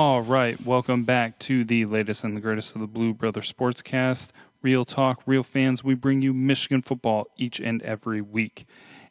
All 0.00 0.22
right, 0.22 0.64
welcome 0.64 1.02
back 1.02 1.40
to 1.40 1.64
the 1.64 1.84
latest 1.84 2.22
and 2.22 2.36
the 2.36 2.40
greatest 2.40 2.76
of 2.76 2.80
the 2.80 2.86
Blue 2.86 3.12
Brother 3.12 3.40
Sportscast. 3.40 4.30
Real 4.62 4.84
talk, 4.84 5.20
real 5.26 5.42
fans. 5.42 5.82
We 5.82 5.94
bring 5.94 6.22
you 6.22 6.32
Michigan 6.32 6.82
football 6.82 7.26
each 7.36 7.58
and 7.58 7.82
every 7.82 8.20
week. 8.20 8.64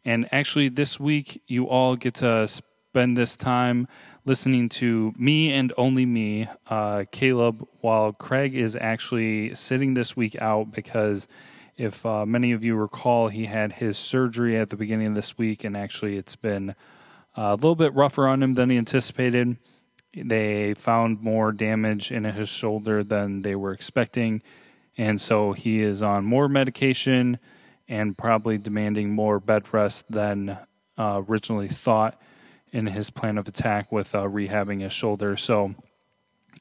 And 0.06 0.30
actually, 0.32 0.70
this 0.70 0.98
week, 0.98 1.42
you 1.46 1.68
all 1.68 1.98
get 1.98 2.14
to 2.14 2.48
spend 2.48 3.18
this 3.18 3.36
time 3.36 3.90
listening 4.24 4.70
to 4.70 5.14
me 5.18 5.52
and 5.52 5.74
only 5.78 6.06
me, 6.06 6.48
uh, 6.70 7.04
Caleb, 7.12 7.68
while 7.82 8.14
Craig 8.14 8.56
is 8.56 8.78
actually 8.78 9.54
sitting 9.56 9.94
this 9.94 10.16
week 10.16 10.42
out 10.42 10.72
because 10.72 11.28
if 11.76 12.06
uh, 12.06 12.26
many 12.26 12.54
of 12.54 12.64
you 12.64 12.78
recall, 12.78 13.28
he 13.28 13.48
had 13.48 13.74
his 13.74 13.98
surgery 13.98 14.56
at 14.56 14.70
the 14.70 14.78
beginning 14.78 15.08
of 15.08 15.16
this 15.16 15.38
week, 15.38 15.66
and 15.66 15.76
actually, 15.76 16.16
it's 16.16 16.38
been 16.38 16.76
a 17.36 17.56
little 17.56 17.76
bit 17.76 17.94
rougher 17.94 18.26
on 18.26 18.42
him 18.42 18.54
than 18.54 18.70
he 18.70 18.78
anticipated. 18.78 19.58
They 20.24 20.74
found 20.74 21.22
more 21.22 21.52
damage 21.52 22.12
in 22.12 22.24
his 22.24 22.50
shoulder 22.50 23.04
than 23.04 23.42
they 23.42 23.56
were 23.56 23.72
expecting, 23.72 24.42
and 24.98 25.20
so 25.20 25.54
he 25.54 25.82
is 25.82 26.02
on 26.02 26.26
more 26.26 26.48
medication 26.48 27.40
and 27.88 28.18
probably 28.18 28.58
demanding 28.58 29.12
more 29.12 29.40
bed 29.40 29.72
rest 29.74 30.12
than 30.12 30.58
uh, 30.98 31.22
originally 31.28 31.68
thought 31.68 32.20
in 32.72 32.88
his 32.88 33.10
plan 33.10 33.38
of 33.38 33.48
attack 33.48 33.92
with 33.92 34.14
uh, 34.14 34.24
rehabbing 34.24 34.82
his 34.82 34.94
shoulder. 34.94 35.38
So 35.38 35.76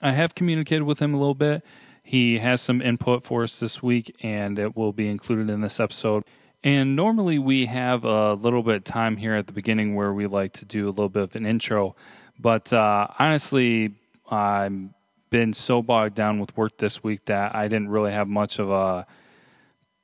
I 0.00 0.12
have 0.12 0.34
communicated 0.34 0.84
with 0.84 1.00
him 1.00 1.14
a 1.14 1.18
little 1.18 1.34
bit. 1.34 1.64
He 2.02 2.38
has 2.38 2.60
some 2.60 2.80
input 2.80 3.24
for 3.24 3.42
us 3.42 3.58
this 3.58 3.82
week, 3.82 4.14
and 4.22 4.58
it 4.58 4.76
will 4.76 4.92
be 4.92 5.08
included 5.08 5.50
in 5.50 5.60
this 5.60 5.80
episode. 5.80 6.22
And 6.62 6.94
normally 6.94 7.38
we 7.38 7.66
have 7.66 8.04
a 8.04 8.34
little 8.34 8.62
bit 8.62 8.76
of 8.76 8.84
time 8.84 9.16
here 9.16 9.34
at 9.34 9.46
the 9.46 9.52
beginning 9.52 9.94
where 9.94 10.12
we 10.12 10.26
like 10.26 10.52
to 10.54 10.64
do 10.64 10.86
a 10.86 10.90
little 10.90 11.08
bit 11.08 11.22
of 11.24 11.34
an 11.36 11.46
intro. 11.46 11.96
But 12.38 12.72
uh, 12.72 13.08
honestly, 13.18 13.94
I've 14.30 14.88
been 15.30 15.52
so 15.52 15.82
bogged 15.82 16.14
down 16.14 16.38
with 16.38 16.56
work 16.56 16.78
this 16.78 17.02
week 17.02 17.24
that 17.26 17.54
I 17.54 17.68
didn't 17.68 17.88
really 17.88 18.12
have 18.12 18.28
much 18.28 18.58
of 18.58 18.70
a 18.70 19.06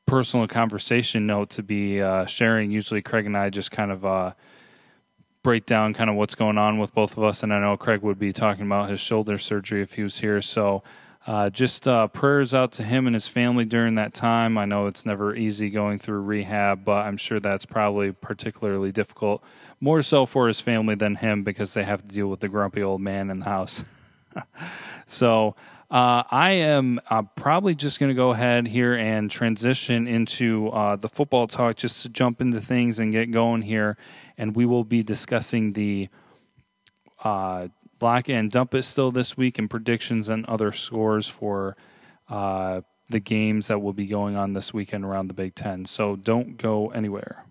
personal 0.06 0.46
conversation 0.46 1.26
note 1.26 1.50
to 1.50 1.62
be 1.62 2.00
uh, 2.00 2.26
sharing. 2.26 2.70
Usually, 2.70 3.02
Craig 3.02 3.26
and 3.26 3.36
I 3.36 3.50
just 3.50 3.70
kind 3.70 3.90
of 3.90 4.04
uh, 4.04 4.32
break 5.42 5.66
down 5.66 5.94
kind 5.94 6.10
of 6.10 6.16
what's 6.16 6.34
going 6.34 6.58
on 6.58 6.78
with 6.78 6.94
both 6.94 7.16
of 7.16 7.22
us. 7.22 7.42
And 7.42 7.52
I 7.52 7.60
know 7.60 7.76
Craig 7.76 8.02
would 8.02 8.18
be 8.18 8.32
talking 8.32 8.66
about 8.66 8.90
his 8.90 9.00
shoulder 9.00 9.38
surgery 9.38 9.82
if 9.82 9.94
he 9.94 10.02
was 10.02 10.20
here. 10.20 10.40
So, 10.40 10.82
uh, 11.26 11.50
just 11.50 11.86
uh, 11.86 12.08
prayers 12.08 12.52
out 12.52 12.72
to 12.72 12.82
him 12.82 13.06
and 13.06 13.14
his 13.14 13.28
family 13.28 13.64
during 13.64 13.94
that 13.94 14.12
time. 14.12 14.58
I 14.58 14.64
know 14.64 14.86
it's 14.86 15.06
never 15.06 15.34
easy 15.36 15.70
going 15.70 15.98
through 15.98 16.22
rehab, 16.22 16.84
but 16.84 17.06
I'm 17.06 17.16
sure 17.16 17.38
that's 17.38 17.64
probably 17.64 18.12
particularly 18.12 18.90
difficult 18.90 19.42
more 19.80 20.02
so 20.02 20.26
for 20.26 20.46
his 20.46 20.60
family 20.60 20.94
than 20.94 21.16
him 21.16 21.42
because 21.42 21.74
they 21.74 21.84
have 21.84 22.02
to 22.02 22.08
deal 22.08 22.28
with 22.28 22.40
the 22.40 22.48
grumpy 22.48 22.82
old 22.82 23.00
man 23.00 23.30
in 23.30 23.40
the 23.40 23.44
house. 23.44 23.84
so 25.06 25.54
uh, 25.90 26.22
I 26.30 26.52
am 26.52 27.00
uh, 27.10 27.22
probably 27.36 27.74
just 27.74 28.00
going 28.00 28.08
to 28.08 28.14
go 28.14 28.30
ahead 28.30 28.66
here 28.66 28.94
and 28.94 29.30
transition 29.30 30.06
into 30.06 30.68
uh, 30.68 30.96
the 30.96 31.08
football 31.08 31.46
talk 31.46 31.76
just 31.76 32.02
to 32.02 32.08
jump 32.08 32.40
into 32.40 32.60
things 32.60 32.98
and 32.98 33.12
get 33.12 33.30
going 33.30 33.62
here. 33.62 33.96
And 34.38 34.56
we 34.56 34.66
will 34.66 34.84
be 34.84 35.02
discussing 35.02 35.74
the 35.74 36.08
block 38.02 38.28
and 38.28 38.50
dump 38.50 38.74
it 38.74 38.82
still 38.82 39.12
this 39.12 39.36
week 39.36 39.58
and 39.60 39.70
predictions 39.70 40.28
and 40.28 40.44
other 40.46 40.72
scores 40.72 41.28
for 41.28 41.76
uh, 42.28 42.80
the 43.08 43.20
games 43.20 43.68
that 43.68 43.80
will 43.80 43.92
be 43.92 44.06
going 44.06 44.36
on 44.36 44.54
this 44.54 44.74
weekend 44.74 45.04
around 45.04 45.28
the 45.28 45.34
Big 45.34 45.54
Ten. 45.54 45.84
So 45.84 46.16
don't 46.16 46.56
go 46.56 46.88
anywhere. 46.88 47.46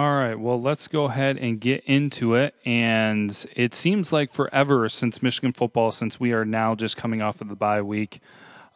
All 0.00 0.14
right, 0.14 0.40
well, 0.40 0.58
let's 0.58 0.88
go 0.88 1.04
ahead 1.04 1.36
and 1.36 1.60
get 1.60 1.84
into 1.84 2.34
it. 2.34 2.54
And 2.64 3.30
it 3.54 3.74
seems 3.74 4.14
like 4.14 4.30
forever 4.30 4.88
since 4.88 5.22
Michigan 5.22 5.52
football, 5.52 5.92
since 5.92 6.18
we 6.18 6.32
are 6.32 6.46
now 6.46 6.74
just 6.74 6.96
coming 6.96 7.20
off 7.20 7.42
of 7.42 7.50
the 7.50 7.54
bye 7.54 7.82
week 7.82 8.22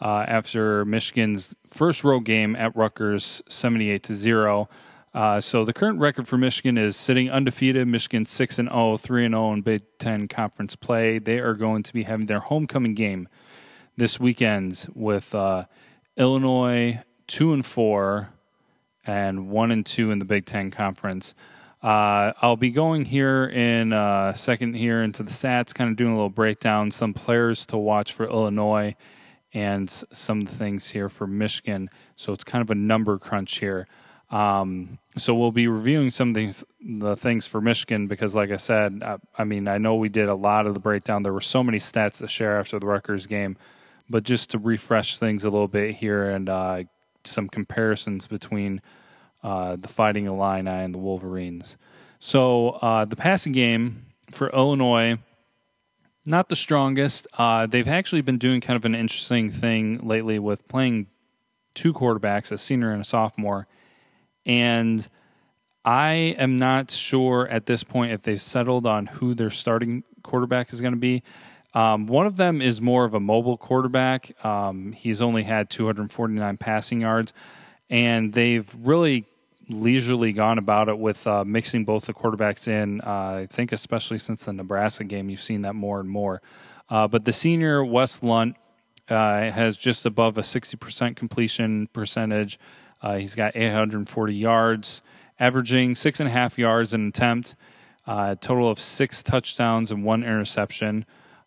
uh, 0.02 0.26
after 0.28 0.84
Michigan's 0.84 1.54
first 1.66 2.04
road 2.04 2.26
game 2.26 2.54
at 2.56 2.76
Rutgers, 2.76 3.42
seventy-eight 3.48 4.02
to 4.02 4.14
zero. 4.14 4.68
Uh, 5.14 5.40
so 5.40 5.64
the 5.64 5.72
current 5.72 5.98
record 5.98 6.28
for 6.28 6.36
Michigan 6.36 6.76
is 6.76 6.94
sitting 6.94 7.30
undefeated. 7.30 7.88
Michigan 7.88 8.26
six 8.26 8.58
and 8.58 8.68
0, 8.68 8.98
3 8.98 9.24
and 9.24 9.32
zero 9.32 9.52
in 9.54 9.62
Big 9.62 9.80
Ten 9.98 10.28
conference 10.28 10.76
play. 10.76 11.18
They 11.18 11.38
are 11.38 11.54
going 11.54 11.84
to 11.84 11.94
be 11.94 12.02
having 12.02 12.26
their 12.26 12.40
homecoming 12.40 12.92
game 12.92 13.30
this 13.96 14.20
weekend 14.20 14.88
with 14.94 15.34
uh, 15.34 15.64
Illinois 16.18 17.00
two 17.26 17.54
and 17.54 17.64
four 17.64 18.28
and 19.06 19.48
one 19.48 19.70
and 19.70 19.84
two 19.84 20.10
in 20.10 20.18
the 20.18 20.24
Big 20.24 20.44
Ten 20.44 20.70
Conference. 20.70 21.34
Uh, 21.82 22.32
I'll 22.40 22.56
be 22.56 22.70
going 22.70 23.04
here 23.04 23.44
in 23.44 23.92
a 23.92 23.96
uh, 23.96 24.32
second 24.32 24.74
here 24.74 25.02
into 25.02 25.22
the 25.22 25.30
stats, 25.30 25.74
kind 25.74 25.90
of 25.90 25.96
doing 25.96 26.12
a 26.12 26.14
little 26.14 26.30
breakdown, 26.30 26.90
some 26.90 27.12
players 27.12 27.66
to 27.66 27.76
watch 27.76 28.12
for 28.12 28.24
Illinois, 28.24 28.96
and 29.52 29.90
some 29.90 30.46
things 30.46 30.90
here 30.90 31.10
for 31.10 31.26
Michigan. 31.26 31.90
So 32.16 32.32
it's 32.32 32.42
kind 32.42 32.62
of 32.62 32.70
a 32.70 32.74
number 32.74 33.18
crunch 33.18 33.58
here. 33.58 33.86
Um, 34.30 34.98
so 35.18 35.34
we'll 35.34 35.52
be 35.52 35.68
reviewing 35.68 36.10
some 36.10 36.30
of 36.30 36.34
these 36.34 36.64
the 36.80 37.16
things 37.16 37.46
for 37.46 37.60
Michigan 37.60 38.06
because, 38.06 38.34
like 38.34 38.50
I 38.50 38.56
said, 38.56 39.02
I, 39.04 39.18
I, 39.38 39.44
mean 39.44 39.68
I 39.68 39.78
know 39.78 39.94
we 39.96 40.08
did 40.08 40.28
a 40.28 40.34
lot 40.34 40.66
of 40.66 40.74
the 40.74 40.80
breakdown. 40.80 41.22
There 41.22 41.32
were 41.32 41.40
so 41.40 41.62
many 41.62 41.78
stats 41.78 42.18
to 42.18 42.28
share 42.28 42.58
after 42.58 42.78
the 42.78 42.86
Rutgers 42.86 43.26
game, 43.26 43.56
but 44.08 44.24
just 44.24 44.50
to 44.50 44.58
refresh 44.58 45.18
things 45.18 45.44
a 45.44 45.50
little 45.50 45.68
bit 45.68 45.94
here 45.94 46.30
and 46.30 46.48
uh, 46.48 46.82
some 47.26 47.48
comparisons 47.48 48.26
between 48.26 48.80
uh, 49.42 49.76
the 49.76 49.88
Fighting 49.88 50.26
Illini 50.26 50.70
and 50.70 50.94
the 50.94 50.98
Wolverines. 50.98 51.76
So 52.18 52.70
uh, 52.70 53.04
the 53.04 53.16
passing 53.16 53.52
game 53.52 54.06
for 54.30 54.48
Illinois, 54.50 55.18
not 56.24 56.48
the 56.48 56.56
strongest. 56.56 57.26
Uh, 57.36 57.66
they've 57.66 57.86
actually 57.86 58.22
been 58.22 58.38
doing 58.38 58.60
kind 58.60 58.76
of 58.76 58.84
an 58.84 58.94
interesting 58.94 59.50
thing 59.50 59.98
lately 59.98 60.38
with 60.38 60.66
playing 60.68 61.08
two 61.74 61.92
quarterbacks, 61.92 62.50
a 62.50 62.58
senior 62.58 62.88
and 62.90 63.02
a 63.02 63.04
sophomore. 63.04 63.66
And 64.46 65.06
I 65.84 66.34
am 66.38 66.56
not 66.56 66.90
sure 66.90 67.46
at 67.48 67.66
this 67.66 67.84
point 67.84 68.12
if 68.12 68.22
they've 68.22 68.40
settled 68.40 68.86
on 68.86 69.06
who 69.06 69.34
their 69.34 69.50
starting 69.50 70.04
quarterback 70.22 70.72
is 70.72 70.80
going 70.80 70.94
to 70.94 70.98
be. 70.98 71.22
Um, 71.74 72.06
one 72.06 72.26
of 72.26 72.36
them 72.36 72.62
is 72.62 72.80
more 72.80 73.04
of 73.04 73.14
a 73.14 73.20
mobile 73.20 73.56
quarterback. 73.56 74.32
Um, 74.44 74.92
he's 74.92 75.20
only 75.20 75.42
had 75.42 75.70
249 75.70 76.56
passing 76.56 77.00
yards, 77.00 77.32
and 77.90 78.32
they've 78.32 78.74
really 78.80 79.26
leisurely 79.68 80.32
gone 80.32 80.58
about 80.58 80.88
it 80.88 80.98
with 80.98 81.26
uh, 81.26 81.44
mixing 81.44 81.84
both 81.84 82.06
the 82.06 82.14
quarterbacks 82.14 82.68
in. 82.68 83.00
Uh, 83.00 83.40
I 83.42 83.46
think, 83.50 83.72
especially 83.72 84.18
since 84.18 84.44
the 84.44 84.52
Nebraska 84.52 85.04
game, 85.04 85.30
you've 85.30 85.42
seen 85.42 85.62
that 85.62 85.74
more 85.74 86.00
and 86.00 86.08
more. 86.08 86.42
Uh, 86.88 87.08
but 87.08 87.24
the 87.24 87.32
senior, 87.32 87.84
Wes 87.84 88.22
Lunt, 88.22 88.56
uh, 89.08 89.50
has 89.50 89.76
just 89.76 90.06
above 90.06 90.38
a 90.38 90.42
60% 90.42 91.16
completion 91.16 91.88
percentage. 91.88 92.58
Uh, 93.02 93.16
he's 93.16 93.34
got 93.34 93.54
840 93.56 94.34
yards, 94.34 95.02
averaging 95.38 95.94
six 95.94 96.20
and 96.20 96.28
a 96.28 96.32
half 96.32 96.58
yards 96.58 96.94
an 96.94 97.08
attempt, 97.08 97.54
a 98.06 98.36
total 98.40 98.70
of 98.70 98.80
six 98.80 99.22
touchdowns 99.22 99.90
and 99.90 100.04
one 100.04 100.22
interception. 100.22 101.04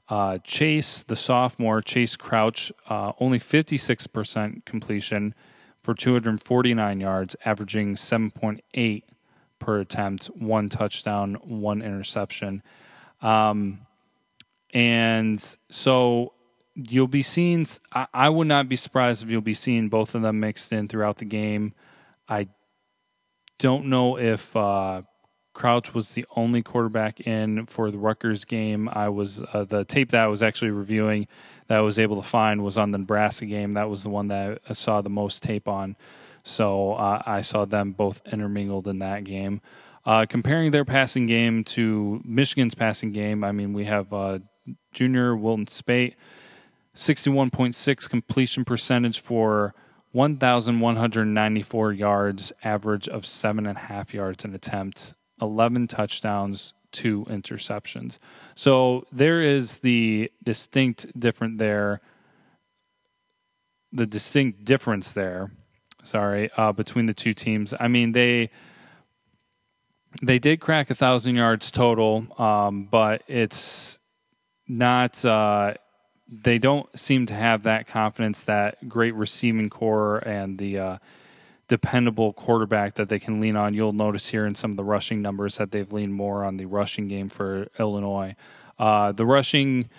Uh, 0.09 0.37
Chayce, 0.39 1.05
the 1.05 1.15
sophomore, 1.15 1.81
Chayce 1.81 2.17
Crouch, 2.17 2.71
uh, 2.89 3.11
only 3.19 3.39
56% 3.39 4.63
completion 4.63 5.35
for 5.81 5.93
249 5.93 6.99
yards, 6.99 7.35
averaging 7.43 7.95
7.8 7.95 9.03
per 9.59 9.79
attempt, 9.79 10.27
one 10.27 10.69
touchdown, 10.69 11.35
one 11.43 11.81
interception. 11.81 12.63
Um, 13.21 13.79
and 14.73 15.39
so 15.69 16.33
you'll 16.75 17.07
be 17.07 17.21
seeing, 17.21 17.65
I, 17.91 18.07
I 18.13 18.29
would 18.29 18.47
not 18.47 18.69
be 18.69 18.75
surprised 18.75 19.23
if 19.23 19.31
you'll 19.31 19.41
be 19.41 19.53
seeing 19.53 19.89
both 19.89 20.15
of 20.15 20.21
them 20.21 20.39
mixed 20.39 20.71
in 20.71 20.87
throughout 20.87 21.17
the 21.17 21.25
game. 21.25 21.73
I 22.29 22.47
don't 23.59 23.87
know 23.87 24.17
if 24.17 24.55
uh, 24.55 25.01
Crouch 25.57 25.91
was 25.91 26.13
the 26.13 26.23
only 26.35 26.61
quarterback 26.61 27.21
in 27.21 27.65
for 27.65 27.89
the 27.89 27.97
Rutgers 27.97 28.45
game. 28.45 28.87
I 28.93 29.09
was 29.09 29.41
uh, 29.41 29.65
the 29.67 29.83
tape 29.85 30.11
that 30.11 30.23
I 30.23 30.27
was 30.27 30.43
actually 30.43 30.69
reviewing 30.69 31.27
that 31.65 31.79
I 31.79 31.81
was 31.81 31.97
able 31.97 32.15
to 32.17 32.27
find 32.27 32.63
was 32.63 32.77
on 32.77 32.91
the 32.91 32.99
Nebraska 32.99 33.47
game. 33.47 33.71
That 33.71 33.89
was 33.89 34.03
the 34.03 34.09
one 34.09 34.27
that 34.27 34.61
I 34.69 34.73
saw 34.73 35.01
the 35.01 35.09
most 35.09 35.41
tape 35.41 35.67
on. 35.67 35.95
So 36.43 36.93
uh, 36.93 37.23
I 37.25 37.41
saw 37.41 37.65
them 37.65 37.91
both 37.91 38.21
intermingled 38.31 38.87
in 38.87 38.99
that 38.99 39.23
game. 39.23 39.61
Uh, 40.05 40.27
comparing 40.29 40.69
their 40.69 40.85
passing 40.85 41.25
game 41.25 41.63
to 41.63 42.21
Michigan's 42.23 42.75
passing 42.75 43.11
game, 43.11 43.43
I 43.43 43.51
mean, 43.51 43.73
we 43.73 43.85
have 43.85 44.13
uh, 44.13 44.37
junior 44.93 45.35
Wilton 45.35 45.65
Speight, 45.65 46.15
61.6 46.95 48.07
completion 48.07 48.63
percentage 48.63 49.19
for 49.21 49.73
1,194 50.11 51.93
yards, 51.93 52.53
average 52.63 53.09
of 53.09 53.25
seven 53.25 53.65
and 53.65 53.75
a 53.75 53.81
half 53.81 54.13
yards 54.13 54.45
an 54.45 54.53
attempt. 54.53 55.15
11 55.41 55.87
touchdowns, 55.87 56.73
two 56.91 57.25
interceptions. 57.25 58.17
So 58.55 59.05
there 59.11 59.41
is 59.41 59.79
the 59.79 60.31
distinct 60.43 61.17
different 61.17 61.57
there, 61.57 62.01
the 63.91 64.05
distinct 64.05 64.65
difference 64.65 65.13
there. 65.13 65.51
Sorry, 66.03 66.49
uh, 66.55 66.71
between 66.71 67.05
the 67.05 67.13
two 67.13 67.33
teams. 67.33 67.73
I 67.79 67.87
mean 67.87 68.13
they 68.13 68.49
they 70.21 70.39
did 70.39 70.59
crack 70.59 70.89
a 70.89 70.95
thousand 70.95 71.35
yards 71.35 71.71
total, 71.71 72.25
um, 72.41 72.85
but 72.85 73.23
it's 73.27 73.99
not. 74.67 75.23
Uh, 75.23 75.73
they 76.29 76.57
don't 76.57 76.87
seem 76.97 77.25
to 77.27 77.33
have 77.33 77.63
that 77.63 77.87
confidence, 77.87 78.43
that 78.45 78.87
great 78.89 79.15
receiving 79.15 79.69
core, 79.69 80.17
and 80.17 80.57
the 80.57 80.79
uh, 80.79 80.97
dependable 81.67 82.33
quarterback 82.33 82.95
that 82.95 83.09
they 83.09 83.19
can 83.19 83.39
lean 83.39 83.55
on. 83.55 83.73
You'll 83.73 83.93
notice 83.93 84.29
here 84.29 84.45
in 84.45 84.55
some 84.55 84.71
of 84.71 84.77
the 84.77 84.83
rushing 84.83 85.21
numbers 85.21 85.57
that 85.57 85.71
they've 85.71 85.91
leaned 85.91 86.13
more 86.13 86.43
on 86.43 86.57
the 86.57 86.65
rushing 86.65 87.07
game 87.07 87.29
for 87.29 87.67
Illinois. 87.77 88.35
Uh, 88.79 89.11
the 89.11 89.25
rushing 89.25 89.89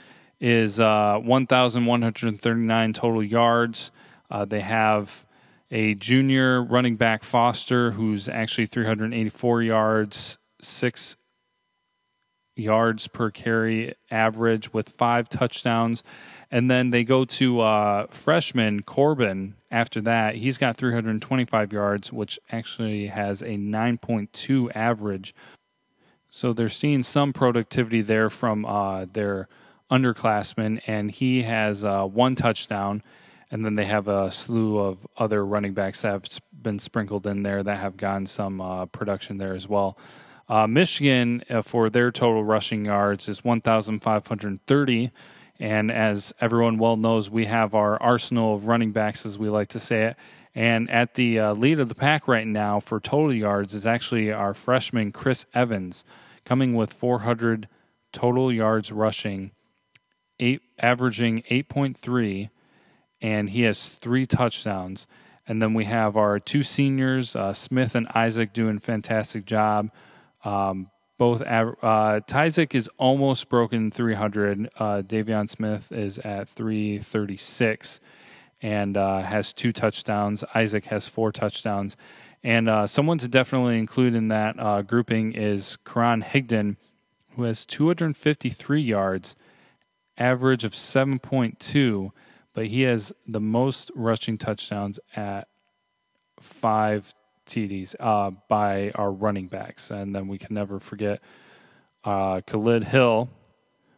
is 0.41 0.81
uh, 0.81 1.19
1,139 1.23 2.93
total 2.93 3.23
yards. 3.23 3.91
Uh, 4.31 4.45
they 4.45 4.61
have 4.61 5.27
a 5.71 5.95
junior 5.95 6.63
running 6.63 6.97
back 6.97 7.23
Foster, 7.23 7.91
who's 7.91 8.29
actually 8.29 8.67
384 8.67 9.63
yards, 9.63 10.39
six 10.63 11.17
yards 12.57 13.07
per 13.09 13.31
carry 13.31 13.95
average 14.11 14.73
with 14.73 14.89
five 14.89 15.29
touchdowns. 15.29 16.03
And 16.51 16.71
then 16.71 16.91
they 16.91 17.05
go 17.05 17.25
to 17.25 17.61
uh, 17.61 18.07
freshman 18.07 18.83
Corbin 18.83 19.55
after 19.71 20.01
that. 20.03 20.37
He's 20.37 20.57
got 20.57 20.77
325 20.77 21.73
yards, 21.73 22.13
which 22.13 22.39
actually 22.51 23.09
has 23.09 23.43
a 23.43 23.57
9.2 23.57 24.75
average. 24.75 25.35
So 26.31 26.53
they're 26.53 26.69
seeing 26.69 27.03
some 27.03 27.33
productivity 27.33 28.01
there 28.01 28.31
from 28.31 28.65
uh, 28.65 29.07
their 29.13 29.49
underclassmen, 29.91 30.81
and 30.87 31.11
he 31.11 31.43
has 31.43 31.85
uh, 31.85 32.05
one 32.05 32.35
touchdown 32.35 33.03
and 33.51 33.65
then 33.65 33.75
they 33.77 33.85
have 33.85 34.09
a 34.09 34.31
slew 34.31 34.79
of 34.79 35.07
other 35.17 35.45
running 35.45 35.73
backs 35.73 36.03
that 36.03 36.13
have 36.13 36.25
been 36.53 36.79
sprinkled 36.79 37.27
in 37.27 37.43
there 37.43 37.63
that 37.63 37.79
have 37.79 37.97
gotten 37.97 38.27
some 38.27 38.61
uh, 38.61 38.87
production 38.87 39.39
there 39.39 39.55
as 39.55 39.69
well. 39.69 39.99
Uh, 40.49 40.67
Michigan, 40.67 41.43
uh, 41.51 41.63
for 41.63 41.91
their 41.91 42.11
total 42.11 42.45
rushing 42.45 42.85
yards, 42.85 43.29
is 43.29 43.45
1,530. 43.45 45.11
And 45.61 45.91
as 45.91 46.33
everyone 46.41 46.79
well 46.79 46.97
knows, 46.97 47.31
we 47.31 47.47
have 47.47 47.75
our 47.75 48.01
arsenal 48.01 48.55
of 48.55 48.67
running 48.67 48.93
backs, 48.93 49.27
as 49.27 49.39
we 49.39 49.49
like 49.49 49.69
to 49.69 49.81
say 49.81 50.05
it. 50.05 50.17
And 50.55 50.91
at 50.91 51.15
the 51.15 51.39
uh, 51.39 51.55
lead 51.55 51.81
of 51.81 51.89
the 51.89 51.95
pack 51.95 52.29
right 52.29 52.47
now 52.47 52.81
for 52.81 53.01
total 53.01 53.33
yards 53.33 53.75
is 53.75 53.87
actually 53.87 54.33
our 54.33 54.55
freshman 54.55 55.13
Chris 55.13 55.47
Evans, 55.55 56.05
coming 56.45 56.75
with 56.75 56.93
400 56.93 57.69
total 58.13 58.53
yards 58.53 58.91
rushing, 58.91 59.51
eight, 60.39 60.63
averaging 60.79 61.43
8.3 61.43 62.51
and 63.21 63.51
he 63.51 63.63
has 63.63 63.89
three 63.89 64.27
touchdowns. 64.27 65.07
And 65.47 65.63
then 65.63 65.75
we 65.75 65.85
have 65.87 66.17
our 66.17 66.39
two 66.39 66.63
seniors, 66.63 67.35
uh, 67.35 67.53
Smith 67.53 67.95
and 67.95 68.07
Isaac, 68.15 68.53
doing 68.53 68.79
fantastic 68.79 69.45
job. 69.45 69.91
Um, 70.45 70.91
both 71.19 71.43
uh, 71.43 72.21
Isaac 72.33 72.75
is 72.75 72.89
almost 72.97 73.49
broken 73.49 73.91
300. 73.91 74.71
Uh, 74.79 75.03
De'Veon 75.03 75.51
Smith 75.51 75.93
is 75.93 76.19
at 76.21 76.49
336 76.49 78.01
and 78.63 78.97
uh, 78.97 79.21
has 79.21 79.53
two 79.53 79.73
touchdowns. 79.73 80.45
Isaac 80.55 80.87
has 80.87 81.07
four 81.07 81.33
touchdowns. 81.33 81.97
And 82.43 82.69
uh, 82.69 82.87
someone 82.87 83.19
to 83.19 83.29
definitely 83.29 83.79
include 83.79 84.15
in 84.15 84.29
that 84.29 84.59
uh, 84.59 84.83
grouping 84.83 85.33
is 85.33 85.77
Karan 85.85 86.23
Higdon, 86.23 86.77
who 87.35 87.43
has 87.43 87.67
253 87.67 88.81
yards, 88.81 89.37
average 90.17 90.65
of 90.65 90.73
7.2 90.73 92.13
but 92.59 92.67
he 92.67 92.83
has 92.83 93.13
the 93.25 93.41
most 93.41 93.89
rushing 93.95 94.37
touchdowns 94.37 94.99
at 95.15 95.47
five 96.41 97.15
TDs 97.49 97.97
uh, 97.99 98.31
by 98.49 98.91
our 98.95 99.11
running 99.11 99.49
backs. 99.49 99.91
And 99.91 100.15
then 100.15 100.29
we 100.29 100.39
can 100.39 100.55
never 100.55 100.79
forget 100.79 101.21
uh, 102.05 102.41
Khalid 102.47 102.85
Hill, 102.85 103.29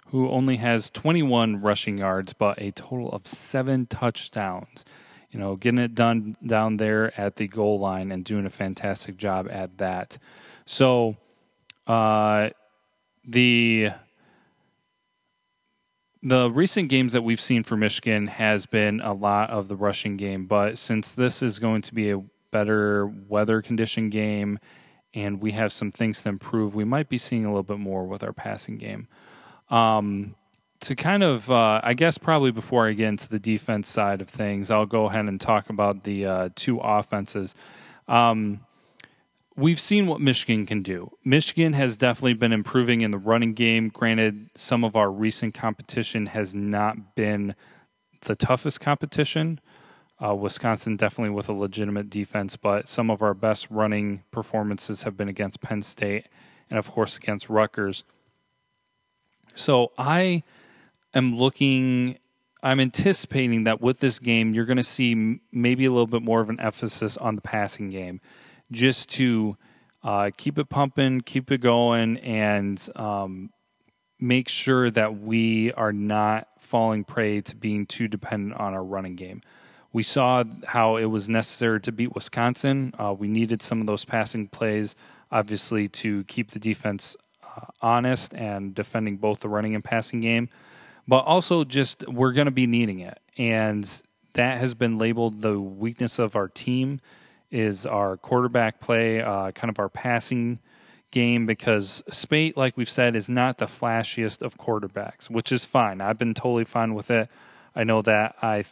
who 0.07 0.31
only 0.31 0.57
has 0.57 0.91
21 0.91 1.61
rushing 1.61 1.99
yards, 1.99 2.33
but 2.33 2.61
a 2.61 2.71
total 2.73 3.11
of 3.11 3.27
seven 3.27 3.87
touchdowns. 3.87 4.85
You 5.31 5.39
know, 5.39 5.55
getting 5.57 5.79
it 5.79 5.95
done 5.95 6.35
down 6.45 6.79
there 6.79 7.19
at 7.21 7.37
the 7.37 7.47
goal 7.47 7.79
line 7.79 8.11
and 8.11 8.25
doing 8.25 8.47
a 8.47 8.51
fantastic 8.51 9.17
job 9.17 9.49
at 9.51 9.79
that. 9.79 10.19
So, 10.65 11.17
uh, 11.87 12.51
the 13.25 13.91
the 16.23 16.51
recent 16.51 16.89
games 16.89 17.15
that 17.15 17.23
we've 17.23 17.41
seen 17.41 17.63
for 17.63 17.77
Michigan 17.77 18.27
has 18.27 18.67
been 18.67 19.01
a 19.01 19.13
lot 19.13 19.51
of 19.51 19.69
the 19.69 19.77
rushing 19.77 20.17
game, 20.17 20.47
but 20.47 20.77
since 20.77 21.15
this 21.15 21.43
is 21.43 21.59
going 21.59 21.83
to 21.83 21.95
be 21.95 22.11
a 22.11 22.23
better 22.51 23.07
weather 23.07 23.63
condition 23.63 24.11
game 24.11 24.59
and 25.15 25.41
we 25.41 25.53
have 25.53 25.73
some 25.73 25.91
things 25.91 26.23
to 26.23 26.29
improve, 26.29 26.75
we 26.75 26.85
might 26.85 27.09
be 27.09 27.19
seeing 27.19 27.45
a 27.45 27.49
little 27.49 27.63
bit 27.63 27.79
more 27.79 28.05
with 28.05 28.23
our 28.23 28.33
passing 28.33 28.79
game. 28.79 29.09
Um, 29.69 30.35
to 30.81 30.97
kind 30.97 31.23
of, 31.23 31.51
uh, 31.51 31.81
I 31.83 31.95
guess, 31.95 32.17
probably 32.17 32.53
before 32.53 32.89
I 32.89 32.93
get 32.93 33.09
into 33.09 33.29
the 33.29 33.39
defense 33.39 33.89
side 33.89 34.23
of 34.23 34.29
things, 34.29 34.71
I'll 34.71 34.87
go 34.87 35.07
ahead 35.07 35.27
and 35.27 35.41
talk 35.41 35.69
about 35.69 36.05
the 36.05 36.27
uh, 36.27 36.49
two 36.55 36.79
offenses. 36.79 37.55
Um, 38.09 38.61
we've 39.57 39.81
seen 39.81 40.07
what 40.07 40.21
Michigan 40.21 40.65
can 40.65 40.83
do. 40.83 41.11
Michigan 41.25 41.75
has 41.75 41.97
definitely 41.97 42.35
been 42.35 42.53
improving 42.53 43.03
in 43.03 43.11
the 43.11 43.19
running 43.19 43.53
game. 43.53 43.89
Granted, 43.89 44.49
some 44.57 44.85
of 44.85 44.97
our 44.97 45.11
recent 45.11 45.55
competition 45.55 46.27
has 46.27 46.55
not 46.55 47.15
been 47.15 47.55
the 48.23 48.35
toughest 48.35 48.81
competition. 48.81 49.61
Uh, 50.23 50.35
Wisconsin 50.35 50.97
definitely 50.97 51.35
with 51.35 51.49
a 51.49 51.53
legitimate 51.53 52.11
defense, 52.11 52.57
but 52.57 52.89
some 52.89 53.11
of 53.11 53.23
our 53.23 53.33
best 53.33 53.71
running 53.71 54.23
performances 54.31 55.05
have 55.05 55.17
been 55.17 55.29
against 55.29 55.63
Penn 55.63 55.81
State 55.81 56.27
and, 56.69 56.79
of 56.79 56.91
course, 56.91 57.17
against 57.17 57.49
Rutgers. 57.49 58.05
So 59.55 59.93
I 59.97 60.43
am 61.15 61.37
looking, 61.37 62.19
I'm 62.63 62.81
anticipating 62.81 63.65
that 63.65 63.81
with 63.81 64.01
this 64.01 64.19
game, 64.19 64.53
you're 64.53 64.67
going 64.67 64.77
to 64.77 64.83
see 64.83 65.41
maybe 65.53 65.87
a 65.87 65.91
little 65.91 66.07
bit 66.07 66.23
more 66.23 66.41
of 66.41 66.51
an 66.51 66.61
emphasis 66.61 67.17
on 67.17 67.35
the 67.35 67.43
passing 67.43 67.89
game 67.89 68.21
just 68.71 69.09
to 69.11 69.57
uh, 70.03 70.31
keep 70.37 70.59
it 70.59 70.69
pumping, 70.69 71.23
keep 71.23 71.51
it 71.51 71.61
going, 71.61 72.19
and 72.19 72.89
um, 72.97 73.51
make 74.21 74.49
sure 74.49 74.91
that 74.91 75.19
we 75.19 75.73
are 75.73 75.93
not 75.93 76.49
falling 76.59 77.05
prey 77.05 77.41
to 77.41 77.57
being 77.57 77.87
too 77.87 78.07
dependent 78.07 78.61
on 78.61 78.75
our 78.75 78.85
running 78.85 79.17
game. 79.17 79.41
We 79.93 80.03
saw 80.03 80.45
how 80.67 80.97
it 80.97 81.07
was 81.07 81.29
necessary 81.29 81.81
to 81.81 81.93
beat 81.93 82.15
Wisconsin. 82.15 82.95
Uh, 82.99 83.15
we 83.19 83.29
needed 83.29 83.61
some 83.61 83.81
of 83.81 83.87
those 83.87 84.05
passing 84.05 84.47
plays, 84.47 84.95
obviously, 85.33 85.89
to 85.89 86.25
keep 86.25 86.51
the 86.51 86.61
defense 86.61 87.17
uh, 87.43 87.67
honest 87.83 88.33
and 88.35 88.75
defending 88.75 89.17
both 89.17 89.41
the 89.41 89.49
running 89.49 89.75
and 89.75 89.83
passing 89.83 90.21
game. 90.21 90.49
But 91.09 91.25
also, 91.25 91.65
just 91.65 92.07
we're 92.09 92.33
going 92.33 92.45
to 92.45 92.53
be 92.53 92.69
needing 92.69 93.01
it. 93.01 93.19
And 93.37 93.85
that 94.35 94.59
has 94.59 94.75
been 94.75 94.97
labeled 94.99 95.43
the 95.43 95.59
weakness 95.61 96.19
of 96.19 96.37
our 96.37 96.49
team 96.49 97.01
is 97.51 97.85
our 97.85 98.17
quarterback 98.17 98.81
play, 98.81 99.21
uh, 99.21 99.51
kind 99.51 99.71
of 99.71 99.81
our 99.81 99.89
passing 99.89 100.61
game, 101.11 101.47
because 101.47 102.05
Speight, 102.09 102.57
like 102.57 102.77
we've 102.77 102.89
said, 102.89 103.17
is 103.17 103.29
not 103.29 103.59
the 103.59 103.67
flashiest 103.67 104.41
of 104.41 104.57
quarterbacks, 104.57 105.29
which 105.29 105.51
is 105.51 105.65
fine. 105.65 106.01
I've 106.01 106.19
been 106.19 106.35
totally 106.35 106.65
fine 106.65 106.95
with 106.95 107.11
it. 107.11 107.29
I 107.75 107.83
know 107.83 108.03
that 108.03 108.37
I 108.41 108.65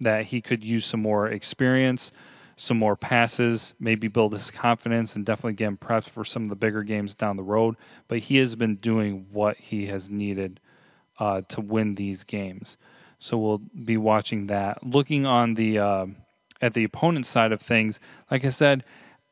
that 0.00 0.26
he 0.26 0.40
could 0.40 0.64
use 0.64 0.84
some 0.84 1.00
more 1.00 1.28
experience, 1.28 2.12
some 2.56 2.78
more 2.78 2.96
passes, 2.96 3.74
maybe 3.78 4.08
build 4.08 4.32
his 4.32 4.50
confidence, 4.50 5.16
and 5.16 5.24
definitely 5.24 5.54
get 5.54 5.68
him 5.68 5.76
prepped 5.78 6.08
for 6.08 6.24
some 6.24 6.44
of 6.44 6.48
the 6.50 6.56
bigger 6.56 6.82
games 6.82 7.14
down 7.14 7.36
the 7.36 7.42
road. 7.42 7.76
But 8.08 8.18
he 8.18 8.36
has 8.36 8.54
been 8.56 8.76
doing 8.76 9.26
what 9.30 9.56
he 9.56 9.86
has 9.86 10.10
needed 10.10 10.60
uh, 11.18 11.42
to 11.48 11.60
win 11.60 11.94
these 11.94 12.24
games. 12.24 12.78
So 13.18 13.38
we'll 13.38 13.58
be 13.58 13.96
watching 13.96 14.48
that. 14.48 14.84
Looking 14.84 15.26
on 15.26 15.54
the 15.54 15.78
uh, 15.78 16.06
at 16.60 16.74
the 16.74 16.84
opponent 16.84 17.26
side 17.26 17.52
of 17.52 17.60
things, 17.60 18.00
like 18.30 18.44
I 18.44 18.48
said, 18.48 18.84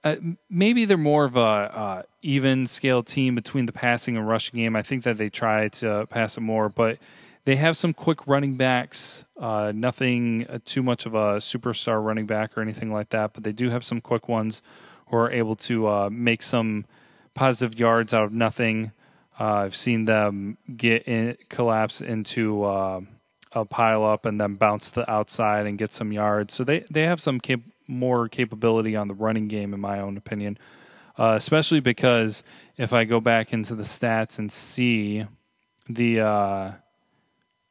uh, 0.02 0.16
maybe 0.48 0.84
they're 0.84 0.96
more 0.96 1.24
of 1.24 1.36
a 1.36 1.40
uh, 1.40 2.02
even 2.22 2.66
scale 2.66 3.02
team 3.02 3.34
between 3.34 3.66
the 3.66 3.72
passing 3.72 4.16
and 4.16 4.26
rushing 4.26 4.58
game. 4.58 4.76
I 4.76 4.82
think 4.82 5.02
that 5.04 5.18
they 5.18 5.28
try 5.28 5.68
to 5.68 6.06
pass 6.08 6.36
it 6.36 6.40
more, 6.40 6.68
but 6.68 6.98
they 7.44 7.56
have 7.56 7.76
some 7.76 7.92
quick 7.94 8.26
running 8.26 8.56
backs. 8.56 9.24
Uh, 9.38 9.72
nothing 9.74 10.46
uh, 10.48 10.58
too 10.64 10.82
much 10.82 11.06
of 11.06 11.14
a 11.14 11.38
superstar 11.38 12.04
running 12.04 12.26
back 12.26 12.56
or 12.56 12.60
anything 12.60 12.92
like 12.92 13.08
that, 13.10 13.32
but 13.32 13.44
they 13.44 13.52
do 13.52 13.70
have 13.70 13.82
some 13.84 14.00
quick 14.00 14.28
ones 14.28 14.62
who 15.08 15.16
are 15.16 15.30
able 15.30 15.56
to 15.56 15.88
uh, 15.88 16.08
make 16.10 16.42
some 16.42 16.84
positive 17.34 17.78
yards 17.80 18.12
out 18.14 18.24
of 18.24 18.32
nothing. 18.32 18.92
Uh, 19.38 19.64
I've 19.64 19.74
seen 19.76 20.04
them 20.04 20.58
get 20.76 21.08
in, 21.08 21.36
collapse 21.48 22.02
into 22.02 22.66
a 22.66 23.64
pile 23.64 24.04
up 24.04 24.26
and 24.26 24.40
then 24.40 24.54
bounce 24.54 24.90
the 24.92 25.10
outside 25.10 25.66
and 25.66 25.78
get 25.78 25.92
some 25.92 26.12
yards. 26.12 26.54
So 26.54 26.62
they 26.62 26.84
they 26.90 27.02
have 27.04 27.20
some 27.20 27.40
cap- 27.40 27.60
more 27.88 28.28
capability 28.28 28.94
on 28.94 29.08
the 29.08 29.14
running 29.14 29.48
game, 29.48 29.74
in 29.74 29.80
my 29.80 29.98
own 29.98 30.16
opinion. 30.16 30.58
uh, 31.18 31.34
especially 31.36 31.80
because 31.80 32.42
if 32.76 32.92
I 32.92 33.04
go 33.04 33.20
back 33.20 33.52
into 33.52 33.74
the 33.74 33.84
stats 33.84 34.38
and 34.38 34.52
see 34.52 35.26
the. 35.88 36.20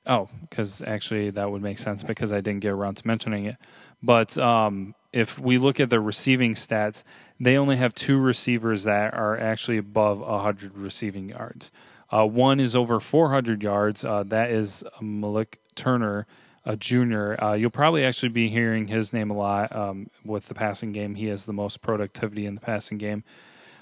Oh, 0.06 0.29
because 0.50 0.82
actually 0.82 1.29
that 1.32 1.51
would 1.51 1.62
make 1.62 1.77
sense 1.77 2.03
because 2.03 2.32
I 2.32 2.41
didn't 2.41 2.62
get 2.62 2.72
around 2.72 2.96
to 2.96 3.08
mentioning 3.08 3.46
it. 3.46 3.58
But 4.01 4.38
um, 4.38 4.96
if 5.12 5.39
we 5.39 5.58
look 5.58 5.79
at 5.79 5.89
the 5.89 6.00
receiving 6.00 6.53
stats, 6.53 7.03
they 7.39 7.58
only 7.58 7.75
have 7.77 7.94
two 7.94 8.18
receivers 8.18 8.84
that 8.84 9.13
are 9.13 9.38
actually 9.38 9.77
above 9.77 10.20
100 10.20 10.77
receiving 10.77 11.29
yards. 11.29 11.72
Uh, 12.12 12.25
one 12.25 12.60
is 12.60 12.75
over 12.75 13.00
400 13.00 13.62
yards. 13.62 14.03
Uh, 14.03 14.24
that 14.24 14.50
is 14.51 14.84
Malik 15.00 15.60
Turner, 15.75 16.25
a 16.65 16.75
junior. 16.75 17.41
Uh, 17.44 17.53
you'll 17.53 17.70
probably 17.70 18.03
actually 18.03 18.29
be 18.29 18.50
hearing 18.50 18.88
his 18.88 19.13
name 19.13 19.29
a 19.29 19.38
lot 19.38 19.75
um, 19.75 20.08
with 20.25 20.48
the 20.48 20.56
passing 20.56 20.91
game. 20.91 21.15
He 21.15 21.27
has 21.27 21.46
the 21.46 21.53
most 21.53 21.82
productivity 21.82 22.46
in 22.46 22.56
the 22.56 22.62
passing 22.62 22.98
game. 22.98 23.24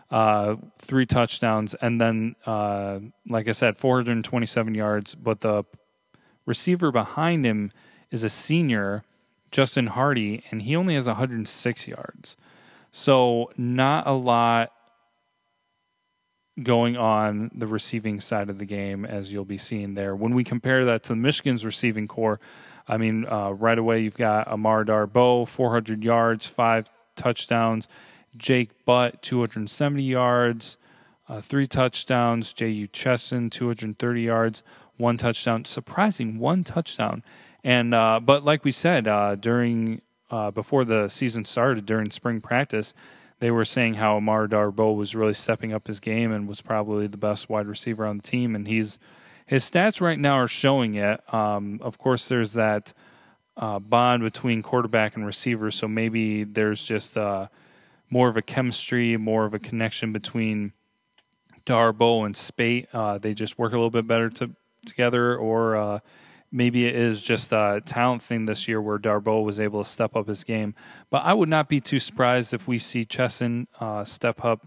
Uh, 0.10 0.56
three 0.80 1.06
touchdowns, 1.06 1.74
and 1.76 2.00
then, 2.00 2.36
uh, 2.46 3.00
like 3.28 3.48
I 3.50 3.52
said, 3.52 3.78
427 3.78 4.74
yards. 4.74 5.16
But 5.16 5.42
the 5.42 5.66
receiver 6.48 6.92
behind 6.92 7.46
him 7.46 7.72
is 8.10 8.24
a 8.24 8.30
senior, 8.30 9.04
Justin 9.52 9.88
Hardee, 9.88 10.42
and 10.50 10.64
he 10.64 10.76
only 10.76 10.96
has 10.96 11.06
106 11.06 11.88
yards. 11.88 12.36
So, 12.92 13.52
not 13.56 14.08
a 14.08 14.14
lot 14.14 14.72
going 16.64 16.98
on 16.98 17.52
the 17.54 17.68
receiving 17.68 18.20
side 18.20 18.50
of 18.50 18.58
the 18.58 18.66
game, 18.66 19.06
as 19.06 19.32
you'll 19.32 19.46
be 19.46 19.58
seeing 19.60 19.94
there. 19.94 20.16
When 20.16 20.34
we 20.34 20.44
compare 20.44 20.86
that 20.86 21.04
to 21.04 21.16
Michigan's 21.16 21.64
receiving 21.64 22.08
core, 22.08 22.40
I 22.88 22.98
mean, 22.98 23.28
uh, 23.28 23.52
right 23.52 23.78
away 23.78 24.00
you've 24.00 24.18
got 24.18 24.48
Amara 24.48 24.86
Darboh, 24.86 25.48
400 25.48 26.04
yards, 26.04 26.48
five 26.48 26.90
touchdowns. 27.16 27.88
Jake 28.36 28.86
Butt, 28.86 29.22
270 29.22 30.04
yards, 30.04 30.78
uh, 31.28 31.42
three 31.42 31.68
touchdowns. 31.68 32.54
Jehu 32.54 32.88
Chesson, 32.88 33.50
230 33.50 34.22
yards, 34.22 34.64
one 34.98 35.18
touchdown. 35.18 35.66
Surprising, 35.66 36.40
one 36.40 36.64
touchdown. 36.64 37.24
And 37.64 37.94
uh, 37.94 38.20
but 38.20 38.44
like 38.44 38.64
we 38.64 38.72
said 38.72 39.08
uh, 39.08 39.36
during 39.36 40.02
uh, 40.30 40.52
before 40.52 40.86
the 40.86 41.08
season 41.08 41.46
started 41.46 41.86
during 41.86 42.12
spring 42.12 42.42
practice, 42.42 42.94
they 43.40 43.52
were 43.52 43.66
saying 43.66 43.96
how 43.96 44.18
Amara 44.18 44.48
Darboh 44.48 44.96
was 44.96 45.16
really 45.16 45.34
stepping 45.34 45.74
up 45.74 45.88
his 45.88 46.00
game 46.00 46.32
and 46.32 46.48
was 46.48 46.62
probably 46.62 47.08
the 47.08 47.18
best 47.18 47.50
wide 47.50 47.68
receiver 47.68 48.06
on 48.06 48.18
the 48.18 48.24
team. 48.24 48.56
And 48.56 48.68
he's 48.68 49.00
his 49.46 49.70
stats 49.70 50.02
right 50.02 50.20
now 50.20 50.36
are 50.36 50.48
showing 50.48 50.96
it. 50.96 51.22
Um, 51.34 51.80
of 51.82 51.98
course, 51.98 52.28
there's 52.28 52.54
that 52.54 52.94
uh, 53.56 53.80
bond 53.80 54.24
between 54.24 54.62
quarterback 54.62 55.16
and 55.16 55.26
receiver, 55.26 55.72
so 55.72 55.88
maybe 55.88 56.44
there's 56.44 56.84
just 56.84 57.18
uh, 57.18 57.48
more 58.10 58.28
of 58.28 58.38
a 58.38 58.42
chemistry, 58.42 59.18
more 59.18 59.46
of 59.46 59.54
a 59.54 59.60
connection 59.60 60.12
between 60.12 60.74
Darboh 61.66 62.26
and 62.26 62.36
Speight. 62.36 62.88
Uh, 62.94 63.18
they 63.18 63.34
just 63.34 63.58
work 63.58 63.72
a 63.72 63.76
little 63.76 63.90
bit 63.90 64.06
better 64.06 64.30
to, 64.30 64.52
together, 64.86 65.36
or 65.36 65.76
uh, 65.76 66.00
maybe 66.52 66.86
it 66.86 66.96
is 66.96 67.22
just 67.22 67.52
a 67.52 67.82
talent 67.86 68.22
thing 68.22 68.46
this 68.46 68.68
year 68.68 68.82
where 68.82 68.98
Darboh 68.98 69.44
was 69.44 69.60
able 69.60 69.84
to 69.84 69.90
step 69.90 70.16
up 70.16 70.28
his 70.28 70.44
game. 70.44 70.76
But 71.10 71.24
I 71.24 71.34
would 71.34 71.50
not 71.50 71.70
be 71.70 71.80
too 71.80 72.00
surprised 72.00 72.54
if 72.54 72.68
we 72.68 72.80
see 72.80 73.06
Chesson 73.06 73.68
uh, 73.80 74.04
step 74.04 74.44
up 74.44 74.66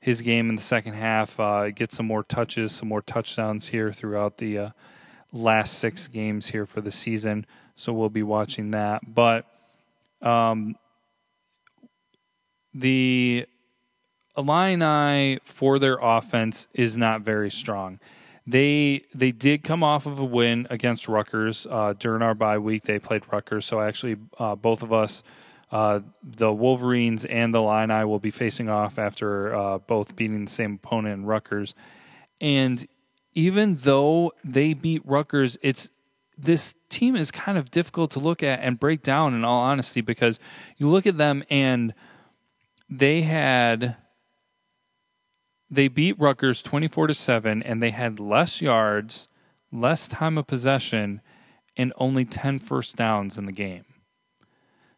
his 0.00 0.22
game 0.22 0.48
in 0.48 0.54
the 0.54 0.62
second 0.62 0.94
half, 0.94 1.38
uh, 1.40 1.70
get 1.70 1.92
some 1.92 2.06
more 2.06 2.22
touches, 2.22 2.72
some 2.72 2.88
more 2.88 3.02
touchdowns 3.02 3.68
here 3.68 3.92
throughout 3.92 4.38
the 4.38 4.58
uh, 4.58 4.70
last 5.32 5.74
six 5.74 6.08
games 6.08 6.48
here 6.48 6.66
for 6.66 6.80
the 6.80 6.90
season. 6.90 7.46
So 7.76 7.92
we'll 7.92 8.08
be 8.08 8.22
watching 8.22 8.70
that. 8.70 9.02
But 9.12 9.44
um, 10.22 10.76
the 12.74 13.46
Illini 14.36 15.40
for 15.44 15.78
their 15.78 15.98
offense 16.00 16.68
is 16.72 16.96
not 16.96 17.22
very 17.22 17.50
strong. 17.50 17.98
They 18.48 19.02
they 19.14 19.30
did 19.30 19.62
come 19.62 19.84
off 19.84 20.06
of 20.06 20.18
a 20.18 20.24
win 20.24 20.66
against 20.70 21.06
Rutgers 21.06 21.66
uh, 21.70 21.92
during 21.98 22.22
our 22.22 22.34
bye 22.34 22.56
week. 22.56 22.84
They 22.84 22.98
played 22.98 23.22
Rutgers, 23.30 23.66
so 23.66 23.82
actually 23.82 24.16
uh, 24.38 24.54
both 24.54 24.82
of 24.82 24.90
us, 24.90 25.22
uh, 25.70 26.00
the 26.22 26.50
Wolverines 26.50 27.26
and 27.26 27.54
the 27.54 27.58
Illini, 27.58 28.06
will 28.06 28.20
be 28.20 28.30
facing 28.30 28.70
off 28.70 28.98
after 28.98 29.54
uh, 29.54 29.76
both 29.76 30.16
beating 30.16 30.46
the 30.46 30.50
same 30.50 30.80
opponent 30.82 31.20
in 31.20 31.26
Rutgers. 31.26 31.74
And 32.40 32.86
even 33.34 33.76
though 33.82 34.32
they 34.42 34.72
beat 34.72 35.02
Rutgers, 35.04 35.58
it's 35.60 35.90
this 36.38 36.74
team 36.88 37.16
is 37.16 37.30
kind 37.30 37.58
of 37.58 37.70
difficult 37.70 38.12
to 38.12 38.18
look 38.18 38.42
at 38.42 38.60
and 38.60 38.80
break 38.80 39.02
down. 39.02 39.34
In 39.34 39.44
all 39.44 39.60
honesty, 39.60 40.00
because 40.00 40.40
you 40.78 40.88
look 40.88 41.06
at 41.06 41.18
them 41.18 41.44
and 41.50 41.92
they 42.88 43.20
had 43.20 43.96
they 45.70 45.88
beat 45.88 46.18
Rutgers 46.18 46.62
24 46.62 47.08
to 47.08 47.14
7 47.14 47.62
and 47.62 47.82
they 47.82 47.90
had 47.90 48.20
less 48.20 48.62
yards, 48.62 49.28
less 49.70 50.08
time 50.08 50.38
of 50.38 50.46
possession 50.46 51.20
and 51.76 51.92
only 51.96 52.24
10 52.24 52.58
first 52.58 52.96
downs 52.96 53.38
in 53.38 53.46
the 53.46 53.52
game. 53.52 53.84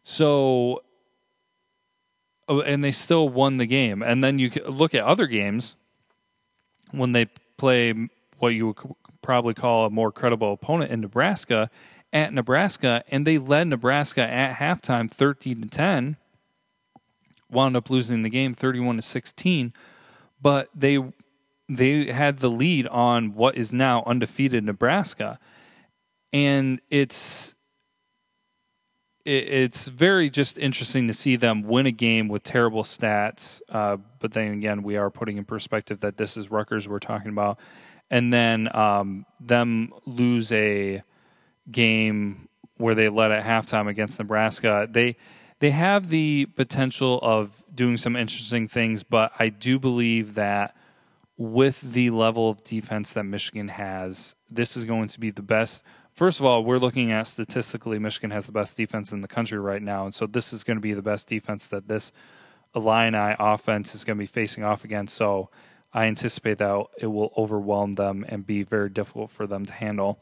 So 0.03 0.83
oh, 2.47 2.61
and 2.61 2.83
they 2.83 2.91
still 2.91 3.29
won 3.29 3.57
the 3.57 3.65
game. 3.65 4.01
And 4.01 4.23
then 4.23 4.39
you 4.39 4.49
look 4.65 4.95
at 4.95 5.03
other 5.03 5.27
games 5.27 5.75
when 6.91 7.11
they 7.11 7.25
play 7.57 7.93
what 8.39 8.49
you 8.49 8.67
would 8.67 8.77
probably 9.21 9.53
call 9.53 9.85
a 9.85 9.89
more 9.89 10.11
credible 10.11 10.53
opponent 10.53 10.91
in 10.91 11.01
Nebraska 11.01 11.69
at 12.11 12.33
Nebraska 12.33 13.03
and 13.09 13.25
they 13.25 13.37
led 13.37 13.67
Nebraska 13.67 14.21
at 14.21 14.55
halftime 14.55 15.09
13 15.09 15.61
to 15.61 15.67
10 15.67 16.17
wound 17.49 17.75
up 17.77 17.89
losing 17.89 18.21
the 18.21 18.29
game 18.29 18.53
31 18.53 18.97
to 18.97 19.01
16 19.01 19.71
but 20.41 20.69
they 20.75 20.99
they 21.69 22.11
had 22.11 22.39
the 22.39 22.49
lead 22.49 22.87
on 22.87 23.33
what 23.33 23.55
is 23.55 23.71
now 23.71 24.03
undefeated 24.05 24.63
Nebraska, 24.63 25.39
and 26.33 26.81
it's 26.89 27.55
it's 29.23 29.87
very 29.87 30.29
just 30.29 30.57
interesting 30.57 31.07
to 31.07 31.13
see 31.13 31.35
them 31.35 31.61
win 31.63 31.85
a 31.85 31.91
game 31.91 32.27
with 32.27 32.43
terrible 32.43 32.83
stats. 32.83 33.61
Uh, 33.69 33.97
but 34.19 34.31
then 34.31 34.53
again, 34.53 34.81
we 34.83 34.97
are 34.97 35.11
putting 35.11 35.37
in 35.37 35.45
perspective 35.45 35.99
that 35.99 36.17
this 36.17 36.37
is 36.37 36.49
Rutgers 36.49 36.87
we're 36.87 36.99
talking 36.99 37.29
about, 37.29 37.59
and 38.09 38.33
then 38.33 38.73
um, 38.75 39.25
them 39.39 39.93
lose 40.05 40.51
a 40.51 41.03
game 41.71 42.49
where 42.77 42.95
they 42.95 43.09
led 43.09 43.31
at 43.31 43.43
halftime 43.43 43.87
against 43.87 44.19
Nebraska. 44.19 44.87
They 44.89 45.17
they 45.61 45.69
have 45.69 46.09
the 46.09 46.47
potential 46.55 47.19
of 47.21 47.63
doing 47.73 47.95
some 47.95 48.15
interesting 48.15 48.67
things, 48.67 49.03
but 49.03 49.31
I 49.37 49.49
do 49.49 49.77
believe 49.77 50.33
that 50.33 50.75
with 51.37 51.81
the 51.81 52.09
level 52.09 52.49
of 52.49 52.63
defense 52.63 53.13
that 53.13 53.25
Michigan 53.25 53.67
has, 53.67 54.35
this 54.49 54.75
is 54.75 54.85
going 54.85 55.07
to 55.09 55.19
be 55.19 55.29
the 55.29 55.43
best. 55.43 55.85
First 56.13 56.39
of 56.39 56.47
all, 56.47 56.63
we're 56.63 56.79
looking 56.79 57.11
at 57.11 57.27
statistically, 57.27 57.99
Michigan 57.99 58.31
has 58.31 58.47
the 58.47 58.51
best 58.51 58.75
defense 58.75 59.13
in 59.13 59.21
the 59.21 59.27
country 59.27 59.59
right 59.59 59.83
now, 59.83 60.05
and 60.05 60.15
so 60.15 60.25
this 60.25 60.51
is 60.51 60.63
going 60.63 60.77
to 60.77 60.81
be 60.81 60.93
the 60.93 61.03
best 61.03 61.27
defense 61.27 61.67
that 61.67 61.87
this 61.87 62.11
Illini 62.75 63.35
offense 63.39 63.93
is 63.93 64.03
going 64.03 64.17
to 64.17 64.21
be 64.21 64.25
facing 64.25 64.63
off 64.63 64.83
against. 64.83 65.15
So 65.15 65.51
I 65.93 66.05
anticipate 66.05 66.57
that 66.57 66.85
it 66.97 67.07
will 67.07 67.33
overwhelm 67.37 67.93
them 67.93 68.25
and 68.27 68.47
be 68.47 68.63
very 68.63 68.89
difficult 68.89 69.29
for 69.29 69.45
them 69.45 69.65
to 69.65 69.73
handle. 69.73 70.19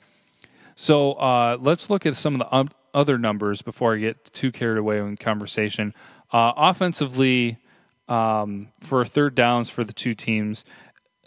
So 0.75 1.13
uh, 1.13 1.57
let's 1.61 1.89
look 1.89 2.05
at 2.05 2.17
some 2.17 2.35
of 2.35 2.39
the 2.39 2.53
other 2.93 3.17
numbers 3.17 3.61
before 3.61 3.95
I 3.95 3.99
get 3.99 4.25
too 4.25 4.51
carried 4.51 4.77
away 4.77 4.99
in 4.99 5.17
conversation. 5.17 5.93
Uh, 6.31 6.53
offensively, 6.55 7.57
um, 8.07 8.69
for 8.79 9.05
third 9.05 9.35
downs 9.35 9.69
for 9.69 9.83
the 9.83 9.93
two 9.93 10.13
teams, 10.13 10.65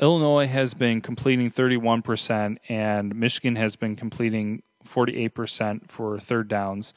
Illinois 0.00 0.47
has 0.47 0.75
been 0.75 1.00
completing 1.00 1.50
31%, 1.50 2.57
and 2.69 3.14
Michigan 3.14 3.57
has 3.57 3.76
been 3.76 3.95
completing 3.95 4.62
48% 4.85 5.90
for 5.90 6.19
third 6.19 6.49
downs. 6.49 6.95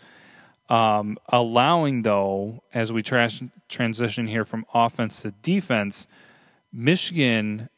Um, 0.70 1.18
allowing, 1.30 2.02
though, 2.02 2.64
as 2.74 2.92
we 2.92 3.04
tra- 3.04 3.30
transition 3.70 4.26
here 4.26 4.46
from 4.46 4.66
offense 4.74 5.22
to 5.22 5.32
defense, 5.32 6.08
Michigan 6.74 7.70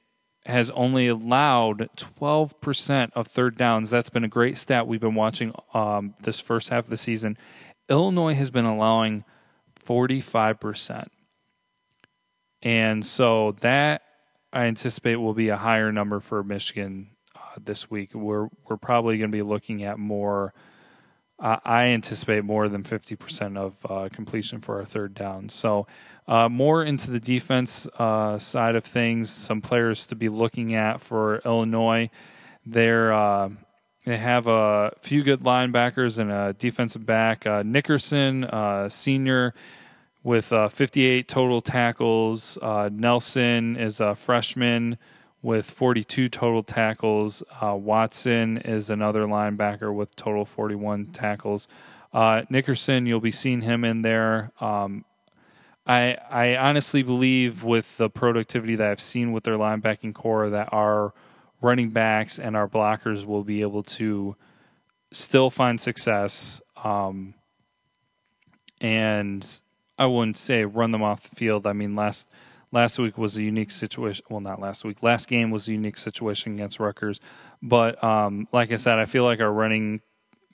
has 0.47 0.69
only 0.71 1.07
allowed 1.07 1.89
12% 1.97 3.11
of 3.13 3.27
third 3.27 3.57
downs. 3.57 3.89
That's 3.89 4.09
been 4.09 4.23
a 4.23 4.29
great 4.29 4.57
stat 4.57 4.87
we've 4.87 5.01
been 5.01 5.15
watching 5.15 5.53
um, 5.73 6.15
this 6.21 6.39
first 6.39 6.69
half 6.69 6.85
of 6.85 6.89
the 6.89 6.97
season. 6.97 7.37
Illinois 7.89 8.33
has 8.33 8.49
been 8.49 8.65
allowing 8.65 9.23
45%. 9.85 11.07
And 12.61 13.05
so 13.05 13.55
that 13.61 14.01
I 14.51 14.65
anticipate 14.65 15.17
will 15.17 15.33
be 15.33 15.49
a 15.49 15.57
higher 15.57 15.91
number 15.91 16.19
for 16.19 16.43
Michigan 16.43 17.09
uh, 17.35 17.39
this 17.63 17.91
week. 17.91 18.13
We're 18.13 18.47
we're 18.67 18.77
probably 18.77 19.17
going 19.17 19.31
to 19.31 19.37
be 19.37 19.43
looking 19.43 19.83
at 19.83 19.99
more 19.99 20.53
I 21.39 21.86
anticipate 21.88 22.44
more 22.44 22.67
than 22.67 22.84
50% 22.84 23.58
of 23.58 23.86
uh, 23.88 24.10
completion 24.12 24.60
for 24.60 24.77
our 24.77 24.86
third 24.86 25.13
down. 25.13 25.50
So, 25.50 25.86
uh, 26.27 26.50
more 26.50 26.84
into 26.84 27.12
the 27.12 27.20
defense 27.20 27.88
uh, 28.00 28.38
side 28.38 28.75
of 28.75 28.84
things, 28.84 29.29
some 29.29 29.62
players 29.62 30.08
to 30.08 30.15
be 30.15 30.29
looking 30.29 30.74
at 30.74 31.00
for 31.00 31.38
Illinois. 31.46 32.10
They're, 32.65 33.13
uh, 33.13 33.50
they 34.03 34.17
have 34.17 34.48
a 34.48 34.94
few 35.00 35.24
good 35.24 35.41
linebackers 35.41 36.17
and 36.17 36.32
a 36.32 36.53
defensive 36.53 37.06
back. 37.06 37.46
Uh, 37.46 37.62
Nickerson, 37.63 38.44
uh, 38.46 38.89
senior, 38.89 39.53
with 40.24 40.51
uh, 40.51 40.67
58 40.67 41.27
total 41.27 41.62
tackles. 41.62 42.58
Nelson 42.91 43.77
is 43.77 44.01
a 44.01 44.15
freshman 44.15 44.98
with 45.47 45.71
42 45.71 46.27
total 46.27 46.61
tackles. 46.61 47.41
Uh, 47.61 47.73
Watson 47.73 48.57
is 48.57 48.89
another 48.89 49.21
linebacker 49.21 49.95
with 49.95 50.13
total 50.17 50.43
41 50.43 51.05
tackles. 51.05 51.69
Uh, 52.11 52.41
Nickerson, 52.49 53.05
you'll 53.05 53.21
be 53.21 53.31
seeing 53.31 53.61
him 53.61 53.85
in 53.85 54.01
there. 54.01 54.51
Um, 54.59 55.05
I 55.87 56.17
I 56.29 56.57
honestly 56.57 57.01
believe 57.01 57.63
with 57.63 57.95
the 57.95 58.09
productivity 58.09 58.75
that 58.75 58.89
I've 58.89 58.99
seen 58.99 59.31
with 59.31 59.45
their 59.45 59.57
linebacking 59.57 60.13
core 60.13 60.49
that 60.49 60.67
our 60.73 61.13
running 61.61 61.91
backs 61.91 62.39
and 62.39 62.57
our 62.57 62.67
blockers 62.67 63.23
will 63.23 63.45
be 63.45 63.61
able 63.61 63.83
to 63.83 64.35
still 65.11 65.49
find 65.49 65.79
success. 65.79 66.61
Um, 66.83 67.35
and 68.81 69.61
I 69.97 70.07
wouldn't 70.07 70.35
say 70.35 70.65
run 70.65 70.91
them 70.91 71.03
off 71.03 71.29
the 71.29 71.37
field. 71.37 71.65
I 71.65 71.71
mean, 71.71 71.95
last 71.95 72.29
last 72.71 73.00
week 73.00 73.17
was 73.17 73.38
a 73.38 73.43
unique 73.43 73.71
situation. 73.71 74.25
Well, 74.29 74.41
not 74.41 74.59
last 74.59 74.83
week. 74.83 75.03
Last 75.03 75.27
game 75.27 75.51
was 75.51 75.67
a 75.67 75.71
unique 75.71 75.97
situation 75.97 76.53
against 76.53 76.79
Rutgers. 76.79 77.19
But 77.62 78.03
um, 78.03 78.47
like 78.51 78.71
I 78.71 78.75
said, 78.75 79.00
I 79.00 79.05
feel 79.05 79.24
like 79.24 79.39
our 79.39 79.51
running 79.51 80.01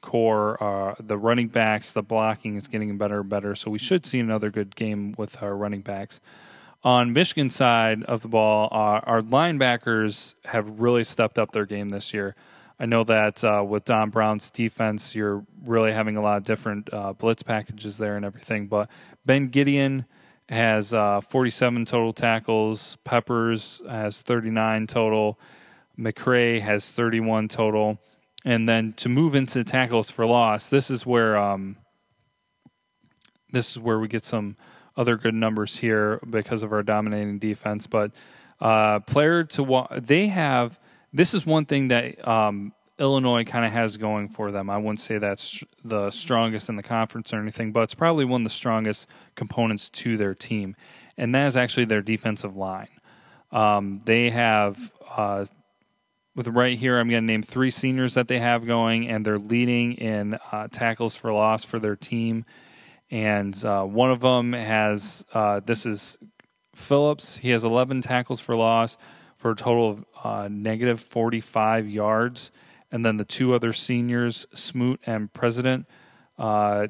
core, 0.02 0.62
uh, 0.62 0.96
the 1.00 1.18
running 1.18 1.48
backs, 1.48 1.94
the 1.94 2.04
blocking 2.04 2.56
is 2.56 2.68
getting 2.68 2.98
better 2.98 3.22
and 3.22 3.30
better. 3.30 3.56
So 3.56 3.72
we 3.72 3.80
should 3.80 4.06
see 4.06 4.20
another 4.20 4.52
good 4.52 4.76
game 4.76 5.16
with 5.18 5.42
our 5.42 5.56
running 5.56 5.82
backs. 5.82 6.22
On 6.84 7.14
Michigan 7.14 7.50
side 7.50 8.04
of 8.04 8.22
the 8.22 8.28
ball, 8.28 8.68
uh, 8.72 9.00
our 9.04 9.22
linebackers 9.22 10.36
have 10.46 10.82
really 10.82 11.06
stepped 11.06 11.40
up 11.40 11.54
their 11.54 11.66
game 11.66 11.88
this 11.90 12.14
year. 12.14 12.36
I 12.78 12.86
know 12.86 13.06
that 13.06 13.42
uh, 13.44 13.64
with 13.66 13.86
Don 13.86 14.10
Brown's 14.10 14.52
defense, 14.52 15.16
you're 15.16 15.46
really 15.64 15.94
having 15.94 16.18
a 16.18 16.22
lot 16.22 16.38
of 16.38 16.44
different 16.44 16.90
uh, 16.92 17.14
blitz 17.14 17.42
packages 17.42 17.98
there 17.98 18.18
and 18.18 18.26
everything. 18.26 18.68
But 18.68 18.90
Ben 19.26 19.50
Gedeon 19.50 20.06
has 20.50 20.94
uh, 20.94 21.22
47 21.22 21.86
total 21.86 22.14
tackles. 22.14 22.98
Peppers 23.04 23.82
has 23.90 24.22
39 24.22 24.88
total. 24.88 25.40
McCray 25.98 26.62
has 26.62 26.92
31 26.92 27.48
total. 27.48 28.00
And 28.46 28.68
then 28.68 28.94
to 28.94 29.10
move 29.10 29.36
into 29.36 29.64
tackles 29.64 30.10
for 30.12 30.26
loss, 30.26 30.70
this 30.70 30.90
is 30.90 31.06
where 31.06 31.38
um, 31.38 31.78
this 33.52 33.72
is 33.72 33.80
where 33.80 34.00
we 34.00 34.08
get 34.08 34.26
some 34.26 34.58
other 34.98 35.16
good 35.16 35.34
numbers 35.34 35.78
here 35.78 36.20
because 36.30 36.64
of 36.64 36.74
our 36.74 36.84
dominating 36.84 37.40
defense. 37.40 37.88
But 37.88 38.12
uh, 38.60 39.00
player 39.00 39.44
to 39.46 39.64
wa- 39.64 39.88
they 39.92 40.28
have 40.28 40.80
this 41.14 41.34
is 41.34 41.46
one 41.46 41.66
thing 41.66 41.90
that 41.90 42.28
um, 42.28 42.74
Illinois 43.00 43.44
kind 43.44 43.66
of 43.66 43.72
has 43.72 43.98
going 43.98 44.30
for 44.30 44.52
them. 44.52 44.70
I 44.70 44.78
wouldn't 44.78 45.00
say 45.00 45.18
that's 45.18 45.64
the 45.84 46.12
strongest 46.12 46.70
in 46.70 46.76
the 46.76 46.84
conference 46.84 47.34
or 47.34 47.40
anything, 47.40 47.72
but 47.72 47.82
it's 47.82 47.96
probably 47.96 48.26
one 48.26 48.42
of 48.42 48.46
the 48.46 48.52
strongest 48.52 49.08
components 49.36 49.90
to 49.90 50.18
their 50.18 50.36
team, 50.36 50.76
and 51.18 51.34
that 51.34 51.48
is 51.48 51.58
actually 51.58 51.86
their 51.86 52.02
defensive 52.02 52.56
line. 52.56 52.90
Um, 53.52 54.02
they 54.06 54.30
have. 54.30 54.92
Uh, 55.10 55.46
with 56.36 56.48
right 56.48 56.78
here, 56.78 56.98
I'm 56.98 57.10
going 57.10 57.22
to 57.22 57.28
name 57.28 57.44
three 57.44 57.70
seniors 57.70 58.16
that 58.16 58.28
they 58.28 58.40
have 58.40 58.66
going, 58.66 59.08
and 59.08 59.24
they're 59.24 59.38
leading 59.38 59.94
in 59.94 60.40
uh, 60.52 60.68
tackles 60.68 61.16
for 61.16 61.32
loss 61.32 61.64
for 61.64 61.78
their 61.78 61.96
team. 61.96 62.46
And 63.12 63.64
uh, 63.64 63.84
one 63.84 64.10
of 64.10 64.20
them 64.22 64.54
has 64.54 65.26
uh, 65.34 65.60
this 65.60 65.86
is 65.86 66.18
Phillips. 66.74 67.38
He 67.38 67.50
has 67.52 67.64
11 67.64 68.02
tackles 68.02 68.40
for 68.40 68.56
loss 68.56 68.98
for 69.38 69.52
a 69.52 69.56
total 69.56 69.90
of 69.92 70.06
uh, 70.24 70.48
negative 70.52 71.00
45 71.00 71.88
yards. 71.88 72.52
And 72.94 73.04
then 73.04 73.18
the 73.18 73.26
two 73.26 73.56
other 73.56 73.74
seniors, 73.74 74.46
Smoot 74.54 75.02
and 75.08 75.34
President, 75.34 75.88
uh, 76.38 76.88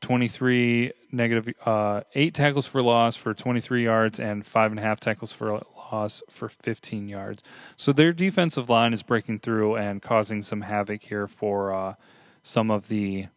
23 0.00 0.90
negative, 1.12 1.54
uh, 1.64 2.00
eight 2.16 2.34
tackles 2.34 2.66
for 2.66 2.82
loss 2.82 3.14
for 3.14 3.32
23 3.32 3.84
yards 3.84 4.18
and 4.18 4.44
five 4.44 4.72
and 4.72 4.80
a 4.80 4.82
half 4.82 4.98
tackles 4.98 5.32
for 5.32 5.62
loss 5.92 6.20
for 6.28 6.48
15 6.48 7.08
yards. 7.08 7.44
So 7.76 7.92
their 7.92 8.12
defensive 8.12 8.68
line 8.68 8.92
is 8.92 9.04
breaking 9.04 9.38
through 9.38 9.76
and 9.76 10.02
causing 10.02 10.42
some 10.42 10.62
havoc 10.62 11.04
here 11.04 11.28
for 11.28 11.72
uh, 11.72 11.94
some 12.42 12.68
of 12.68 12.88
the 12.88 13.28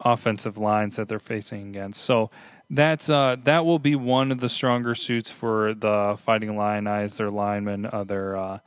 offensive 0.00 0.58
lines 0.58 0.96
that 0.96 1.08
they're 1.08 1.18
facing 1.18 1.68
against. 1.68 2.02
So 2.02 2.30
that's 2.68 3.08
uh, 3.08 3.36
that 3.44 3.64
will 3.64 3.78
be 3.78 3.94
one 3.94 4.30
of 4.30 4.40
the 4.40 4.48
stronger 4.50 4.94
suits 4.94 5.30
for 5.30 5.72
the 5.72 6.16
Fighting 6.18 6.50
Illini. 6.50 7.08
Their 7.08 7.30
linemen, 7.30 7.86
uh, 7.86 8.04
their 8.04 8.36
uh, 8.36 8.58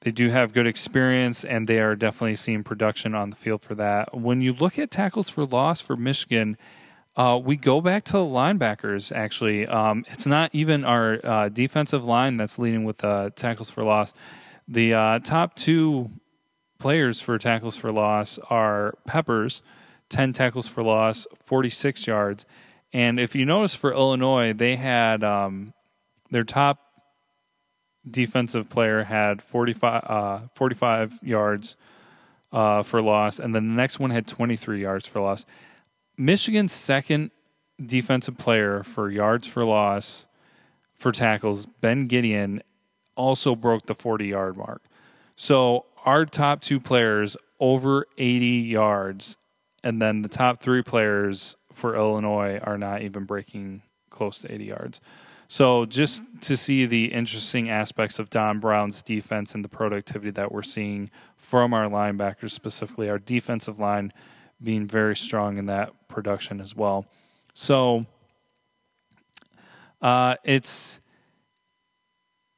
they 0.00 0.10
do 0.10 0.30
have 0.30 0.52
good 0.52 0.66
experience, 0.66 1.44
and 1.44 1.66
they 1.66 1.80
are 1.80 1.96
definitely 1.96 2.36
seeing 2.36 2.62
production 2.62 3.14
on 3.14 3.30
the 3.30 3.36
field 3.36 3.62
for 3.62 3.74
that. 3.74 4.16
When 4.16 4.40
you 4.40 4.52
look 4.52 4.78
at 4.78 4.90
tackles 4.90 5.28
for 5.28 5.44
loss 5.44 5.80
for 5.80 5.96
Michigan, 5.96 6.56
uh, 7.16 7.40
we 7.42 7.56
go 7.56 7.80
back 7.80 8.04
to 8.04 8.12
the 8.12 8.18
linebackers. 8.18 9.10
Actually, 9.10 9.66
um, 9.66 10.04
it's 10.08 10.26
not 10.26 10.54
even 10.54 10.84
our 10.84 11.18
uh, 11.24 11.48
defensive 11.48 12.04
line 12.04 12.36
that's 12.36 12.60
leading 12.60 12.84
with 12.84 13.02
uh, 13.02 13.30
tackles 13.34 13.70
for 13.70 13.82
loss. 13.82 14.14
The 14.68 14.94
uh, 14.94 15.18
top 15.18 15.56
two 15.56 16.10
players 16.78 17.20
for 17.20 17.36
tackles 17.38 17.76
for 17.76 17.90
loss 17.90 18.38
are 18.50 18.94
Peppers, 19.04 19.64
ten 20.08 20.32
tackles 20.32 20.68
for 20.68 20.84
loss, 20.84 21.26
forty-six 21.42 22.06
yards, 22.06 22.46
and 22.92 23.18
if 23.18 23.34
you 23.34 23.44
notice 23.44 23.74
for 23.74 23.92
Illinois, 23.92 24.52
they 24.52 24.76
had 24.76 25.24
um, 25.24 25.74
their 26.30 26.44
top 26.44 26.87
defensive 28.10 28.68
player 28.68 29.04
had 29.04 29.42
45, 29.42 30.04
uh, 30.04 30.38
45 30.54 31.20
yards 31.22 31.76
uh, 32.52 32.82
for 32.82 33.02
loss, 33.02 33.38
and 33.38 33.54
then 33.54 33.66
the 33.66 33.72
next 33.72 33.98
one 33.98 34.10
had 34.10 34.26
23 34.26 34.82
yards 34.82 35.06
for 35.06 35.20
loss. 35.20 35.44
Michigan's 36.16 36.72
second 36.72 37.30
defensive 37.84 38.38
player 38.38 38.82
for 38.82 39.10
yards 39.10 39.46
for 39.46 39.64
loss 39.64 40.26
for 40.94 41.12
tackles, 41.12 41.66
Ben 41.66 42.08
Gedeon, 42.08 42.60
also 43.14 43.54
broke 43.54 43.86
the 43.86 43.94
40 43.94 44.26
yard 44.26 44.56
mark. 44.56 44.82
So 45.36 45.86
our 46.04 46.24
top 46.26 46.60
two 46.60 46.80
players 46.80 47.36
over 47.60 48.06
80 48.18 48.46
yards, 48.46 49.36
and 49.84 50.02
then 50.02 50.22
the 50.22 50.28
top 50.28 50.60
three 50.60 50.82
players 50.82 51.56
for 51.72 51.94
Illinois 51.94 52.58
are 52.58 52.78
not 52.78 53.02
even 53.02 53.24
breaking 53.24 53.82
close 54.10 54.40
to 54.40 54.52
80 54.52 54.64
yards. 54.64 55.00
So 55.48 55.86
just 55.86 56.22
to 56.42 56.58
see 56.58 56.84
the 56.84 57.06
interesting 57.06 57.70
aspects 57.70 58.18
of 58.18 58.28
Don 58.28 58.60
Brown's 58.60 59.02
defense 59.02 59.54
and 59.54 59.64
the 59.64 59.68
productivity 59.68 60.30
that 60.32 60.52
we're 60.52 60.62
seeing 60.62 61.10
from 61.36 61.72
our 61.72 61.86
linebackers, 61.86 62.50
specifically 62.50 63.08
our 63.08 63.18
defensive 63.18 63.80
line 63.80 64.12
being 64.62 64.86
very 64.86 65.16
strong 65.16 65.56
in 65.56 65.66
that 65.66 65.92
production 66.08 66.60
as 66.60 66.76
well. 66.76 67.06
So 67.54 68.04
uh, 70.02 70.36
it's 70.44 71.00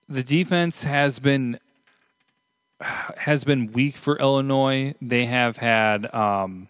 the 0.08 0.24
defense 0.24 0.82
has 0.82 1.20
been 1.20 1.60
has 2.80 3.44
been 3.44 3.70
weak 3.72 3.96
for 3.96 4.18
Illinois. 4.18 4.94
They 5.00 5.26
have 5.26 5.58
had 5.58 6.12
um, 6.14 6.68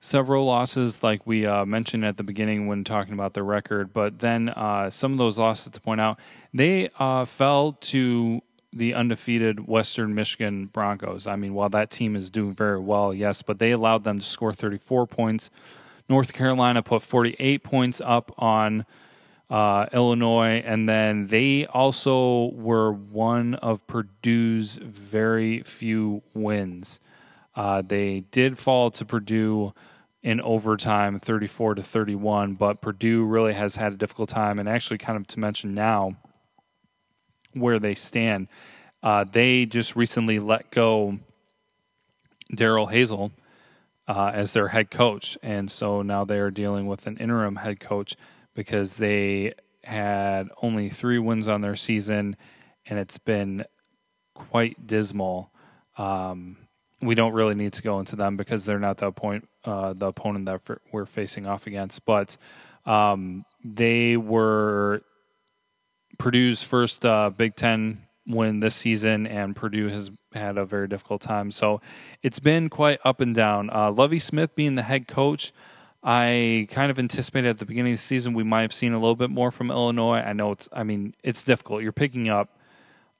several 0.00 0.46
losses, 0.46 1.02
like 1.02 1.26
we 1.26 1.46
uh, 1.46 1.64
mentioned 1.64 2.04
at 2.04 2.16
the 2.16 2.22
beginning 2.22 2.66
when 2.66 2.84
talking 2.84 3.14
about 3.14 3.32
the 3.32 3.42
record. 3.42 3.92
But 3.92 4.18
then 4.18 4.48
uh, 4.50 4.90
some 4.90 5.12
of 5.12 5.18
those 5.18 5.38
losses, 5.38 5.72
to 5.72 5.80
point 5.80 6.00
out, 6.00 6.18
they 6.54 6.88
uh, 6.98 7.24
fell 7.24 7.72
to 7.72 8.42
the 8.72 8.94
undefeated 8.94 9.66
Western 9.66 10.14
Michigan 10.14 10.66
Broncos. 10.66 11.26
I 11.26 11.36
mean, 11.36 11.54
while 11.54 11.70
that 11.70 11.90
team 11.90 12.14
is 12.14 12.30
doing 12.30 12.52
very 12.52 12.78
well, 12.78 13.14
yes, 13.14 13.42
but 13.42 13.58
they 13.58 13.72
allowed 13.72 14.04
them 14.04 14.18
to 14.18 14.24
score 14.24 14.52
34 14.52 15.06
points. 15.06 15.50
North 16.08 16.32
Carolina 16.32 16.82
put 16.82 17.02
48 17.02 17.62
points 17.62 18.00
up 18.04 18.32
on 18.38 18.86
uh, 19.50 19.86
Illinois, 19.92 20.62
and 20.64 20.88
then 20.88 21.28
they 21.28 21.66
also 21.66 22.50
were 22.50 22.92
one 22.92 23.54
of 23.56 23.86
Purdue's 23.86 24.76
very 24.76 25.62
few 25.62 26.22
wins. 26.34 27.00
Uh, 27.56 27.82
they 27.82 28.20
did 28.30 28.58
fall 28.58 28.90
to 28.90 29.04
Purdue 29.04 29.72
in 30.22 30.40
overtime, 30.40 31.18
34 31.18 31.76
to 31.76 31.82
31, 31.82 32.54
but 32.54 32.80
Purdue 32.80 33.24
really 33.24 33.54
has 33.54 33.76
had 33.76 33.92
a 33.92 33.96
difficult 33.96 34.28
time. 34.28 34.58
And 34.58 34.68
actually, 34.68 34.98
kind 34.98 35.16
of 35.16 35.26
to 35.28 35.40
mention 35.40 35.74
now 35.74 36.16
where 37.52 37.78
they 37.78 37.94
stand, 37.94 38.48
uh, 39.02 39.24
they 39.24 39.64
just 39.64 39.94
recently 39.94 40.38
let 40.38 40.70
go 40.70 41.18
Darrell 42.54 42.88
Hazell 42.88 43.30
uh, 44.08 44.32
as 44.34 44.52
their 44.52 44.68
head 44.68 44.90
coach, 44.90 45.36
and 45.42 45.70
so 45.70 46.02
now 46.02 46.24
they 46.24 46.38
are 46.38 46.50
dealing 46.50 46.86
with 46.86 47.06
an 47.06 47.16
interim 47.18 47.56
head 47.56 47.78
coach 47.78 48.16
because 48.54 48.96
they 48.96 49.54
had 49.84 50.48
only 50.62 50.88
three 50.88 51.18
wins 51.18 51.46
on 51.46 51.60
their 51.60 51.76
season, 51.76 52.36
and 52.86 52.98
it's 52.98 53.18
been 53.18 53.64
quite 54.34 54.86
dismal. 54.86 55.52
Um, 55.96 56.56
we 57.00 57.14
don't 57.14 57.32
really 57.32 57.54
need 57.54 57.72
to 57.74 57.82
go 57.82 57.98
into 58.00 58.16
them 58.16 58.36
because 58.36 58.64
they're 58.64 58.78
not 58.78 58.98
the 58.98 59.12
point 59.12 59.48
uh, 59.64 59.92
the 59.92 60.06
opponent 60.06 60.46
that 60.46 60.60
we're 60.92 61.06
facing 61.06 61.46
off 61.46 61.66
against. 61.66 62.04
But 62.04 62.36
um, 62.86 63.44
they 63.64 64.16
were 64.16 65.02
Purdue's 66.18 66.62
first 66.62 67.04
uh, 67.06 67.30
Big 67.30 67.54
Ten 67.54 67.98
win 68.26 68.60
this 68.60 68.74
season, 68.74 69.26
and 69.26 69.54
Purdue 69.54 69.88
has 69.88 70.10
had 70.32 70.58
a 70.58 70.64
very 70.64 70.88
difficult 70.88 71.22
time. 71.22 71.50
So 71.50 71.80
it's 72.22 72.40
been 72.40 72.68
quite 72.68 73.00
up 73.04 73.20
and 73.20 73.34
down. 73.34 73.70
Uh, 73.70 73.90
Lovie 73.90 74.18
Smith 74.18 74.54
being 74.54 74.74
the 74.74 74.82
head 74.82 75.08
coach. 75.08 75.52
I 76.02 76.68
kind 76.70 76.90
of 76.90 76.98
anticipated 76.98 77.48
at 77.48 77.58
the 77.58 77.64
beginning 77.64 77.92
of 77.92 77.98
the 77.98 78.02
season 78.02 78.34
we 78.34 78.44
might 78.44 78.62
have 78.62 78.72
seen 78.72 78.92
a 78.92 78.98
little 78.98 79.16
bit 79.16 79.30
more 79.30 79.50
from 79.50 79.70
Illinois. 79.70 80.18
I 80.18 80.32
know 80.32 80.52
it's, 80.52 80.68
I 80.72 80.84
mean, 80.84 81.14
it's 81.22 81.44
difficult. 81.44 81.82
You're 81.82 81.92
picking 81.92 82.28
up 82.28 82.57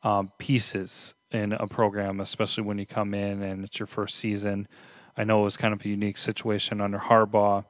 um, 0.02 0.30
pieces 0.38 1.14
in 1.30 1.52
a 1.52 1.66
program, 1.66 2.20
especially 2.20 2.64
when 2.64 2.78
you 2.78 2.86
come 2.86 3.14
in 3.14 3.42
and 3.42 3.64
it's 3.64 3.78
your 3.78 3.86
first 3.86 4.16
season. 4.16 4.66
I 5.16 5.24
know 5.24 5.40
it 5.40 5.44
was 5.44 5.56
kind 5.56 5.74
of 5.74 5.84
a 5.84 5.88
unique 5.88 6.16
situation 6.16 6.80
under 6.80 6.98
Harbaugh 6.98 7.64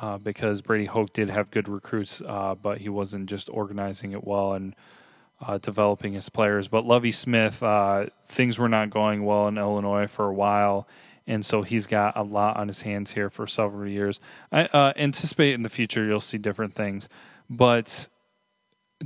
uh, 0.00 0.18
because 0.18 0.62
Brady 0.62 0.86
Hoke 0.86 1.12
did 1.12 1.28
have 1.28 1.50
good 1.50 1.68
recruits, 1.68 2.22
uh, 2.26 2.54
but 2.54 2.78
he 2.78 2.88
wasn't 2.88 3.28
just 3.28 3.50
organizing 3.50 4.12
it 4.12 4.24
well 4.24 4.54
and 4.54 4.74
uh, 5.40 5.58
developing 5.58 6.14
his 6.14 6.28
players. 6.28 6.68
But 6.68 6.86
Lovie 6.86 7.10
Smith, 7.10 7.62
uh, 7.62 8.06
things 8.24 8.58
were 8.58 8.68
not 8.68 8.90
going 8.90 9.24
well 9.24 9.48
in 9.48 9.58
Illinois 9.58 10.06
for 10.06 10.26
a 10.26 10.34
while. 10.34 10.88
And 11.26 11.44
so 11.44 11.62
he's 11.62 11.86
got 11.86 12.16
a 12.16 12.22
lot 12.22 12.56
on 12.56 12.68
his 12.68 12.82
hands 12.82 13.12
here 13.12 13.28
for 13.28 13.46
several 13.46 13.88
years. 13.88 14.20
I 14.50 14.64
uh, 14.64 14.92
anticipate 14.96 15.54
in 15.54 15.62
the 15.62 15.70
future 15.70 16.04
you'll 16.04 16.20
see 16.20 16.38
different 16.38 16.74
things, 16.74 17.08
but 17.48 18.08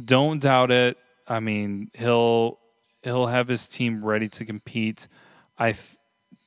don't 0.02 0.40
doubt 0.40 0.70
it. 0.70 0.98
I 1.28 1.40
mean, 1.40 1.90
he'll 1.94 2.58
he'll 3.02 3.26
have 3.26 3.48
his 3.48 3.68
team 3.68 4.04
ready 4.04 4.28
to 4.28 4.44
compete. 4.44 5.08
I 5.58 5.72
th- 5.72 5.96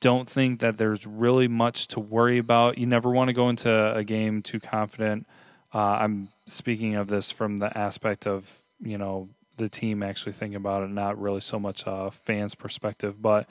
don't 0.00 0.28
think 0.28 0.60
that 0.60 0.78
there's 0.78 1.06
really 1.06 1.48
much 1.48 1.88
to 1.88 2.00
worry 2.00 2.38
about. 2.38 2.78
You 2.78 2.86
never 2.86 3.10
want 3.10 3.28
to 3.28 3.34
go 3.34 3.48
into 3.48 3.94
a 3.94 4.04
game 4.04 4.42
too 4.42 4.60
confident. 4.60 5.26
Uh, 5.74 5.78
I'm 5.78 6.28
speaking 6.46 6.96
of 6.96 7.08
this 7.08 7.30
from 7.30 7.58
the 7.58 7.76
aspect 7.76 8.26
of 8.26 8.58
you 8.80 8.98
know 8.98 9.28
the 9.56 9.68
team 9.68 10.02
actually 10.02 10.32
thinking 10.32 10.56
about 10.56 10.82
it, 10.82 10.90
not 10.90 11.20
really 11.20 11.40
so 11.40 11.58
much 11.58 11.84
a 11.86 12.10
fans' 12.10 12.54
perspective, 12.54 13.20
but 13.20 13.48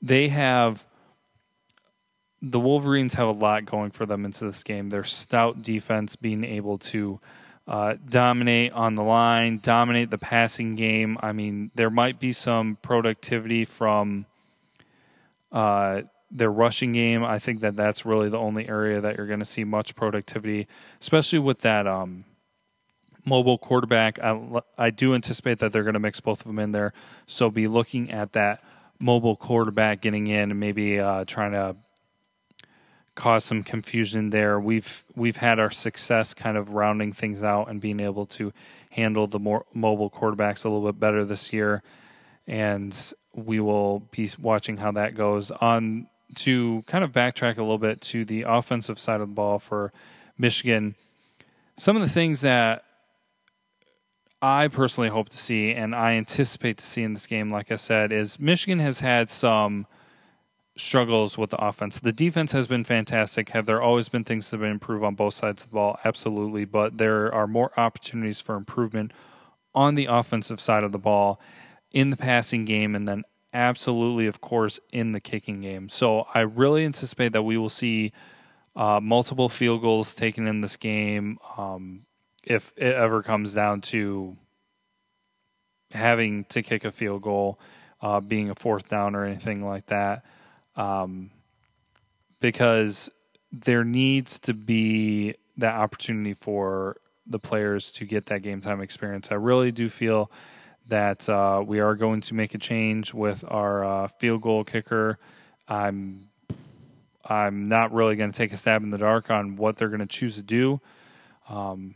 they 0.00 0.28
have 0.28 0.86
the 2.40 2.60
Wolverines 2.60 3.14
have 3.14 3.28
a 3.28 3.32
lot 3.32 3.64
going 3.64 3.92
for 3.92 4.04
them 4.04 4.24
into 4.24 4.44
this 4.44 4.64
game. 4.64 4.90
Their 4.90 5.04
stout 5.04 5.62
defense 5.62 6.16
being 6.16 6.44
able 6.44 6.78
to 6.78 7.20
uh, 7.66 7.94
dominate 8.08 8.72
on 8.72 8.94
the 8.94 9.02
line, 9.02 9.58
dominate 9.62 10.10
the 10.10 10.18
passing 10.18 10.74
game. 10.74 11.16
I 11.20 11.32
mean, 11.32 11.70
there 11.74 11.90
might 11.90 12.18
be 12.18 12.32
some 12.32 12.76
productivity 12.82 13.64
from 13.64 14.26
uh, 15.52 16.02
their 16.30 16.50
rushing 16.50 16.92
game. 16.92 17.22
I 17.22 17.38
think 17.38 17.60
that 17.60 17.76
that's 17.76 18.04
really 18.04 18.28
the 18.28 18.38
only 18.38 18.68
area 18.68 19.00
that 19.00 19.16
you're 19.16 19.26
going 19.26 19.38
to 19.38 19.44
see 19.44 19.64
much 19.64 19.94
productivity, 19.94 20.66
especially 21.00 21.38
with 21.38 21.60
that 21.60 21.86
um, 21.86 22.24
mobile 23.24 23.58
quarterback. 23.58 24.18
I, 24.18 24.60
I 24.76 24.90
do 24.90 25.14
anticipate 25.14 25.58
that 25.58 25.72
they're 25.72 25.84
going 25.84 25.94
to 25.94 26.00
mix 26.00 26.20
both 26.20 26.40
of 26.40 26.46
them 26.46 26.58
in 26.58 26.72
there. 26.72 26.92
So 27.26 27.50
be 27.50 27.68
looking 27.68 28.10
at 28.10 28.32
that 28.32 28.62
mobile 28.98 29.36
quarterback 29.36 30.00
getting 30.00 30.26
in 30.26 30.50
and 30.50 30.58
maybe 30.58 30.98
uh, 30.98 31.24
trying 31.26 31.52
to 31.52 31.76
cause 33.14 33.44
some 33.44 33.62
confusion 33.62 34.30
there. 34.30 34.58
We've 34.58 35.04
we've 35.14 35.36
had 35.36 35.58
our 35.58 35.70
success 35.70 36.34
kind 36.34 36.56
of 36.56 36.74
rounding 36.74 37.12
things 37.12 37.42
out 37.42 37.68
and 37.68 37.80
being 37.80 38.00
able 38.00 38.26
to 38.26 38.52
handle 38.90 39.26
the 39.26 39.38
more 39.38 39.66
mobile 39.72 40.10
quarterbacks 40.10 40.64
a 40.64 40.68
little 40.68 40.90
bit 40.90 41.00
better 41.00 41.24
this 41.24 41.52
year, 41.52 41.82
and 42.46 43.12
we 43.34 43.60
will 43.60 44.00
be 44.10 44.28
watching 44.40 44.78
how 44.78 44.92
that 44.92 45.14
goes. 45.14 45.50
On 45.50 46.06
to 46.34 46.82
kind 46.86 47.04
of 47.04 47.12
backtrack 47.12 47.58
a 47.58 47.62
little 47.62 47.78
bit 47.78 48.00
to 48.00 48.24
the 48.24 48.42
offensive 48.42 48.98
side 48.98 49.20
of 49.20 49.28
the 49.28 49.34
ball 49.34 49.58
for 49.58 49.92
Michigan, 50.38 50.94
some 51.76 51.96
of 51.96 52.02
the 52.02 52.08
things 52.08 52.40
that 52.40 52.84
I 54.40 54.68
personally 54.68 55.10
hope 55.10 55.28
to 55.28 55.36
see 55.36 55.72
and 55.72 55.94
I 55.94 56.14
anticipate 56.14 56.78
to 56.78 56.84
see 56.84 57.02
in 57.02 57.12
this 57.12 57.26
game, 57.26 57.50
like 57.50 57.70
I 57.70 57.76
said, 57.76 58.10
is 58.10 58.40
Michigan 58.40 58.80
has 58.80 59.00
had 59.00 59.30
some 59.30 59.86
struggles 60.76 61.36
with 61.36 61.50
the 61.50 61.62
offense. 61.62 62.00
The 62.00 62.12
defense 62.12 62.52
has 62.52 62.66
been 62.66 62.84
fantastic. 62.84 63.50
Have 63.50 63.66
there 63.66 63.82
always 63.82 64.08
been 64.08 64.24
things 64.24 64.50
that 64.50 64.56
have 64.56 64.62
been 64.62 64.72
improved 64.72 65.04
on 65.04 65.14
both 65.14 65.34
sides 65.34 65.64
of 65.64 65.70
the 65.70 65.74
ball? 65.74 65.98
Absolutely. 66.04 66.64
But 66.64 66.98
there 66.98 67.32
are 67.32 67.46
more 67.46 67.72
opportunities 67.76 68.40
for 68.40 68.54
improvement 68.54 69.12
on 69.74 69.94
the 69.94 70.06
offensive 70.06 70.60
side 70.60 70.84
of 70.84 70.92
the 70.92 70.98
ball 70.98 71.40
in 71.90 72.10
the 72.10 72.16
passing 72.16 72.64
game 72.64 72.94
and 72.94 73.06
then 73.06 73.22
absolutely, 73.52 74.26
of 74.26 74.40
course, 74.40 74.80
in 74.90 75.12
the 75.12 75.20
kicking 75.20 75.60
game. 75.60 75.88
So 75.88 76.26
I 76.32 76.40
really 76.40 76.84
anticipate 76.84 77.32
that 77.32 77.42
we 77.42 77.58
will 77.58 77.68
see 77.68 78.12
uh, 78.74 79.00
multiple 79.02 79.50
field 79.50 79.82
goals 79.82 80.14
taken 80.14 80.46
in 80.46 80.62
this 80.62 80.78
game 80.78 81.38
um, 81.58 82.06
if 82.42 82.72
it 82.78 82.94
ever 82.94 83.22
comes 83.22 83.52
down 83.52 83.82
to 83.82 84.36
having 85.90 86.44
to 86.44 86.62
kick 86.62 86.86
a 86.86 86.90
field 86.90 87.20
goal, 87.20 87.60
uh, 88.00 88.20
being 88.20 88.48
a 88.48 88.54
fourth 88.54 88.88
down 88.88 89.14
or 89.14 89.26
anything 89.26 89.60
like 89.60 89.86
that 89.86 90.24
um, 90.76 91.30
because 92.40 93.10
there 93.50 93.84
needs 93.84 94.38
to 94.40 94.54
be 94.54 95.34
that 95.56 95.74
opportunity 95.74 96.34
for 96.34 96.96
the 97.26 97.38
players 97.38 97.92
to 97.92 98.04
get 98.04 98.26
that 98.26 98.42
game 98.42 98.60
time 98.60 98.80
experience. 98.80 99.30
I 99.30 99.36
really 99.36 99.70
do 99.70 99.88
feel 99.88 100.30
that 100.88 101.28
uh, 101.28 101.62
we 101.64 101.80
are 101.80 101.94
going 101.94 102.20
to 102.22 102.34
make 102.34 102.54
a 102.54 102.58
change 102.58 103.14
with 103.14 103.44
our 103.46 103.84
uh, 103.84 104.08
field 104.08 104.42
goal 104.42 104.64
kicker. 104.64 105.18
I'm 105.68 106.28
I'm 107.24 107.68
not 107.68 107.92
really 107.92 108.16
going 108.16 108.32
to 108.32 108.36
take 108.36 108.52
a 108.52 108.56
stab 108.56 108.82
in 108.82 108.90
the 108.90 108.98
dark 108.98 109.30
on 109.30 109.54
what 109.54 109.76
they're 109.76 109.88
going 109.88 110.00
to 110.00 110.06
choose 110.06 110.34
to 110.36 110.42
do 110.42 110.80
um, 111.48 111.94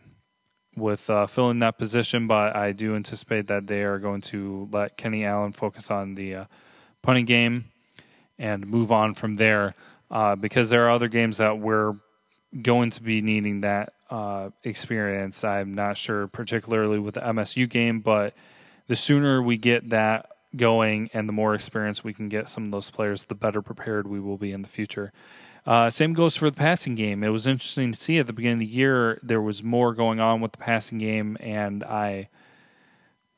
with 0.77 1.11
uh, 1.11 1.27
filling 1.27 1.59
that 1.59 1.79
position, 1.79 2.29
but 2.29 2.55
I 2.55 2.71
do 2.71 2.95
anticipate 2.95 3.49
that 3.49 3.67
they 3.67 3.83
are 3.83 3.99
going 3.99 4.21
to 4.23 4.69
let 4.71 4.97
Kenny 4.97 5.25
Allen 5.25 5.51
focus 5.51 5.91
on 5.91 6.15
the 6.15 6.35
uh, 6.37 6.45
punting 7.03 7.25
game 7.25 7.65
and 8.39 8.67
move 8.67 8.93
on 8.93 9.15
from 9.15 9.35
there 9.35 9.75
uh, 10.11 10.37
because 10.37 10.71
there 10.71 10.87
are 10.87 10.91
other 10.91 11.09
games 11.09 11.39
that 11.39 11.59
we're 11.59 11.95
going 12.63 12.91
to 12.91 13.03
be 13.03 13.21
needing 13.21 13.63
that 13.63 13.93
uh, 14.11 14.51
experience. 14.65 15.45
I'm 15.45 15.75
not 15.75 15.97
sure, 15.97 16.27
particularly 16.27 16.99
with 16.99 17.15
the 17.15 17.21
MSU 17.21 17.69
game, 17.69 18.01
but 18.01 18.35
the 18.87 18.97
sooner 18.97 19.43
we 19.43 19.57
get 19.57 19.91
that 19.91 20.31
going 20.57 21.11
and 21.13 21.29
the 21.29 21.33
more 21.33 21.55
experience 21.55 22.05
we 22.05 22.15
can 22.15 22.29
get 22.29 22.49
some 22.49 22.65
of 22.65 22.71
those 22.71 22.91
players, 22.91 23.25
the 23.25 23.35
better 23.35 23.63
prepared 23.63 24.07
we 24.07 24.21
will 24.21 24.39
be 24.39 24.53
in 24.53 24.63
the 24.63 24.69
future. 24.69 25.13
Uh, 25.67 25.91
same 25.91 26.13
goes 26.13 26.37
for 26.37 26.49
the 26.49 26.57
passing 26.57 26.95
game. 26.95 27.25
It 27.25 27.31
was 27.31 27.47
interesting 27.47 27.91
to 27.93 28.01
see 28.01 28.19
at 28.19 28.29
the 28.29 28.33
beginning 28.33 28.57
of 28.57 28.61
the 28.61 28.67
year 28.67 29.19
there 29.23 29.43
was 29.43 29.65
more 29.65 29.93
going 29.95 30.21
on 30.21 30.41
with 30.41 30.53
the 30.53 30.59
passing 30.59 30.99
game, 30.99 31.37
and 31.41 31.83
I 31.83 32.29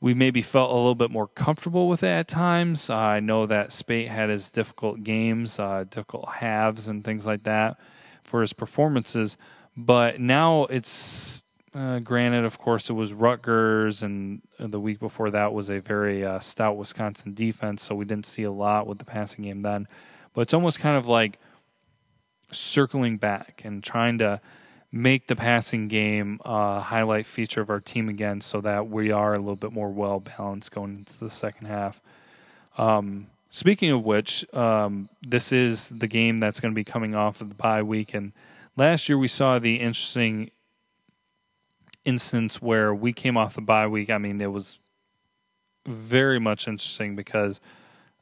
we 0.00 0.14
maybe 0.14 0.42
felt 0.42 0.70
a 0.70 0.74
little 0.74 0.94
bit 0.94 1.10
more 1.10 1.26
comfortable 1.26 1.88
with 1.88 2.02
it 2.02 2.08
at 2.08 2.28
times. 2.28 2.88
Uh, 2.88 2.96
I 2.96 3.20
know 3.20 3.46
that 3.46 3.72
Speight 3.72 4.08
had 4.08 4.30
his 4.30 4.50
difficult 4.50 5.02
games, 5.02 5.58
uh, 5.58 5.84
difficult 5.88 6.28
halves, 6.28 6.88
and 6.88 7.04
things 7.04 7.26
like 7.26 7.42
that 7.44 7.78
for 8.22 8.40
his 8.40 8.52
performances. 8.52 9.36
But 9.76 10.20
now 10.20 10.64
it's 10.66 11.42
uh, 11.74 11.98
granted, 11.98 12.44
of 12.44 12.58
course, 12.58 12.90
it 12.90 12.94
was 12.94 13.12
Rutgers, 13.12 14.02
and 14.02 14.40
the 14.58 14.80
week 14.80 15.00
before 15.00 15.30
that 15.30 15.52
was 15.52 15.68
a 15.68 15.80
very 15.80 16.24
uh, 16.24 16.38
stout 16.38 16.76
Wisconsin 16.76 17.34
defense, 17.34 17.82
so 17.82 17.94
we 17.94 18.04
didn't 18.04 18.26
see 18.26 18.44
a 18.44 18.52
lot 18.52 18.86
with 18.86 18.98
the 18.98 19.04
passing 19.04 19.44
game 19.44 19.62
then. 19.62 19.88
But 20.32 20.42
it's 20.42 20.54
almost 20.54 20.80
kind 20.80 20.96
of 20.96 21.08
like 21.08 21.38
circling 22.50 23.18
back 23.18 23.62
and 23.64 23.82
trying 23.82 24.18
to 24.18 24.40
make 24.90 25.26
the 25.26 25.36
passing 25.36 25.88
game 25.88 26.40
a 26.44 26.80
highlight 26.80 27.26
feature 27.26 27.60
of 27.60 27.68
our 27.70 27.80
team 27.80 28.08
again 28.08 28.40
so 28.40 28.60
that 28.60 28.88
we 28.88 29.10
are 29.10 29.34
a 29.34 29.38
little 29.38 29.56
bit 29.56 29.72
more 29.72 29.90
well 29.90 30.20
balanced 30.20 30.72
going 30.72 30.98
into 30.98 31.18
the 31.18 31.30
second 31.30 31.66
half. 31.66 32.00
Um, 32.78 33.26
speaking 33.50 33.90
of 33.90 34.04
which, 34.04 34.46
um, 34.54 35.08
this 35.26 35.52
is 35.52 35.90
the 35.90 36.06
game 36.06 36.38
that's 36.38 36.60
going 36.60 36.72
to 36.72 36.76
be 36.76 36.84
coming 36.84 37.14
off 37.14 37.40
of 37.40 37.50
the 37.50 37.54
bye 37.54 37.82
week. 37.82 38.14
And 38.14 38.32
last 38.76 39.08
year 39.08 39.18
we 39.18 39.28
saw 39.28 39.58
the 39.58 39.76
interesting 39.76 40.50
instance 42.04 42.62
where 42.62 42.94
we 42.94 43.12
came 43.12 43.36
off 43.36 43.54
the 43.54 43.60
bye 43.60 43.86
week. 43.86 44.08
I 44.08 44.16
mean, 44.16 44.40
it 44.40 44.50
was 44.50 44.78
very 45.86 46.38
much 46.38 46.66
interesting 46.66 47.14
because 47.14 47.60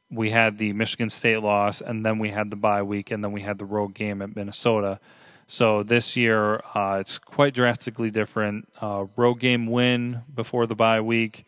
we 0.09 0.31
had 0.31 0.57
the 0.57 0.73
Michigan 0.73 1.09
State 1.09 1.39
loss, 1.39 1.81
and 1.81 2.05
then 2.05 2.19
we 2.19 2.29
had 2.29 2.49
the 2.49 2.55
bye 2.55 2.81
week, 2.81 3.11
and 3.11 3.23
then 3.23 3.31
we 3.31 3.41
had 3.41 3.57
the 3.57 3.65
road 3.65 3.93
game 3.93 4.21
at 4.21 4.35
Minnesota. 4.35 4.99
So 5.49 5.81
this 5.81 6.17
year, 6.17 6.61
uh, 6.75 6.97
it's 6.99 7.17
quite 7.17 7.53
drastically 7.53 8.11
different. 8.11 8.67
Uh, 8.81 9.05
road 9.15 9.35
game 9.35 9.65
win 9.65 10.23
before 10.35 10.67
the 10.67 10.75
bye 10.75 10.99
week, 10.99 11.45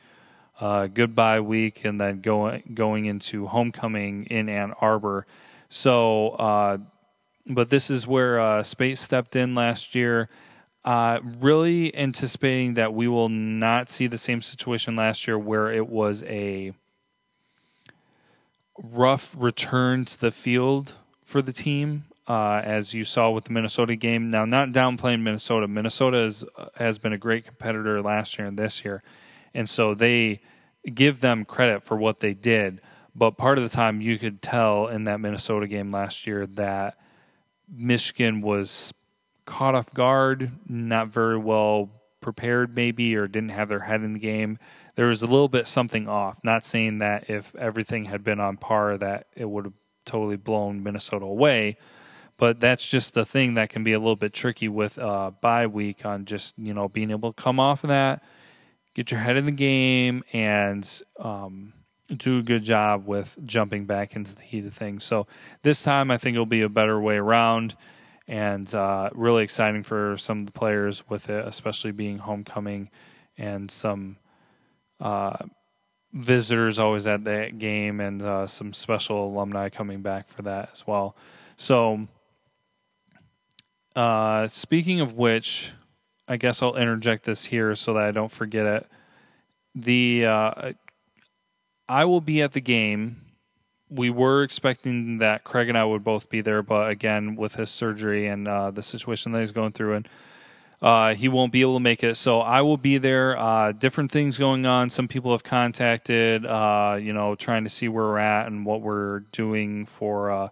uh, 0.61 0.87
good 0.87 1.13
bye 1.15 1.41
week, 1.41 1.83
and 1.83 1.99
then 1.99 2.21
going 2.21 2.63
going 2.73 3.05
into 3.05 3.47
homecoming 3.47 4.25
in 4.27 4.47
Ann 4.47 4.73
Arbor. 4.79 5.27
So, 5.67 6.29
uh, 6.29 6.77
but 7.45 7.69
this 7.69 7.89
is 7.89 8.07
where 8.07 8.39
uh, 8.39 8.63
Speight 8.63 8.97
stepped 8.97 9.35
in 9.35 9.53
last 9.53 9.93
year. 9.95 10.29
Uh, 10.85 11.19
really 11.39 11.93
anticipating 11.93 12.75
that 12.75 12.93
we 12.93 13.09
will 13.09 13.27
not 13.27 13.89
see 13.89 14.07
the 14.07 14.17
same 14.17 14.41
situation 14.41 14.95
last 14.95 15.27
year 15.27 15.37
where 15.37 15.69
it 15.73 15.89
was 15.89 16.23
a 16.23 16.71
rough 18.81 19.35
return 19.37 20.05
to 20.05 20.17
the 20.17 20.31
field 20.31 20.93
for 21.21 21.41
the 21.41 21.51
team 21.51 22.05
uh, 22.29 22.61
as 22.63 22.93
you 22.93 23.03
saw 23.03 23.31
with 23.31 23.45
the 23.45 23.51
Minnesota 23.51 23.95
game. 23.95 24.29
Now, 24.29 24.45
not 24.45 24.69
downplaying 24.69 25.21
Minnesota. 25.21 25.67
Minnesota 25.67 26.19
is, 26.19 26.45
has 26.75 26.99
been 26.99 27.11
a 27.11 27.17
great 27.17 27.45
competitor 27.45 28.01
last 28.01 28.37
year 28.37 28.47
and 28.47 28.57
this 28.57 28.85
year, 28.85 29.01
and 29.53 29.67
so 29.67 29.95
they 29.95 30.41
give 30.93 31.19
them 31.19 31.43
credit 31.43 31.83
for 31.83 31.97
what 31.97 32.19
they 32.19 32.35
did. 32.35 32.81
But 33.15 33.31
part 33.31 33.57
of 33.57 33.63
the 33.63 33.69
time, 33.69 33.99
you 33.99 34.17
could 34.19 34.41
tell 34.41 34.87
in 34.87 35.05
that 35.05 35.19
Minnesota 35.19 35.67
game 35.67 35.89
last 35.89 36.27
year 36.27 36.45
that 36.45 36.97
Michigan 37.67 38.41
was 38.41 38.93
caught 39.45 39.73
off 39.75 39.93
guard, 39.93 40.51
not 40.67 41.07
very 41.09 41.37
well 41.37 41.89
prepared, 42.21 42.75
maybe, 42.75 43.15
or 43.15 43.27
didn't 43.27 43.49
have 43.49 43.69
their 43.69 43.79
head 43.79 44.03
in 44.03 44.13
the 44.13 44.19
game. 44.19 44.59
There 44.95 45.07
was 45.07 45.23
a 45.23 45.27
little 45.27 45.47
bit 45.47 45.67
something 45.67 46.07
off. 46.07 46.39
Not 46.43 46.63
saying 46.63 46.99
that 46.99 47.29
if 47.29 47.55
everything 47.55 48.05
had 48.05 48.23
been 48.23 48.39
on 48.39 48.57
par, 48.57 48.97
that 48.97 49.27
it 49.35 49.49
would 49.49 49.65
have 49.65 49.73
totally 50.05 50.37
blown 50.37 50.83
Minnesota 50.83 51.25
away. 51.25 51.77
But 52.39 52.61
that's 52.61 52.89
just 52.89 53.13
the 53.13 53.25
thing 53.25 53.55
that 53.55 53.69
can 53.69 53.83
be 53.83 53.91
a 53.91 53.99
little 53.99 54.15
bit 54.15 54.31
tricky 54.31 54.69
with 54.69 54.97
uh, 54.97 55.31
bye 55.41 55.67
week 55.67 56.05
on 56.05 56.23
just 56.23 56.57
you 56.57 56.73
know 56.73 56.87
being 56.87 57.11
able 57.11 57.33
to 57.33 57.41
come 57.41 57.59
off 57.59 57.83
of 57.83 57.89
that, 57.89 58.23
get 58.95 59.11
your 59.11 59.19
head 59.19 59.35
in 59.35 59.45
the 59.45 59.51
game, 59.51 60.23
and 60.31 60.89
um, 61.19 61.73
do 62.07 62.39
a 62.39 62.41
good 62.41 62.63
job 62.63 63.05
with 63.05 63.37
jumping 63.43 63.85
back 63.85 64.15
into 64.15 64.33
the 64.35 64.41
heat 64.41 64.65
of 64.65 64.73
things. 64.73 65.03
So 65.03 65.27
this 65.63 65.83
time, 65.83 66.09
I 66.11 66.17
think 66.17 66.35
it'll 66.35 66.45
be 66.45 66.61
a 66.61 66.69
better 66.69 66.99
way 66.99 67.17
around, 67.17 67.75
and 68.25 68.73
uh, 68.73 69.09
really 69.13 69.43
exciting 69.43 69.83
for 69.83 70.15
some 70.17 70.39
of 70.39 70.45
the 70.45 70.53
players 70.53 71.03
with 71.09 71.29
it, 71.29 71.45
especially 71.45 71.91
being 71.91 72.19
homecoming 72.19 72.89
and 73.37 73.69
some 73.69 74.15
uh, 75.01 75.35
visitors 76.13 76.79
always 76.79 77.05
at 77.05 77.25
that 77.25 77.57
game, 77.57 77.99
and 77.99 78.21
uh, 78.21 78.47
some 78.47 78.71
special 78.71 79.27
alumni 79.27 79.67
coming 79.67 80.01
back 80.01 80.29
for 80.29 80.41
that 80.43 80.69
as 80.71 80.87
well. 80.87 81.17
So, 81.57 82.07
uh, 83.99 84.47
speaking 84.47 85.01
of 85.01 85.15
which, 85.15 85.73
I 86.25 86.37
guess 86.37 86.63
I'll 86.63 86.77
interject 86.77 87.25
this 87.25 87.43
here 87.43 87.75
so 87.75 87.95
that 87.95 88.03
I 88.05 88.11
don't 88.11 88.31
forget 88.31 88.65
it. 88.65 88.87
The 89.75 90.25
uh, 90.25 90.71
I 91.89 92.05
will 92.05 92.21
be 92.21 92.41
at 92.41 92.53
the 92.53 92.61
game. 92.61 93.17
We 93.89 94.09
were 94.09 94.43
expecting 94.43 95.17
that 95.17 95.43
Craig 95.43 95.67
and 95.67 95.77
I 95.77 95.83
would 95.83 96.05
both 96.05 96.29
be 96.29 96.39
there, 96.39 96.63
but 96.63 96.89
again, 96.89 97.35
with 97.35 97.55
his 97.55 97.71
surgery 97.71 98.27
and 98.27 98.47
uh, 98.47 98.71
the 98.71 98.81
situation 98.81 99.33
that 99.33 99.41
he's 99.41 99.51
going 99.51 99.73
through, 99.73 99.95
and 99.95 100.09
uh, 100.81 101.13
he 101.13 101.27
won't 101.27 101.51
be 101.51 101.59
able 101.59 101.73
to 101.73 101.81
make 101.81 102.01
it. 102.01 102.15
So 102.15 102.39
I 102.39 102.61
will 102.61 102.77
be 102.77 102.99
there. 102.99 103.37
Uh, 103.37 103.73
different 103.73 104.13
things 104.13 104.37
going 104.37 104.65
on. 104.65 104.89
Some 104.89 105.09
people 105.09 105.31
have 105.33 105.43
contacted, 105.43 106.45
uh, 106.45 106.97
you 107.01 107.11
know, 107.11 107.35
trying 107.35 107.65
to 107.65 107.69
see 107.69 107.89
where 107.89 108.05
we're 108.05 108.19
at 108.19 108.47
and 108.47 108.65
what 108.65 108.79
we're 108.79 109.19
doing 109.33 109.85
for 109.85 110.31
uh, 110.31 110.49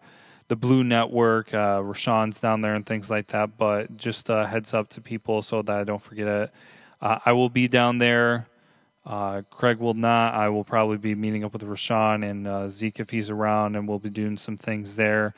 the 0.47 0.55
Blue 0.55 0.83
Network. 0.83 1.53
Uh, 1.53 1.81
Rashawn's 1.81 2.39
down 2.39 2.61
there 2.61 2.75
and 2.75 2.85
things 2.85 3.09
like 3.09 3.27
that. 3.27 3.57
But 3.57 3.97
just 3.97 4.29
a 4.29 4.47
heads 4.47 4.73
up 4.73 4.89
to 4.89 5.01
people 5.01 5.41
so 5.41 5.61
that 5.61 5.79
I 5.79 5.83
don't 5.83 6.01
forget 6.01 6.27
it. 6.27 6.51
I 6.99 7.33
will 7.33 7.49
be 7.49 7.67
down 7.67 7.99
there. 7.99 8.47
Uh, 9.07 9.41
Craig 9.49 9.77
will 9.77 9.93
not. 9.93 10.33
I 10.33 10.49
will 10.49 10.65
probably 10.65 10.97
be 10.97 11.15
meeting 11.15 11.45
up 11.45 11.53
with 11.53 11.61
Rashawn 11.61 12.29
and 12.29 12.45
uh, 12.45 12.67
Zeke 12.67 12.99
if 12.99 13.09
he's 13.09 13.29
around, 13.29 13.77
and 13.77 13.87
we'll 13.87 13.99
be 13.99 14.09
doing 14.09 14.35
some 14.35 14.57
things 14.57 14.97
there. 14.97 15.33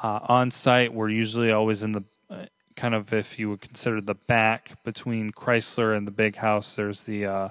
Uh, 0.00 0.20
on 0.28 0.52
site, 0.52 0.94
we're 0.94 1.08
usually 1.08 1.50
always 1.50 1.82
in 1.82 1.92
the 1.92 2.04
uh, 2.30 2.46
kind 2.76 2.94
of, 2.94 3.12
if 3.12 3.40
you 3.40 3.50
would 3.50 3.60
consider 3.60 4.00
the 4.00 4.14
back 4.14 4.82
between 4.84 5.32
Chrysler 5.32 5.96
and 5.96 6.06
the 6.06 6.12
big 6.12 6.36
house, 6.36 6.76
there's 6.76 7.02
the 7.02 7.26
uh, 7.26 7.48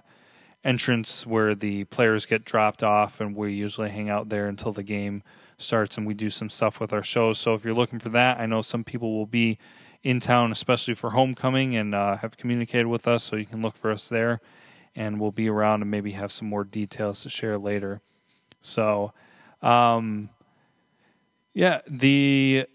entrance 0.64 1.28
where 1.28 1.54
the 1.54 1.84
players 1.84 2.26
get 2.26 2.46
dropped 2.46 2.82
off, 2.82 3.20
and 3.20 3.36
we 3.36 3.52
usually 3.52 3.90
hang 3.90 4.10
out 4.10 4.30
there 4.30 4.48
until 4.48 4.72
the 4.72 4.84
game 4.84 5.22
starts 5.62 5.98
and 5.98 6.06
we 6.06 6.14
do 6.14 6.30
some 6.30 6.50
stuff 6.50 6.80
with 6.80 6.94
our 6.94 7.04
shows. 7.04 7.40
So 7.40 7.54
if 7.54 7.64
you're 7.64 7.74
looking 7.74 8.00
for 8.00 8.10
that, 8.10 8.40
I 8.40 8.46
know 8.46 8.62
some 8.62 8.84
people 8.84 9.18
will 9.18 9.26
be 9.26 9.58
in 10.04 10.20
town, 10.20 10.52
especially 10.52 10.96
for 10.96 11.12
homecoming, 11.12 11.76
and 11.76 11.94
uh, 11.94 12.18
have 12.18 12.38
communicated 12.38 12.88
with 12.88 13.08
us, 13.08 13.24
so 13.24 13.36
you 13.36 13.46
can 13.46 13.62
look 13.62 13.76
for 13.76 13.92
us 13.92 14.10
there 14.10 14.42
and 14.96 15.20
we'll 15.20 15.32
be 15.32 15.50
around 15.50 15.82
and 15.82 15.90
maybe 15.90 16.12
have 16.12 16.32
some 16.32 16.50
more 16.50 16.64
details 16.64 17.24
to 17.24 17.30
share 17.30 17.58
later. 17.58 18.02
So, 18.62 19.14
um, 19.62 20.30
yeah, 21.54 21.82
the 21.88 22.66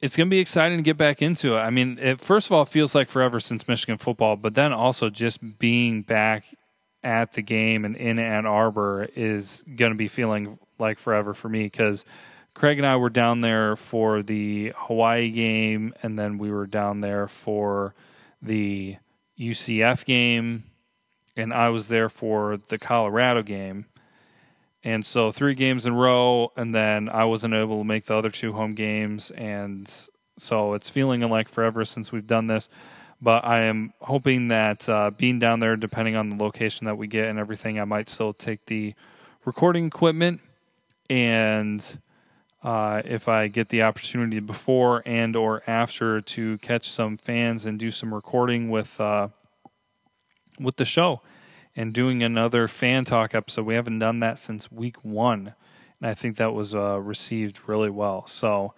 it's 0.00 0.16
going 0.16 0.28
to 0.28 0.30
be 0.30 0.40
exciting 0.40 0.78
to 0.78 0.82
get 0.82 0.98
back 0.98 1.22
into 1.22 1.54
it. 1.54 1.60
I 1.60 1.70
mean, 1.70 1.98
it, 1.98 2.20
first 2.20 2.48
of 2.48 2.52
all, 2.52 2.62
it 2.62 2.68
feels 2.68 2.94
like 2.94 3.08
forever 3.08 3.40
since 3.40 3.66
Michigan 3.66 3.96
football, 3.96 4.36
but 4.36 4.54
then 4.54 4.72
also 4.72 5.08
just 5.08 5.58
being 5.58 6.02
back 6.02 6.44
at 7.04 7.32
the 7.32 7.42
game 7.42 7.84
and 7.84 7.96
in 7.96 8.18
Ann 8.18 8.46
Arbor 8.46 9.08
is 9.14 9.64
going 9.76 9.92
to 9.92 9.96
be 9.96 10.08
feeling 10.08 10.58
like 10.78 10.98
forever 10.98 11.34
for 11.34 11.48
me 11.48 11.64
because 11.64 12.04
Craig 12.54 12.78
and 12.78 12.86
I 12.86 12.96
were 12.96 13.10
down 13.10 13.40
there 13.40 13.76
for 13.76 14.22
the 14.22 14.72
Hawaii 14.76 15.30
game, 15.30 15.92
and 16.02 16.18
then 16.18 16.38
we 16.38 16.50
were 16.50 16.66
down 16.66 17.00
there 17.00 17.26
for 17.26 17.94
the 18.40 18.96
UCF 19.38 20.04
game 20.04 20.64
and 21.36 21.52
I 21.52 21.68
was 21.68 21.88
there 21.88 22.08
for 22.08 22.56
the 22.56 22.78
Colorado 22.78 23.42
game. 23.42 23.86
And 24.82 25.04
so 25.04 25.30
three 25.30 25.54
games 25.54 25.86
in 25.86 25.94
a 25.94 25.96
row, 25.96 26.52
and 26.56 26.74
then 26.74 27.08
I 27.08 27.24
wasn't 27.24 27.54
able 27.54 27.78
to 27.78 27.84
make 27.84 28.04
the 28.04 28.16
other 28.16 28.30
two 28.30 28.52
home 28.52 28.74
games, 28.74 29.30
and 29.30 29.90
so 30.38 30.74
it's 30.74 30.90
feeling 30.90 31.22
like 31.22 31.48
forever 31.48 31.84
since 31.84 32.12
we've 32.12 32.26
done 32.26 32.48
this. 32.48 32.68
But 33.24 33.44
I 33.44 33.62
am 33.62 33.92
hoping 34.00 34.48
that 34.48 34.88
uh, 34.88 35.10
being 35.10 35.38
down 35.38 35.58
there, 35.58 35.76
depending 35.76 36.14
on 36.14 36.28
the 36.28 36.36
location 36.36 36.84
that 36.84 36.98
we 36.98 37.06
get 37.06 37.28
and 37.28 37.38
everything, 37.38 37.80
I 37.80 37.84
might 37.84 38.08
still 38.08 38.32
take 38.32 38.66
the 38.66 38.94
recording 39.44 39.86
equipment, 39.86 40.40
and 41.10 41.98
uh, 42.62 43.02
if 43.04 43.26
I 43.26 43.48
get 43.48 43.70
the 43.70 43.82
opportunity 43.82 44.40
before 44.40 45.02
and 45.06 45.34
or 45.36 45.62
after 45.66 46.20
to 46.20 46.58
catch 46.58 46.88
some 46.88 47.16
fans 47.16 47.66
and 47.66 47.78
do 47.78 47.90
some 47.90 48.14
recording 48.14 48.70
with. 48.70 49.00
Uh, 49.00 49.28
with 50.60 50.76
the 50.76 50.84
show 50.84 51.20
and 51.76 51.92
doing 51.92 52.22
another 52.22 52.68
fan 52.68 53.04
talk 53.04 53.34
episode. 53.34 53.66
We 53.66 53.74
haven't 53.74 53.98
done 53.98 54.20
that 54.20 54.38
since 54.38 54.70
week 54.70 54.96
one, 55.02 55.54
and 56.00 56.10
I 56.10 56.14
think 56.14 56.36
that 56.36 56.54
was 56.54 56.74
uh, 56.74 57.00
received 57.00 57.68
really 57.68 57.90
well. 57.90 58.26
So 58.26 58.74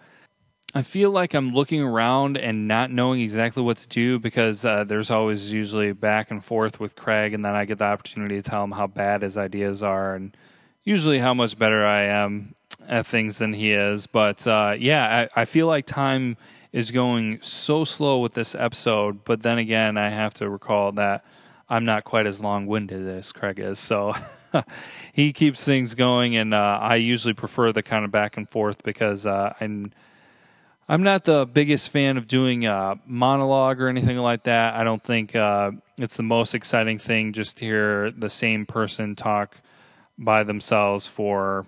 I 0.75 0.81
feel 0.81 1.11
like 1.11 1.33
I'm 1.33 1.53
looking 1.53 1.81
around 1.81 2.37
and 2.37 2.67
not 2.67 2.91
knowing 2.91 3.21
exactly 3.21 3.63
what 3.63 3.77
to 3.77 3.87
do 3.87 4.19
because 4.19 4.65
uh, 4.65 4.83
there's 4.83 5.09
always 5.09 5.53
usually 5.53 5.93
back 5.93 6.29
and 6.29 6.43
forth 6.43 6.79
with 6.79 6.95
Craig, 6.95 7.33
and 7.33 7.43
then 7.43 7.55
I 7.55 7.65
get 7.65 7.77
the 7.77 7.85
opportunity 7.85 8.35
to 8.35 8.41
tell 8.47 8.63
him 8.63 8.71
how 8.71 8.87
bad 8.87 9.21
his 9.21 9.37
ideas 9.37 9.81
are 9.81 10.13
and 10.13 10.35
usually 10.83 11.19
how 11.19 11.33
much 11.33 11.57
better 11.57 11.85
I 11.85 12.03
am 12.03 12.53
at 12.87 13.05
things 13.05 13.37
than 13.37 13.53
he 13.53 13.71
is. 13.71 14.07
But 14.07 14.45
uh, 14.45 14.75
yeah, 14.77 15.27
I, 15.35 15.41
I 15.41 15.45
feel 15.45 15.67
like 15.67 15.85
time 15.85 16.37
is 16.73 16.91
going 16.91 17.41
so 17.41 17.83
slow 17.83 18.19
with 18.19 18.33
this 18.33 18.53
episode, 18.53 19.23
but 19.23 19.41
then 19.41 19.57
again, 19.57 19.97
I 19.97 20.09
have 20.09 20.33
to 20.35 20.49
recall 20.49 20.91
that 20.93 21.25
I'm 21.69 21.85
not 21.85 22.03
quite 22.03 22.25
as 22.25 22.39
long 22.39 22.67
winded 22.67 23.07
as 23.07 23.31
Craig 23.31 23.59
is. 23.59 23.79
So 23.79 24.13
he 25.13 25.33
keeps 25.33 25.63
things 25.63 25.95
going, 25.95 26.35
and 26.35 26.53
uh, 26.53 26.79
I 26.81 26.95
usually 26.95 27.33
prefer 27.33 27.71
the 27.71 27.83
kind 27.83 28.05
of 28.05 28.11
back 28.11 28.37
and 28.37 28.49
forth 28.49 28.83
because 28.83 29.25
uh, 29.25 29.53
I'm. 29.59 29.91
I'm 30.89 31.03
not 31.03 31.25
the 31.25 31.45
biggest 31.45 31.89
fan 31.89 32.15
of 32.15 32.27
doing 32.27 32.65
a 32.65 32.97
monologue 33.05 33.81
or 33.81 33.89
anything 33.89 34.17
like 34.17 34.43
that. 34.43 34.75
I 34.75 34.85
don't 34.85 35.03
think 35.03 35.35
uh, 35.35 35.71
it's 35.97 36.15
the 36.15 36.23
most 36.23 36.55
exciting 36.55 36.97
thing 36.97 37.33
just 37.33 37.57
to 37.57 37.65
hear 37.65 38.11
the 38.11 38.29
same 38.29 38.65
person 38.65 39.13
talk 39.13 39.57
by 40.17 40.43
themselves 40.43 41.05
for 41.05 41.65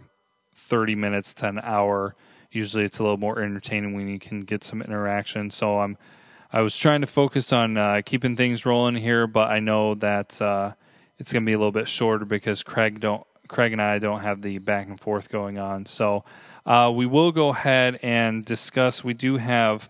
30 0.55 0.95
minutes 0.95 1.33
to 1.35 1.49
an 1.49 1.59
hour. 1.61 2.15
Usually 2.49 2.85
it's 2.85 2.99
a 2.99 3.03
little 3.03 3.17
more 3.17 3.41
entertaining 3.41 3.93
when 3.93 4.07
you 4.07 4.19
can 4.19 4.39
get 4.41 4.63
some 4.63 4.81
interaction. 4.81 5.49
So 5.49 5.79
I'm 5.79 5.97
I 6.51 6.61
was 6.61 6.75
trying 6.75 7.01
to 7.01 7.07
focus 7.07 7.51
on 7.53 7.77
uh, 7.77 8.01
keeping 8.03 8.35
things 8.35 8.65
rolling 8.65 8.95
here, 8.95 9.27
but 9.27 9.51
I 9.51 9.59
know 9.59 9.93
that 9.95 10.41
uh, 10.41 10.71
it's 11.19 11.31
going 11.31 11.43
to 11.43 11.45
be 11.45 11.53
a 11.53 11.57
little 11.59 11.73
bit 11.73 11.87
shorter 11.87 12.25
because 12.25 12.63
Craig 12.63 13.01
don't 13.01 13.23
Craig 13.49 13.73
and 13.73 13.81
I 13.81 13.99
don't 13.99 14.21
have 14.21 14.41
the 14.41 14.59
back 14.59 14.87
and 14.87 14.99
forth 14.99 15.29
going 15.29 15.57
on. 15.57 15.85
So 15.85 16.23
uh, 16.69 16.91
we 16.91 17.07
will 17.07 17.31
go 17.31 17.49
ahead 17.49 17.99
and 18.03 18.45
discuss. 18.45 19.03
We 19.03 19.15
do 19.15 19.37
have 19.37 19.89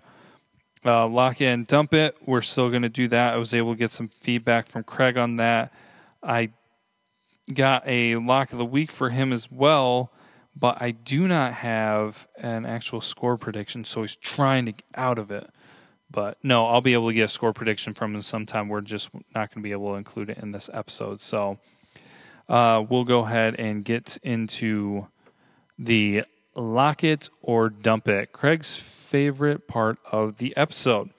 uh, 0.85 1.09
lock 1.09 1.41
in, 1.41 1.65
dump 1.65 1.93
it. 1.93 2.15
We're 2.25 2.39
still 2.39 2.69
going 2.69 2.83
to 2.83 2.89
do 2.89 3.09
that. 3.09 3.33
I 3.33 3.37
was 3.37 3.53
able 3.53 3.73
to 3.73 3.77
get 3.77 3.91
some 3.91 4.07
feedback 4.07 4.65
from 4.65 4.83
Craig 4.85 5.17
on 5.17 5.35
that. 5.35 5.73
I 6.23 6.51
got 7.53 7.83
a 7.85 8.15
lock 8.15 8.53
of 8.53 8.59
the 8.59 8.65
week 8.65 8.91
for 8.91 9.09
him 9.09 9.33
as 9.33 9.51
well, 9.51 10.13
but 10.55 10.81
I 10.81 10.91
do 10.91 11.27
not 11.27 11.51
have 11.51 12.29
an 12.37 12.65
actual 12.65 13.01
score 13.01 13.37
prediction. 13.37 13.83
So 13.83 14.01
he's 14.01 14.15
trying 14.15 14.65
to 14.67 14.71
get 14.71 14.85
out 14.95 15.19
of 15.19 15.31
it. 15.31 15.49
But 16.09 16.37
no, 16.43 16.65
I'll 16.65 16.79
be 16.79 16.93
able 16.93 17.09
to 17.09 17.13
get 17.13 17.23
a 17.23 17.27
score 17.27 17.51
prediction 17.51 17.93
from 17.93 18.15
him 18.15 18.21
sometime. 18.21 18.69
We're 18.69 18.79
just 18.79 19.13
not 19.13 19.53
going 19.53 19.61
to 19.61 19.67
be 19.67 19.73
able 19.73 19.89
to 19.89 19.95
include 19.95 20.29
it 20.29 20.37
in 20.37 20.51
this 20.51 20.69
episode. 20.71 21.21
So 21.21 21.59
uh, 22.47 22.85
we'll 22.89 23.03
go 23.03 23.25
ahead 23.25 23.55
and 23.59 23.83
get 23.83 24.17
into 24.23 25.07
the 25.77 26.23
lock 26.59 27.03
it 27.03 27.29
or 27.41 27.69
dump 27.69 28.07
it. 28.07 28.31
Craig's 28.31 28.75
favorite 28.75 29.67
part 29.67 29.97
of 30.11 30.37
the 30.37 30.55
episode. 30.55 31.09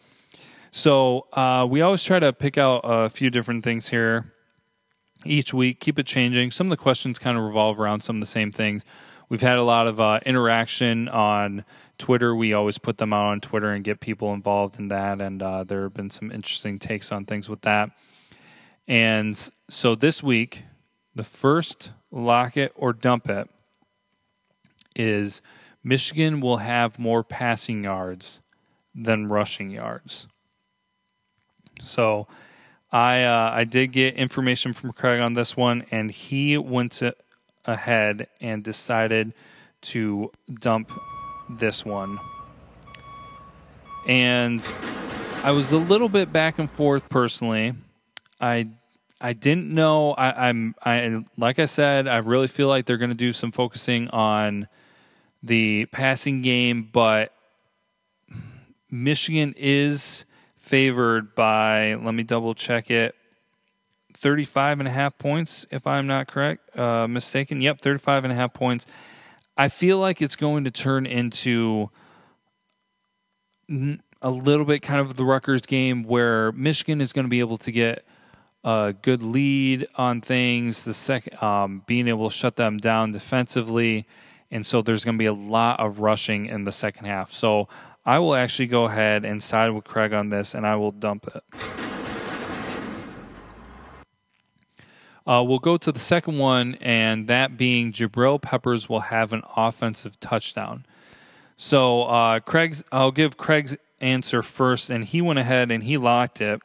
So 0.70 1.26
uh, 1.32 1.66
we 1.68 1.80
always 1.80 2.04
try 2.04 2.18
to 2.18 2.32
pick 2.32 2.58
out 2.58 2.82
a 2.84 3.08
few 3.08 3.30
different 3.30 3.64
things 3.64 3.88
here 3.88 4.32
each 5.24 5.52
week, 5.52 5.80
keep 5.80 5.98
it 5.98 6.06
changing. 6.06 6.50
Some 6.50 6.68
of 6.68 6.70
the 6.70 6.76
questions 6.76 7.18
kind 7.18 7.36
of 7.36 7.44
revolve 7.44 7.80
around 7.80 8.02
some 8.02 8.16
of 8.16 8.20
the 8.20 8.26
same 8.26 8.52
things. 8.52 8.84
We've 9.28 9.40
had 9.40 9.58
a 9.58 9.62
lot 9.62 9.86
of 9.86 10.00
uh, 10.00 10.20
interaction 10.24 11.08
on 11.08 11.64
Twitter, 11.98 12.34
we 12.34 12.54
always 12.54 12.78
put 12.78 12.98
them 12.98 13.12
out 13.12 13.26
on 13.26 13.40
Twitter 13.40 13.70
and 13.72 13.84
get 13.84 14.00
people 14.00 14.32
involved 14.32 14.78
in 14.78 14.88
that. 14.88 15.20
And 15.20 15.42
uh, 15.42 15.64
there 15.64 15.82
have 15.82 15.94
been 15.94 16.10
some 16.10 16.32
interesting 16.32 16.78
takes 16.78 17.12
on 17.12 17.26
things 17.26 17.48
with 17.48 17.60
that. 17.62 17.90
And 18.88 19.36
so 19.68 19.94
this 19.94 20.22
week, 20.22 20.64
the 21.14 21.22
first 21.22 21.92
lock 22.10 22.56
it 22.56 22.72
or 22.74 22.92
dump 22.92 23.28
it 23.28 23.48
is 25.00 25.42
Michigan 25.82 26.40
will 26.40 26.58
have 26.58 26.98
more 26.98 27.24
passing 27.24 27.84
yards 27.84 28.40
than 28.94 29.28
rushing 29.28 29.70
yards. 29.70 30.28
So 31.80 32.26
I 32.92 33.22
uh, 33.22 33.50
I 33.54 33.64
did 33.64 33.88
get 33.92 34.14
information 34.14 34.72
from 34.72 34.92
Craig 34.92 35.20
on 35.20 35.32
this 35.32 35.56
one, 35.56 35.84
and 35.90 36.10
he 36.10 36.58
went 36.58 37.02
ahead 37.64 38.28
and 38.40 38.62
decided 38.62 39.32
to 39.82 40.30
dump 40.60 40.90
this 41.48 41.84
one. 41.84 42.18
And 44.06 44.60
I 45.42 45.52
was 45.52 45.72
a 45.72 45.78
little 45.78 46.08
bit 46.08 46.32
back 46.32 46.58
and 46.58 46.70
forth 46.70 47.08
personally. 47.08 47.74
I 48.40 48.68
I 49.20 49.32
didn't 49.34 49.70
know. 49.70 50.12
I, 50.12 50.48
I'm 50.48 50.74
I 50.84 51.24
like 51.36 51.58
I 51.58 51.66
said. 51.66 52.08
I 52.08 52.18
really 52.18 52.48
feel 52.48 52.68
like 52.68 52.86
they're 52.86 52.98
going 52.98 53.10
to 53.10 53.16
do 53.16 53.32
some 53.32 53.52
focusing 53.52 54.08
on 54.08 54.66
the 55.42 55.86
passing 55.86 56.42
game, 56.42 56.88
but 56.92 57.32
Michigan 58.90 59.54
is 59.56 60.24
favored 60.56 61.34
by. 61.34 61.94
Let 61.94 62.14
me 62.14 62.22
double 62.22 62.54
check 62.54 62.90
it. 62.90 63.14
35 64.18 64.80
and 64.80 64.88
a 64.88 64.90
half 64.90 65.16
points, 65.16 65.66
if 65.70 65.86
I'm 65.86 66.06
not 66.06 66.28
correct, 66.28 66.78
uh, 66.78 67.08
mistaken. 67.08 67.62
Yep, 67.62 67.80
35 67.80 68.24
and 68.24 68.32
a 68.32 68.36
half 68.36 68.52
points. 68.52 68.86
I 69.56 69.68
feel 69.68 69.98
like 69.98 70.20
it's 70.20 70.36
going 70.36 70.64
to 70.64 70.70
turn 70.70 71.06
into 71.06 71.90
a 74.22 74.30
little 74.30 74.66
bit 74.66 74.80
kind 74.80 75.00
of 75.00 75.16
the 75.16 75.24
Rutgers 75.24 75.62
game 75.62 76.02
where 76.02 76.52
Michigan 76.52 77.00
is 77.00 77.12
going 77.12 77.24
to 77.24 77.30
be 77.30 77.40
able 77.40 77.58
to 77.58 77.72
get 77.72 78.04
a 78.64 78.94
good 79.00 79.22
lead 79.22 79.86
on 79.96 80.20
things, 80.20 80.84
the 80.84 80.92
second 80.92 81.42
um, 81.42 81.82
being 81.86 82.08
able 82.08 82.28
to 82.28 82.34
shut 82.34 82.56
them 82.56 82.76
down 82.76 83.12
defensively, 83.12 84.06
and 84.50 84.66
so 84.66 84.82
there's 84.82 85.04
going 85.04 85.16
to 85.16 85.18
be 85.18 85.26
a 85.26 85.32
lot 85.32 85.80
of 85.80 86.00
rushing 86.00 86.46
in 86.46 86.64
the 86.64 86.72
second 86.72 87.06
half. 87.06 87.30
So 87.30 87.68
I 88.04 88.18
will 88.18 88.34
actually 88.34 88.66
go 88.66 88.84
ahead 88.84 89.24
and 89.24 89.42
side 89.42 89.70
with 89.70 89.84
Craig 89.84 90.12
on 90.12 90.30
this, 90.30 90.54
and 90.54 90.66
I 90.66 90.76
will 90.76 90.92
dump 90.92 91.28
it. 91.34 91.42
Uh, 95.26 95.44
we'll 95.46 95.58
go 95.58 95.76
to 95.76 95.92
the 95.92 95.98
second 95.98 96.38
one, 96.38 96.76
and 96.80 97.26
that 97.28 97.56
being 97.56 97.92
Jabril 97.92 98.40
Peppers 98.40 98.88
will 98.88 99.00
have 99.00 99.32
an 99.32 99.42
offensive 99.56 100.18
touchdown. 100.18 100.86
So 101.56 102.04
uh, 102.04 102.40
Craig's, 102.40 102.82
I'll 102.90 103.12
give 103.12 103.36
Craig's 103.36 103.76
answer 104.00 104.42
first, 104.42 104.90
and 104.90 105.04
he 105.04 105.20
went 105.20 105.38
ahead 105.38 105.70
and 105.70 105.84
he 105.84 105.98
locked 105.98 106.40
it. 106.40 106.60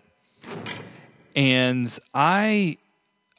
And 1.36 2.00
I, 2.14 2.78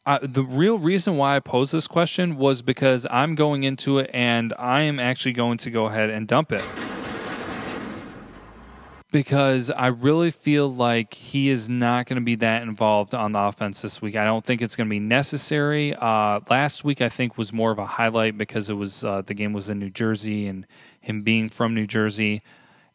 I, 0.09 0.21
the 0.23 0.45
real 0.45 0.79
reason 0.79 1.17
why 1.17 1.35
I 1.35 1.41
posed 1.41 1.75
this 1.75 1.89
question 1.89 2.37
was 2.37 2.63
because 2.63 3.09
I'm 3.11 3.35
going 3.35 3.65
into 3.65 3.99
it 3.99 4.09
and 4.15 4.55
I 4.57 4.83
am 4.83 5.01
actually 5.01 5.33
going 5.33 5.59
to 5.59 5.71
go 5.71 5.87
ahead 5.87 6.11
and 6.11 6.29
dump 6.29 6.53
it. 6.53 6.65
Because 9.11 9.69
I 9.71 9.89
really 9.89 10.31
feel 10.31 10.71
like 10.71 11.13
he 11.13 11.49
is 11.49 11.69
not 11.69 12.07
going 12.07 12.17
to 12.17 12.25
be 12.25 12.37
that 12.37 12.63
involved 12.63 13.17
on 13.17 13.33
the 13.33 13.41
offense 13.41 13.83
this 13.83 14.01
week. 14.01 14.15
I 14.15 14.25
don't 14.25 14.45
think 14.45 14.63
it's 14.63 14.77
going 14.77 14.87
to 14.87 14.91
be 14.91 15.01
necessary. 15.01 15.95
Uh, 15.95 16.41
last 16.49 16.85
week, 16.85 17.01
I 17.01 17.09
think, 17.09 17.37
was 17.37 17.53
more 17.53 17.73
of 17.73 17.79
a 17.79 17.87
highlight 17.87 18.39
because 18.39 18.71
it 18.71 18.75
was 18.75 19.05
uh, 19.05 19.23
the 19.23 19.35
game 19.35 19.53
was 19.53 19.71
in 19.71 19.81
New 19.81 19.91
Jersey 19.91 20.47
and 20.47 20.67
him 21.01 21.23
being 21.23 21.49
from 21.49 21.75
New 21.75 21.87
Jersey 21.87 22.43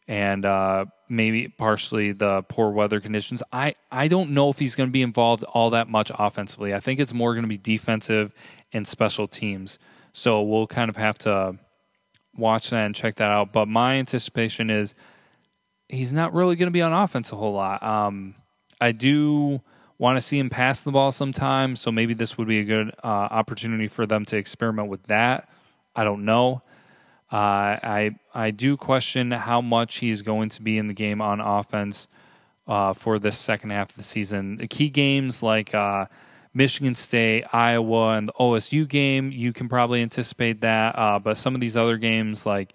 and 0.08 0.44
uh, 0.44 0.86
maybe 1.08 1.48
partially 1.48 2.12
the 2.12 2.42
poor 2.48 2.70
weather 2.70 3.00
conditions. 3.00 3.42
I, 3.52 3.74
I 3.90 4.08
don't 4.08 4.30
know 4.30 4.50
if 4.50 4.58
he's 4.58 4.74
going 4.74 4.88
to 4.88 4.92
be 4.92 5.02
involved 5.02 5.44
all 5.44 5.70
that 5.70 5.88
much 5.88 6.10
offensively. 6.18 6.74
I 6.74 6.80
think 6.80 7.00
it's 7.00 7.14
more 7.14 7.34
going 7.34 7.44
to 7.44 7.48
be 7.48 7.58
defensive 7.58 8.34
and 8.72 8.86
special 8.86 9.28
teams. 9.28 9.78
So 10.12 10.42
we'll 10.42 10.66
kind 10.66 10.88
of 10.88 10.96
have 10.96 11.18
to 11.18 11.56
watch 12.36 12.70
that 12.70 12.84
and 12.84 12.94
check 12.94 13.16
that 13.16 13.30
out. 13.30 13.52
But 13.52 13.68
my 13.68 13.94
anticipation 13.94 14.70
is 14.70 14.94
he's 15.88 16.12
not 16.12 16.34
really 16.34 16.56
going 16.56 16.66
to 16.68 16.72
be 16.72 16.82
on 16.82 16.92
offense 16.92 17.32
a 17.32 17.36
whole 17.36 17.52
lot. 17.52 17.82
Um, 17.82 18.34
I 18.80 18.92
do 18.92 19.60
want 19.98 20.16
to 20.16 20.20
see 20.20 20.38
him 20.38 20.50
pass 20.50 20.82
the 20.82 20.90
ball 20.90 21.12
sometime, 21.12 21.76
so 21.76 21.92
maybe 21.92 22.14
this 22.14 22.36
would 22.36 22.48
be 22.48 22.58
a 22.58 22.64
good 22.64 22.90
uh, 23.04 23.06
opportunity 23.06 23.88
for 23.88 24.06
them 24.06 24.24
to 24.24 24.36
experiment 24.36 24.88
with 24.88 25.04
that. 25.04 25.48
I 25.94 26.04
don't 26.04 26.24
know. 26.24 26.62
Uh, 27.32 27.80
I 27.82 28.16
I 28.34 28.50
do 28.50 28.76
question 28.76 29.30
how 29.30 29.62
much 29.62 29.96
he's 29.96 30.20
going 30.20 30.50
to 30.50 30.62
be 30.62 30.76
in 30.76 30.86
the 30.86 30.94
game 30.94 31.22
on 31.22 31.40
offense 31.40 32.08
uh, 32.66 32.92
for 32.92 33.18
this 33.18 33.38
second 33.38 33.70
half 33.70 33.90
of 33.90 33.96
the 33.96 34.02
season. 34.02 34.58
The 34.58 34.66
key 34.66 34.90
games 34.90 35.42
like 35.42 35.74
uh, 35.74 36.06
Michigan 36.52 36.94
State, 36.94 37.44
Iowa, 37.52 38.16
and 38.16 38.28
the 38.28 38.34
OSU 38.34 38.86
game, 38.86 39.32
you 39.32 39.52
can 39.52 39.68
probably 39.68 40.02
anticipate 40.02 40.60
that. 40.60 40.98
Uh, 40.98 41.18
but 41.18 41.38
some 41.38 41.54
of 41.54 41.62
these 41.62 41.76
other 41.76 41.96
games 41.96 42.44
like 42.44 42.74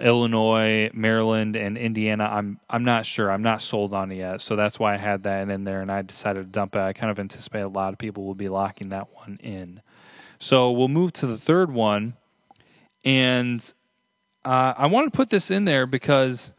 Illinois, 0.00 0.90
Maryland, 0.94 1.56
and 1.56 1.76
Indiana, 1.76 2.28
I'm 2.30 2.60
I'm 2.68 2.84
not 2.84 3.04
sure. 3.04 3.30
I'm 3.30 3.42
not 3.42 3.60
sold 3.60 3.92
on 3.92 4.12
it 4.12 4.16
yet. 4.16 4.40
So 4.40 4.54
that's 4.54 4.78
why 4.78 4.94
I 4.94 4.98
had 4.98 5.24
that 5.24 5.48
in 5.48 5.64
there, 5.64 5.80
and 5.80 5.90
I 5.90 6.02
decided 6.02 6.40
to 6.40 6.50
dump 6.50 6.76
it. 6.76 6.80
I 6.80 6.92
kind 6.92 7.10
of 7.10 7.18
anticipate 7.18 7.62
a 7.62 7.68
lot 7.68 7.92
of 7.92 7.98
people 7.98 8.24
will 8.24 8.36
be 8.36 8.48
locking 8.48 8.90
that 8.90 9.12
one 9.14 9.40
in. 9.42 9.82
So 10.38 10.70
we'll 10.70 10.88
move 10.88 11.12
to 11.14 11.26
the 11.26 11.36
third 11.36 11.72
one, 11.72 12.14
and 13.04 13.72
uh, 14.44 14.74
I 14.76 14.86
want 14.86 15.12
to 15.12 15.16
put 15.16 15.30
this 15.30 15.50
in 15.50 15.64
there 15.64 15.86
because 15.86 16.52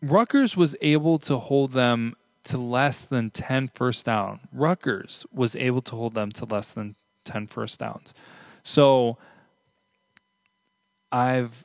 Rutgers 0.00 0.56
was 0.56 0.76
able 0.80 1.18
to 1.20 1.38
hold 1.38 1.72
them 1.72 2.14
to 2.44 2.58
less 2.58 3.04
than 3.04 3.30
10 3.30 3.68
first 3.68 4.06
down. 4.06 4.40
Rutgers 4.52 5.26
was 5.32 5.56
able 5.56 5.80
to 5.82 5.96
hold 5.96 6.14
them 6.14 6.30
to 6.32 6.44
less 6.44 6.74
than 6.74 6.94
10 7.24 7.46
first 7.46 7.80
downs. 7.80 8.14
So 8.62 9.18
I've 11.10 11.64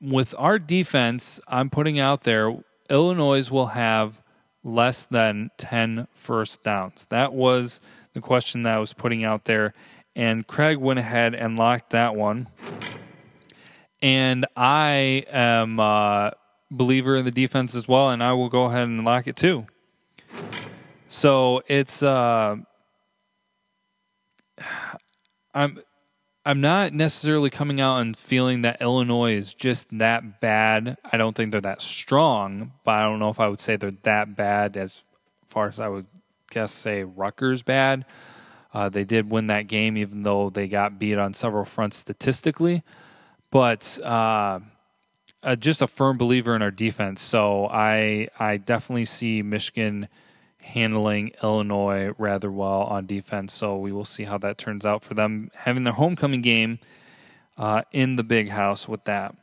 with 0.00 0.34
our 0.36 0.58
defense, 0.58 1.40
I'm 1.46 1.70
putting 1.70 1.98
out 1.98 2.22
there 2.22 2.56
Illinois 2.90 3.50
will 3.50 3.68
have 3.68 4.20
less 4.64 5.06
than 5.06 5.50
10 5.56 6.08
first 6.12 6.62
downs. 6.62 7.06
That 7.06 7.32
was 7.32 7.80
the 8.12 8.20
question 8.20 8.62
that 8.62 8.74
I 8.74 8.78
was 8.78 8.92
putting 8.92 9.24
out 9.24 9.44
there 9.44 9.72
and 10.14 10.46
Craig 10.46 10.76
went 10.76 10.98
ahead 10.98 11.34
and 11.34 11.58
locked 11.58 11.90
that 11.90 12.14
one 12.14 12.48
and 14.02 14.44
I 14.56 15.24
am 15.30 15.78
a 15.78 16.32
believer 16.70 17.16
in 17.16 17.24
the 17.24 17.30
defense 17.30 17.74
as 17.76 17.86
well, 17.86 18.10
and 18.10 18.22
I 18.22 18.32
will 18.32 18.48
go 18.48 18.64
ahead 18.64 18.88
and 18.88 19.04
lock 19.04 19.28
it 19.28 19.36
too. 19.36 19.66
So 21.08 21.62
it's 21.68 22.02
uh, 22.02 22.56
I'm 25.54 25.78
I'm 26.44 26.60
not 26.60 26.92
necessarily 26.92 27.50
coming 27.50 27.80
out 27.80 27.98
and 27.98 28.16
feeling 28.16 28.62
that 28.62 28.82
Illinois 28.82 29.34
is 29.34 29.54
just 29.54 29.96
that 29.98 30.40
bad. 30.40 30.98
I 31.12 31.16
don't 31.16 31.36
think 31.36 31.52
they're 31.52 31.60
that 31.60 31.80
strong, 31.80 32.72
but 32.82 32.96
I 32.96 33.04
don't 33.04 33.20
know 33.20 33.28
if 33.28 33.38
I 33.38 33.46
would 33.46 33.60
say 33.60 33.76
they're 33.76 33.92
that 34.02 34.34
bad 34.34 34.76
as 34.76 35.04
far 35.46 35.68
as 35.68 35.78
I 35.78 35.86
would 35.86 36.06
guess 36.50 36.72
say 36.72 37.04
Rutgers 37.04 37.62
bad. 37.62 38.04
Uh, 38.74 38.88
they 38.88 39.04
did 39.04 39.30
win 39.30 39.46
that 39.46 39.68
game, 39.68 39.96
even 39.96 40.22
though 40.22 40.50
they 40.50 40.66
got 40.66 40.98
beat 40.98 41.18
on 41.18 41.34
several 41.34 41.64
fronts 41.64 41.98
statistically 41.98 42.82
but 43.52 43.98
uh, 44.02 44.58
uh, 45.42 45.54
just 45.56 45.82
a 45.82 45.86
firm 45.86 46.18
believer 46.18 46.56
in 46.56 46.62
our 46.62 46.72
defense. 46.72 47.22
So 47.22 47.68
I 47.68 48.28
I 48.40 48.56
definitely 48.56 49.04
see 49.04 49.42
Michigan 49.42 50.08
handling 50.62 51.32
Illinois 51.42 52.12
rather 52.18 52.50
well 52.50 52.82
on 52.82 53.06
defense. 53.06 53.52
So 53.52 53.78
we 53.78 53.92
will 53.92 54.04
see 54.04 54.24
how 54.24 54.38
that 54.38 54.58
turns 54.58 54.84
out 54.84 55.04
for 55.04 55.14
them 55.14 55.50
having 55.54 55.84
their 55.84 55.92
homecoming 55.92 56.40
game 56.40 56.78
uh, 57.56 57.82
in 57.92 58.16
the 58.16 58.24
big 58.24 58.48
house 58.48 58.88
with 58.88 59.04
that. 59.04 59.36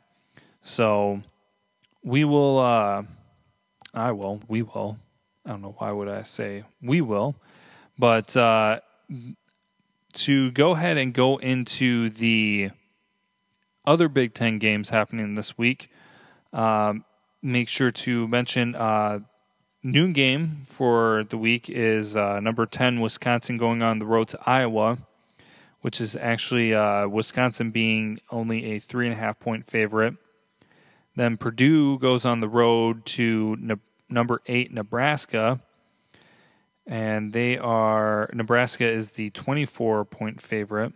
So 0.62 1.22
we 2.02 2.24
will. 2.24 2.58
Uh, 2.58 3.04
I 3.94 4.12
will. 4.12 4.42
We 4.48 4.62
will. 4.62 4.98
I 5.46 5.50
don't 5.50 5.62
know 5.62 5.74
why 5.78 5.92
would 5.92 6.08
I 6.08 6.22
say 6.22 6.64
we 6.82 7.00
will, 7.00 7.34
but 7.98 8.36
uh, 8.36 8.80
to 10.12 10.50
go 10.50 10.72
ahead 10.72 10.96
and 10.98 11.14
go 11.14 11.38
into 11.38 12.10
the 12.10 12.70
other 13.86 14.08
Big 14.08 14.34
Ten 14.34 14.58
games 14.58 14.90
happening 14.90 15.34
this 15.34 15.56
week. 15.56 15.90
Um, 16.52 17.04
make 17.42 17.68
sure 17.68 17.90
to 17.90 18.28
mention 18.28 18.74
uh, 18.74 19.20
noon 19.82 20.12
game 20.12 20.62
for 20.66 21.24
the 21.28 21.38
week 21.38 21.68
is 21.68 22.16
uh, 22.16 22.40
number 22.40 22.66
10 22.66 23.00
Wisconsin 23.00 23.56
going 23.56 23.82
on 23.82 23.98
the 23.98 24.06
road 24.06 24.28
to 24.28 24.38
Iowa, 24.44 24.98
which 25.80 26.00
is 26.00 26.16
actually 26.16 26.74
uh, 26.74 27.08
Wisconsin 27.08 27.70
being 27.70 28.20
only 28.30 28.72
a 28.72 28.78
three 28.78 29.06
and 29.06 29.14
a 29.14 29.18
half 29.18 29.38
point 29.38 29.66
favorite. 29.66 30.14
Then 31.16 31.36
Purdue 31.36 31.98
goes 31.98 32.24
on 32.24 32.40
the 32.40 32.48
road 32.48 33.04
to 33.06 33.56
ne- 33.58 33.74
number 34.08 34.42
eight 34.46 34.72
Nebraska, 34.72 35.60
and 36.86 37.32
they 37.32 37.58
are 37.58 38.30
Nebraska 38.32 38.84
is 38.84 39.12
the 39.12 39.30
24 39.30 40.04
point 40.04 40.40
favorite. 40.40 40.92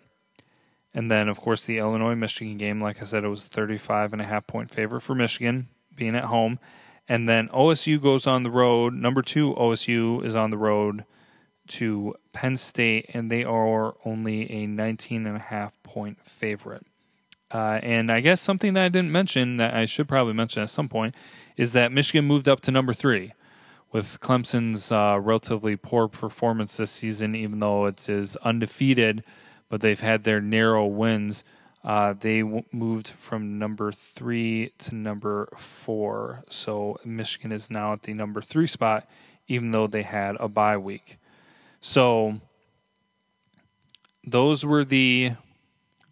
And 0.95 1.11
then, 1.11 1.29
of 1.29 1.41
course, 1.41 1.65
the 1.65 1.79
Illinois 1.79 2.15
Michigan 2.15 2.57
game. 2.57 2.81
Like 2.81 3.01
I 3.01 3.05
said, 3.05 3.25
it 3.25 3.29
was 3.29 3.47
35 3.47 4.13
and 4.13 4.23
a 4.23 4.25
half 4.25 4.47
point 4.47 4.71
favor 4.71 5.01
for 5.01 5.15
Michigan 5.15 5.69
being 5.95 6.15
at 6.15 6.25
home. 6.25 6.59
And 7.09 7.29
then 7.29 7.49
OSU 7.49 8.01
goes 8.01 8.27
on 8.27 8.45
the 8.45 8.51
road. 8.51 8.95
Number 8.95 9.21
two, 9.21 9.55
OSU 9.55 10.25
is 10.25 10.37
on 10.37 10.51
the 10.51 10.57
road 10.57 11.05
to 11.67 12.15
Penn 12.33 12.57
State, 12.57 13.11
and 13.13 13.31
they 13.31 13.45
are 13.45 13.95
only 14.05 14.51
a 14.51 14.67
19 14.67 15.27
and 15.27 15.37
a 15.37 15.43
half 15.43 15.83
point 15.83 16.25
favorite. 16.25 16.87
Uh, 17.51 17.81
and 17.83 18.11
I 18.11 18.21
guess 18.21 18.41
something 18.41 18.75
that 18.75 18.85
I 18.85 18.89
didn't 18.89 19.13
mention 19.13 19.57
that 19.57 19.75
I 19.75 19.85
should 19.85 20.09
probably 20.09 20.33
mention 20.33 20.63
at 20.63 20.71
some 20.71 20.89
point 20.89 21.15
is 21.57 21.73
that 21.73 21.93
Michigan 21.93 22.25
moved 22.25 22.49
up 22.49 22.61
to 22.61 22.71
number 22.71 22.93
three 22.93 23.33
with 23.93 24.19
Clemson's 24.21 24.91
uh, 24.91 25.19
relatively 25.23 25.77
poor 25.77 26.09
performance 26.09 26.77
this 26.77 26.91
season, 26.91 27.37
even 27.37 27.61
though 27.61 27.87
it 27.87 28.09
is 28.09 28.37
undefeated, 28.39 29.25
but 29.69 29.81
they've 29.81 30.01
had 30.01 30.25
their 30.25 30.41
narrow 30.41 30.87
wins. 30.87 31.45
Uh, 31.83 32.15
they 32.15 32.41
w- 32.41 32.65
moved 32.73 33.09
from 33.09 33.59
number 33.59 33.93
three 33.93 34.73
to 34.79 34.95
number 34.95 35.49
four. 35.57 36.45
So 36.49 36.97
Michigan 37.05 37.53
is 37.53 37.71
now 37.71 37.93
at 37.93 38.03
the 38.03 38.15
number 38.15 38.41
three 38.41 38.67
spot, 38.67 39.09
even 39.49 39.71
though 39.71 39.87
they 39.87 40.03
had 40.03 40.37
a 40.41 40.49
bye 40.49 40.77
week. 40.77 41.19
So 41.81 42.41
those 44.25 44.65
were 44.65 44.85
the 44.85 45.33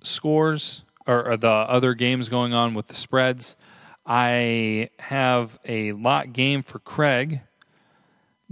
scores 0.03 0.85
or, 1.07 1.31
or 1.31 1.37
the 1.37 1.49
other 1.49 1.95
games 1.95 2.29
going 2.29 2.53
on 2.53 2.75
with 2.75 2.89
the 2.89 2.95
spreads. 2.95 3.57
I 4.05 4.91
have 4.99 5.59
a 5.65 5.93
lot 5.93 6.33
game 6.33 6.63
for 6.63 6.79
Craig 6.81 7.41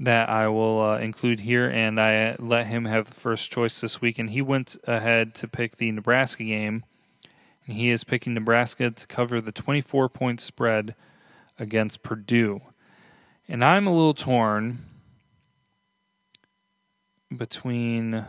that 0.01 0.31
I 0.31 0.49
will 0.49 0.81
uh, 0.81 0.99
include 0.99 1.41
here, 1.41 1.69
and 1.69 2.01
I 2.01 2.35
let 2.39 2.67
him 2.67 2.87
have 2.87 3.09
the 3.09 3.15
first 3.15 3.53
choice 3.53 3.83
this 3.83 4.01
week. 4.01 4.19
And 4.19 4.31
he 4.31 4.41
went 4.41 4.79
ahead 4.85 5.35
to 5.37 5.47
pick 5.47 5.77
the 5.77 5.93
Nebraska 5.93 6.43
game, 6.43 6.85
and 7.67 7.77
he 7.77 7.91
is 7.91 8.03
picking 8.03 8.33
Nebraska 8.33 8.91
to 8.91 9.07
cover 9.07 9.43
the 9.43 9.53
24 9.53 10.09
point 10.09 10.41
spread 10.41 10.95
against 11.59 12.03
Purdue. 12.03 12.63
And 13.47 13.63
I'm 13.63 13.87
a 13.87 13.93
little 13.93 14.15
torn 14.15 14.79
between 17.37 18.25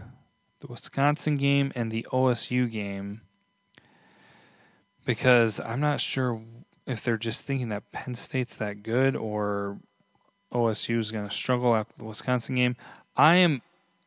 the 0.59 0.67
Wisconsin 0.67 1.37
game 1.37 1.71
and 1.73 1.89
the 1.89 2.05
OSU 2.11 2.69
game 2.69 3.21
because 5.05 5.61
I'm 5.61 5.79
not 5.79 6.01
sure 6.01 6.41
if 6.85 7.01
they're 7.01 7.17
just 7.17 7.45
thinking 7.45 7.69
that 7.69 7.91
Penn 7.93 8.13
State's 8.13 8.57
that 8.57 8.83
good 8.83 9.15
or 9.15 9.79
OSU 10.51 10.97
is 10.97 11.11
going 11.11 11.27
to 11.27 11.33
struggle 11.33 11.75
after 11.75 11.95
the 11.97 12.05
Wisconsin 12.05 12.55
game. 12.55 12.75
I 13.15 13.35
am 13.35 13.61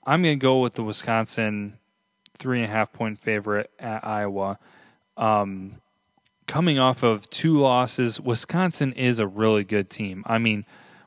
I'm 0.06 0.22
going 0.22 0.38
to 0.38 0.42
go 0.42 0.60
with 0.60 0.74
the 0.74 0.82
Wisconsin 0.82 1.78
three 2.34 2.60
and 2.60 2.70
a 2.70 2.72
half 2.72 2.92
point 2.92 3.18
favorite 3.18 3.70
at 3.78 4.06
Iowa. 4.06 4.58
Um, 5.16 5.80
coming 6.46 6.78
off 6.78 7.02
of 7.02 7.28
two 7.30 7.58
losses, 7.58 8.20
Wisconsin 8.20 8.92
is 8.92 9.18
a 9.18 9.26
really 9.26 9.64
good 9.64 9.88
team. 9.88 10.22
I 10.26 10.38
mean, 10.38 10.64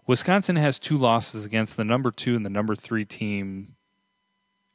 Wisconsin 0.08 0.56
has 0.56 0.80
two 0.80 0.98
losses 0.98 1.46
against 1.46 1.78
the 1.78 1.84
number 1.84 2.12
two 2.12 2.36
and 2.36 2.46
the 2.46 2.50
number 2.50 2.76
three 2.76 3.06
team 3.06 3.76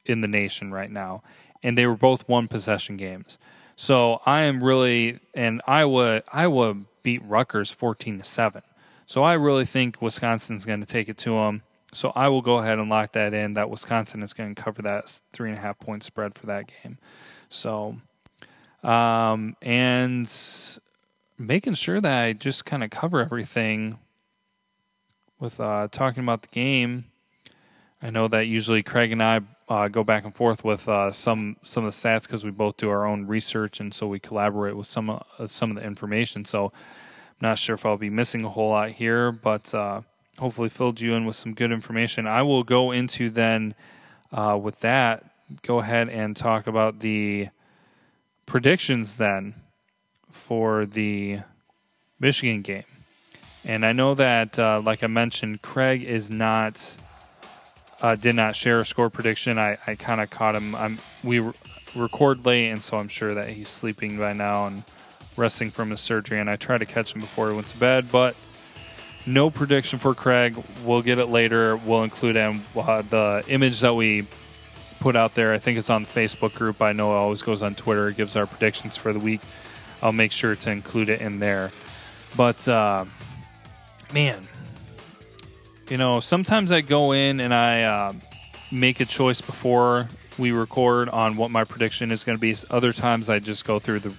in 0.05 0.21
the 0.21 0.27
nation 0.27 0.71
right 0.71 0.91
now, 0.91 1.23
and 1.61 1.77
they 1.77 1.87
were 1.87 1.95
both 1.95 2.27
one 2.27 2.47
possession 2.47 2.97
games. 2.97 3.39
So 3.75 4.21
I 4.25 4.41
am 4.41 4.63
really 4.63 5.19
and 5.33 5.61
Iowa 5.65 6.21
Iowa 6.31 6.75
beat 7.01 7.23
Rutgers 7.25 7.71
fourteen 7.71 8.19
to 8.19 8.23
seven. 8.23 8.61
So 9.05 9.23
I 9.23 9.33
really 9.33 9.65
think 9.65 10.01
Wisconsin's 10.01 10.65
going 10.65 10.79
to 10.79 10.85
take 10.85 11.09
it 11.09 11.17
to 11.19 11.31
them. 11.31 11.61
So 11.91 12.11
I 12.15 12.27
will 12.29 12.41
go 12.41 12.57
ahead 12.57 12.79
and 12.79 12.89
lock 12.89 13.11
that 13.13 13.33
in. 13.33 13.53
That 13.53 13.69
Wisconsin 13.69 14.23
is 14.23 14.33
going 14.33 14.55
to 14.55 14.61
cover 14.61 14.81
that 14.81 15.21
three 15.31 15.49
and 15.49 15.57
a 15.57 15.61
half 15.61 15.79
point 15.79 16.03
spread 16.03 16.35
for 16.35 16.47
that 16.47 16.65
game. 16.67 16.97
So, 17.49 17.97
um, 18.83 19.55
and 19.61 20.31
making 21.37 21.75
sure 21.75 22.01
that 22.01 22.23
I 22.23 22.33
just 22.33 22.65
kind 22.65 22.83
of 22.83 22.89
cover 22.89 23.21
everything 23.21 23.99
with 25.39 25.59
uh, 25.59 25.87
talking 25.91 26.23
about 26.23 26.41
the 26.41 26.47
game. 26.47 27.05
I 28.01 28.09
know 28.09 28.27
that 28.27 28.47
usually 28.47 28.83
Craig 28.83 29.11
and 29.11 29.21
I 29.21 29.41
uh, 29.69 29.87
go 29.87 30.03
back 30.03 30.25
and 30.25 30.35
forth 30.35 30.63
with 30.63 30.89
uh, 30.89 31.11
some 31.11 31.57
some 31.63 31.85
of 31.85 31.93
the 31.93 31.95
stats 31.95 32.23
because 32.23 32.43
we 32.43 32.51
both 32.51 32.77
do 32.77 32.89
our 32.89 33.05
own 33.05 33.27
research, 33.27 33.79
and 33.79 33.93
so 33.93 34.07
we 34.07 34.19
collaborate 34.19 34.75
with 34.75 34.87
some 34.87 35.09
uh, 35.09 35.47
some 35.47 35.69
of 35.71 35.77
the 35.77 35.83
information. 35.83 36.43
So 36.43 36.73
not 37.43 37.59
sure 37.59 37.75
if 37.75 37.85
I'll 37.85 37.97
be 37.97 38.09
missing 38.09 38.43
a 38.43 38.49
whole 38.49 38.69
lot 38.69 38.91
here, 38.91 39.31
but 39.31 39.75
uh, 39.75 40.01
hopefully 40.39 40.69
filled 40.69 40.99
you 40.99 41.13
in 41.13 41.25
with 41.25 41.35
some 41.35 41.53
good 41.53 41.71
information. 41.71 42.25
I 42.25 42.41
will 42.41 42.63
go 42.63 42.91
into 42.91 43.29
then 43.29 43.75
uh, 44.31 44.57
with 44.59 44.79
that. 44.79 45.29
Go 45.61 45.79
ahead 45.79 46.09
and 46.09 46.35
talk 46.35 46.65
about 46.65 47.01
the 47.01 47.49
predictions 48.47 49.17
then 49.17 49.55
for 50.31 50.85
the 50.85 51.39
Michigan 52.19 52.61
game. 52.61 52.85
And 53.65 53.85
I 53.85 53.91
know 53.91 54.15
that, 54.15 54.57
uh, 54.57 54.81
like 54.83 55.03
I 55.03 55.07
mentioned, 55.07 55.61
Craig 55.61 56.01
is 56.03 56.31
not 56.31 56.97
uh, 58.01 58.15
did 58.15 58.35
not 58.35 58.55
share 58.55 58.81
a 58.81 58.85
score 58.85 59.09
prediction. 59.09 59.57
I, 59.57 59.77
I 59.87 59.95
kind 59.95 60.19
of 60.19 60.29
caught 60.29 60.55
him. 60.55 60.75
I'm 60.75 60.97
we 61.23 61.39
record 61.95 62.45
late, 62.45 62.69
and 62.69 62.83
so 62.83 62.97
I'm 62.97 63.07
sure 63.07 63.33
that 63.33 63.49
he's 63.49 63.69
sleeping 63.69 64.17
by 64.17 64.33
now 64.33 64.65
and 64.67 64.83
resting 65.37 65.69
from 65.69 65.89
his 65.89 66.01
surgery, 66.01 66.39
and 66.39 66.49
I 66.49 66.55
tried 66.55 66.79
to 66.79 66.85
catch 66.85 67.13
him 67.13 67.21
before 67.21 67.49
he 67.49 67.55
went 67.55 67.67
to 67.67 67.77
bed, 67.77 68.11
but 68.11 68.35
no 69.25 69.49
prediction 69.49 69.99
for 69.99 70.13
Craig. 70.13 70.57
We'll 70.83 71.01
get 71.01 71.19
it 71.19 71.27
later. 71.27 71.77
We'll 71.77 72.03
include 72.03 72.35
him. 72.35 72.61
Uh, 72.75 73.01
the 73.01 73.43
image 73.47 73.79
that 73.81 73.95
we 73.95 74.25
put 74.99 75.15
out 75.15 75.33
there, 75.33 75.53
I 75.53 75.57
think 75.57 75.77
it's 75.77 75.89
on 75.89 76.03
the 76.03 76.09
Facebook 76.09 76.53
group. 76.53 76.81
I 76.81 76.93
know 76.93 77.13
it 77.13 77.15
always 77.15 77.41
goes 77.41 77.61
on 77.61 77.75
Twitter. 77.75 78.09
It 78.09 78.17
gives 78.17 78.35
our 78.35 78.45
predictions 78.45 78.97
for 78.97 79.13
the 79.13 79.19
week. 79.19 79.41
I'll 80.01 80.11
make 80.11 80.31
sure 80.31 80.55
to 80.55 80.71
include 80.71 81.09
it 81.09 81.21
in 81.21 81.39
there. 81.39 81.71
But, 82.35 82.67
uh, 82.67 83.05
man, 84.13 84.47
you 85.89 85.97
know, 85.97 86.19
sometimes 86.19 86.71
I 86.71 86.81
go 86.81 87.13
in 87.13 87.39
and 87.39 87.53
I 87.53 87.83
uh, 87.83 88.13
make 88.71 88.99
a 88.99 89.05
choice 89.05 89.41
before 89.41 90.07
we 90.37 90.51
record 90.51 91.09
on 91.09 91.35
what 91.37 91.51
my 91.51 91.63
prediction 91.63 92.11
is 92.11 92.23
going 92.23 92.37
to 92.37 92.41
be. 92.41 92.55
Other 92.69 92.91
times 92.91 93.29
I 93.29 93.39
just 93.39 93.65
go 93.65 93.79
through 93.79 93.99
the 93.99 94.15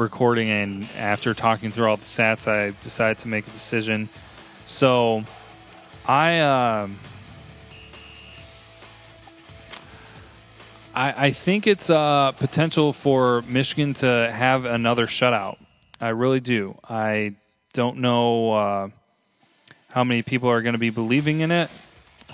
recording, 0.00 0.50
and 0.50 0.88
after 0.96 1.34
talking 1.34 1.70
through 1.70 1.86
all 1.86 1.96
the 1.96 2.02
stats, 2.02 2.48
I 2.48 2.74
decided 2.82 3.18
to 3.18 3.28
make 3.28 3.46
a 3.46 3.50
decision. 3.50 4.08
So 4.66 5.24
I. 6.06 6.38
Uh, 6.38 6.88
I, 10.92 11.26
I 11.26 11.30
think 11.30 11.68
it's 11.68 11.88
uh, 11.88 12.32
potential 12.32 12.92
for 12.92 13.42
Michigan 13.42 13.94
to 13.94 14.30
have 14.34 14.64
another 14.64 15.06
shutout. 15.06 15.56
I 16.00 16.08
really 16.08 16.40
do. 16.40 16.78
I 16.88 17.34
don't 17.72 17.98
know 17.98 18.52
uh, 18.52 18.88
how 19.90 20.02
many 20.02 20.22
people 20.22 20.48
are 20.48 20.62
going 20.62 20.72
to 20.72 20.80
be 20.80 20.90
believing 20.90 21.40
in 21.40 21.52
it. 21.52 21.70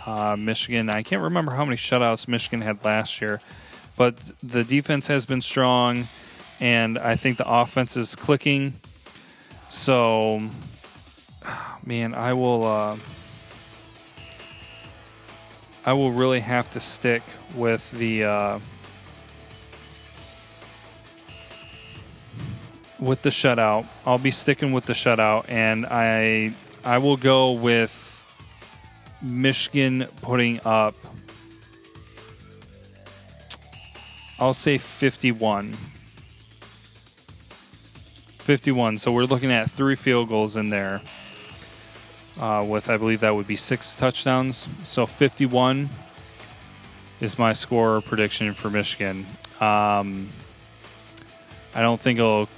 Uh, 0.07 0.37
Michigan, 0.39 0.89
I 0.89 1.03
can't 1.03 1.23
remember 1.23 1.53
how 1.53 1.65
many 1.65 1.77
shutouts 1.77 2.29
Michigan 2.29 2.63
had 2.63 2.85
last 2.85 3.21
year, 3.21 3.41
but 3.97 4.17
the 4.43 4.65
defense 4.65 5.09
has 5.09 5.27
been 5.27 5.43
strong 5.43 6.07
and 6.61 6.99
I 6.99 7.17
think 7.17 7.37
the 7.37 7.49
offense 7.49 7.97
is 7.97 8.17
clicking. 8.17 8.75
So, 9.69 10.41
man, 11.85 12.15
I 12.15 12.33
will. 12.33 12.65
Uh, 12.65 12.97
I 15.85 15.93
will 15.93 16.11
really 16.11 16.41
have 16.41 16.69
to 16.71 16.81
stick 16.81 17.23
with 17.55 17.93
the 17.93 18.25
uh, 18.25 18.59
with 22.99 23.23
the 23.23 23.31
shutout. 23.31 23.87
I'll 24.05 24.19
be 24.19 24.33
sticking 24.33 24.73
with 24.73 24.87
the 24.87 24.95
shutout, 24.95 25.45
and 25.49 25.87
I 25.87 26.55
I 26.85 26.99
will 26.99 27.17
go 27.17 27.53
with 27.53 28.25
Michigan 29.23 30.09
putting 30.23 30.61
up. 30.65 30.97
I'll 34.41 34.55
say 34.55 34.79
fifty-one. 34.79 35.77
51. 38.47 38.99
So 38.99 39.11
we're 39.11 39.25
looking 39.25 39.51
at 39.51 39.69
three 39.69 39.97
field 39.97 40.29
goals 40.29 40.55
in 40.57 40.69
there. 40.69 41.03
Uh, 42.39 42.65
with 42.69 42.89
I 42.89 42.97
believe 42.97 43.21
that 43.21 43.35
would 43.35 43.49
be 43.49 43.57
six 43.57 43.97
touchdowns. 43.97 44.69
So 44.85 45.05
51 45.05 45.89
is 47.21 47.41
my 47.41 47.53
score 47.53 48.01
prediction 48.03 48.53
for 48.53 48.71
Michigan. 48.71 49.27
Um, 49.61 50.29
I 51.75 51.81
don't 51.83 52.01
think 52.01 52.21
it'll 52.21 52.49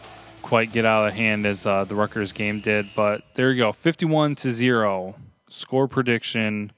quite 0.42 0.72
get 0.72 0.84
out 0.84 1.08
of 1.08 1.14
hand 1.14 1.46
as 1.46 1.64
uh, 1.64 1.84
the 1.84 1.94
Rutgers 1.94 2.32
game 2.32 2.60
did, 2.60 2.86
but 2.94 3.22
there 3.32 3.50
you 3.50 3.62
go, 3.62 3.72
51 3.72 4.34
to 4.36 4.52
zero 4.52 5.14
score 5.48 5.88
prediction 5.88 6.70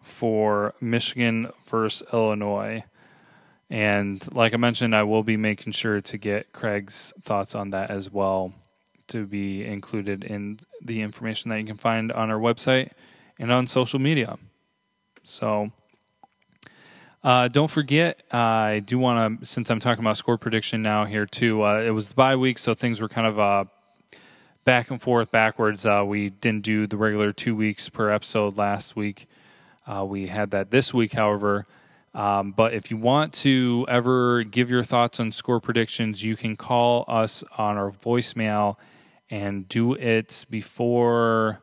for 0.00 0.74
Michigan 0.80 1.50
versus 1.66 2.06
Illinois. 2.12 2.84
And 3.74 4.24
like 4.32 4.54
I 4.54 4.56
mentioned, 4.56 4.94
I 4.94 5.02
will 5.02 5.24
be 5.24 5.36
making 5.36 5.72
sure 5.72 6.00
to 6.00 6.16
get 6.16 6.52
Craig's 6.52 7.12
thoughts 7.20 7.56
on 7.56 7.70
that 7.70 7.90
as 7.90 8.08
well 8.08 8.52
to 9.08 9.26
be 9.26 9.64
included 9.64 10.22
in 10.22 10.60
the 10.80 11.02
information 11.02 11.50
that 11.50 11.58
you 11.58 11.66
can 11.66 11.76
find 11.76 12.12
on 12.12 12.30
our 12.30 12.38
website 12.38 12.92
and 13.36 13.50
on 13.50 13.66
social 13.66 13.98
media. 13.98 14.38
So 15.24 15.72
uh, 17.24 17.48
don't 17.48 17.68
forget, 17.68 18.22
uh, 18.32 18.36
I 18.36 18.78
do 18.78 18.96
want 18.96 19.40
to, 19.40 19.46
since 19.46 19.68
I'm 19.70 19.80
talking 19.80 20.04
about 20.04 20.18
score 20.18 20.38
prediction 20.38 20.80
now 20.80 21.04
here 21.04 21.26
too, 21.26 21.64
uh, 21.64 21.80
it 21.80 21.90
was 21.90 22.10
the 22.10 22.14
bye 22.14 22.36
week, 22.36 22.60
so 22.60 22.74
things 22.74 23.00
were 23.00 23.08
kind 23.08 23.26
of 23.26 23.40
uh, 23.40 23.64
back 24.62 24.88
and 24.92 25.02
forth, 25.02 25.32
backwards. 25.32 25.84
Uh, 25.84 26.04
we 26.06 26.30
didn't 26.30 26.62
do 26.62 26.86
the 26.86 26.96
regular 26.96 27.32
two 27.32 27.56
weeks 27.56 27.88
per 27.88 28.08
episode 28.08 28.56
last 28.56 28.94
week. 28.94 29.26
Uh, 29.84 30.04
we 30.04 30.28
had 30.28 30.52
that 30.52 30.70
this 30.70 30.94
week, 30.94 31.14
however. 31.14 31.66
Um, 32.14 32.52
but 32.52 32.74
if 32.74 32.90
you 32.90 32.96
want 32.96 33.32
to 33.34 33.86
ever 33.88 34.44
give 34.44 34.70
your 34.70 34.84
thoughts 34.84 35.18
on 35.18 35.32
score 35.32 35.60
predictions, 35.60 36.22
you 36.22 36.36
can 36.36 36.54
call 36.54 37.04
us 37.08 37.42
on 37.58 37.76
our 37.76 37.90
voicemail 37.90 38.76
and 39.30 39.68
do 39.68 39.94
it 39.94 40.46
before, 40.48 41.60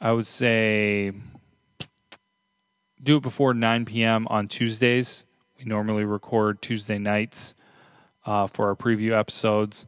I 0.00 0.12
would 0.12 0.28
say, 0.28 1.12
do 3.02 3.16
it 3.16 3.22
before 3.22 3.52
9 3.52 3.84
p.m. 3.84 4.28
on 4.28 4.46
Tuesdays. 4.46 5.24
We 5.58 5.64
normally 5.64 6.04
record 6.04 6.62
Tuesday 6.62 6.98
nights 6.98 7.56
uh, 8.24 8.46
for 8.46 8.68
our 8.68 8.76
preview 8.76 9.18
episodes. 9.18 9.86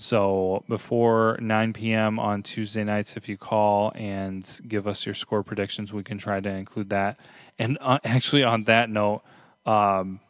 So 0.00 0.62
before 0.68 1.36
9 1.42 1.72
p.m. 1.72 2.20
on 2.20 2.44
Tuesday 2.44 2.84
nights, 2.84 3.16
if 3.16 3.28
you 3.28 3.36
call 3.36 3.90
and 3.96 4.48
give 4.66 4.86
us 4.86 5.04
your 5.04 5.14
score 5.14 5.42
predictions, 5.42 5.92
we 5.92 6.04
can 6.04 6.18
try 6.18 6.38
to 6.38 6.48
include 6.48 6.90
that. 6.90 7.18
And 7.58 7.78
uh, 7.80 7.98
actually, 8.04 8.44
on 8.44 8.64
that 8.64 8.88
note, 8.88 9.22
um, 9.66 10.20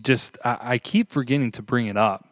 just 0.00 0.38
I, 0.44 0.58
I 0.60 0.78
keep 0.78 1.08
forgetting 1.08 1.52
to 1.52 1.62
bring 1.62 1.86
it 1.86 1.96
up, 1.96 2.26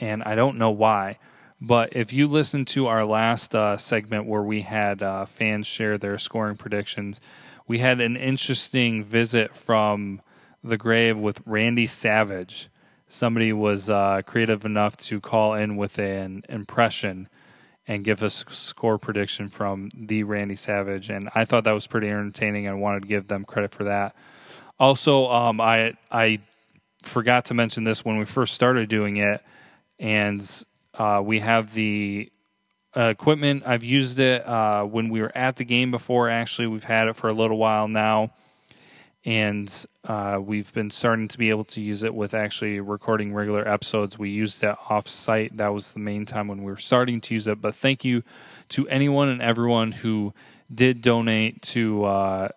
and 0.00 0.24
I 0.24 0.34
don't 0.34 0.58
know 0.58 0.72
why. 0.72 1.18
But 1.60 1.94
if 1.94 2.12
you 2.12 2.26
listen 2.26 2.64
to 2.66 2.88
our 2.88 3.04
last 3.04 3.54
uh, 3.54 3.76
segment 3.76 4.26
where 4.26 4.42
we 4.42 4.62
had 4.62 5.02
uh, 5.02 5.24
fans 5.24 5.68
share 5.68 5.98
their 5.98 6.18
scoring 6.18 6.56
predictions, 6.56 7.20
we 7.68 7.78
had 7.78 8.00
an 8.00 8.16
interesting 8.16 9.04
visit 9.04 9.54
from 9.54 10.20
the 10.64 10.76
grave 10.76 11.16
with 11.16 11.40
Randy 11.46 11.86
Savage. 11.86 12.70
Somebody 13.08 13.52
was 13.52 13.88
uh, 13.88 14.22
creative 14.26 14.64
enough 14.64 14.96
to 14.98 15.20
call 15.20 15.54
in 15.54 15.76
with 15.76 15.98
an 15.98 16.42
impression 16.48 17.28
and 17.86 18.04
give 18.04 18.22
a 18.22 18.28
score 18.28 18.98
prediction 18.98 19.48
from 19.48 19.88
the 19.96 20.22
Randy 20.22 20.56
Savage, 20.56 21.08
and 21.08 21.30
I 21.34 21.46
thought 21.46 21.64
that 21.64 21.72
was 21.72 21.86
pretty 21.86 22.08
entertaining. 22.08 22.66
and 22.66 22.82
wanted 22.82 23.02
to 23.02 23.08
give 23.08 23.26
them 23.26 23.46
credit 23.46 23.72
for 23.72 23.84
that. 23.84 24.14
Also, 24.78 25.26
um, 25.30 25.58
I 25.60 25.94
I 26.10 26.40
forgot 27.02 27.46
to 27.46 27.54
mention 27.54 27.84
this 27.84 28.04
when 28.04 28.18
we 28.18 28.26
first 28.26 28.54
started 28.54 28.90
doing 28.90 29.16
it, 29.16 29.42
and 29.98 30.64
uh, 30.94 31.22
we 31.24 31.40
have 31.40 31.72
the 31.72 32.30
uh, 32.94 33.04
equipment. 33.04 33.62
I've 33.66 33.84
used 33.84 34.20
it 34.20 34.46
uh, 34.46 34.84
when 34.84 35.08
we 35.08 35.22
were 35.22 35.32
at 35.34 35.56
the 35.56 35.64
game 35.64 35.90
before. 35.90 36.28
Actually, 36.28 36.68
we've 36.68 36.84
had 36.84 37.08
it 37.08 37.16
for 37.16 37.28
a 37.28 37.32
little 37.32 37.56
while 37.56 37.88
now, 37.88 38.32
and 39.28 39.84
uh, 40.04 40.40
we've 40.42 40.72
been 40.72 40.88
starting 40.88 41.28
to 41.28 41.36
be 41.36 41.50
able 41.50 41.64
to 41.64 41.82
use 41.82 42.02
it 42.02 42.14
with 42.14 42.32
actually 42.32 42.80
recording 42.80 43.34
regular 43.34 43.68
episodes. 43.68 44.18
We 44.18 44.30
used 44.30 44.64
it 44.64 44.74
off 44.88 45.06
site. 45.06 45.58
That 45.58 45.74
was 45.74 45.92
the 45.92 45.98
main 46.00 46.24
time 46.24 46.48
when 46.48 46.62
we 46.62 46.72
were 46.72 46.78
starting 46.78 47.20
to 47.20 47.34
use 47.34 47.46
it. 47.46 47.60
But 47.60 47.74
thank 47.74 48.06
you 48.06 48.22
to 48.70 48.88
anyone 48.88 49.28
and 49.28 49.42
everyone 49.42 49.92
who 49.92 50.32
did 50.74 51.02
donate 51.02 51.60
to 51.74 52.06
uh, 52.06 52.48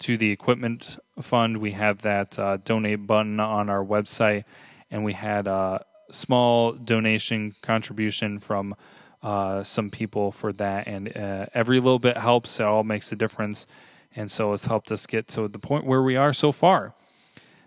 to 0.00 0.18
the 0.18 0.30
equipment 0.30 0.98
fund. 1.18 1.56
We 1.56 1.72
have 1.72 2.02
that 2.02 2.38
uh, 2.38 2.58
donate 2.58 3.06
button 3.06 3.40
on 3.40 3.70
our 3.70 3.82
website, 3.82 4.44
and 4.90 5.02
we 5.02 5.14
had 5.14 5.46
a 5.46 5.86
small 6.10 6.72
donation 6.72 7.54
contribution 7.62 8.38
from 8.38 8.74
uh, 9.22 9.62
some 9.62 9.88
people 9.88 10.30
for 10.30 10.52
that. 10.52 10.88
And 10.88 11.16
uh, 11.16 11.46
every 11.54 11.80
little 11.80 11.98
bit 11.98 12.18
helps, 12.18 12.60
it 12.60 12.66
all 12.66 12.84
makes 12.84 13.12
a 13.12 13.16
difference. 13.16 13.66
And 14.14 14.30
so 14.30 14.52
it's 14.52 14.66
helped 14.66 14.90
us 14.90 15.06
get 15.06 15.28
to 15.28 15.48
the 15.48 15.58
point 15.58 15.84
where 15.84 16.02
we 16.02 16.16
are 16.16 16.32
so 16.32 16.52
far. 16.52 16.94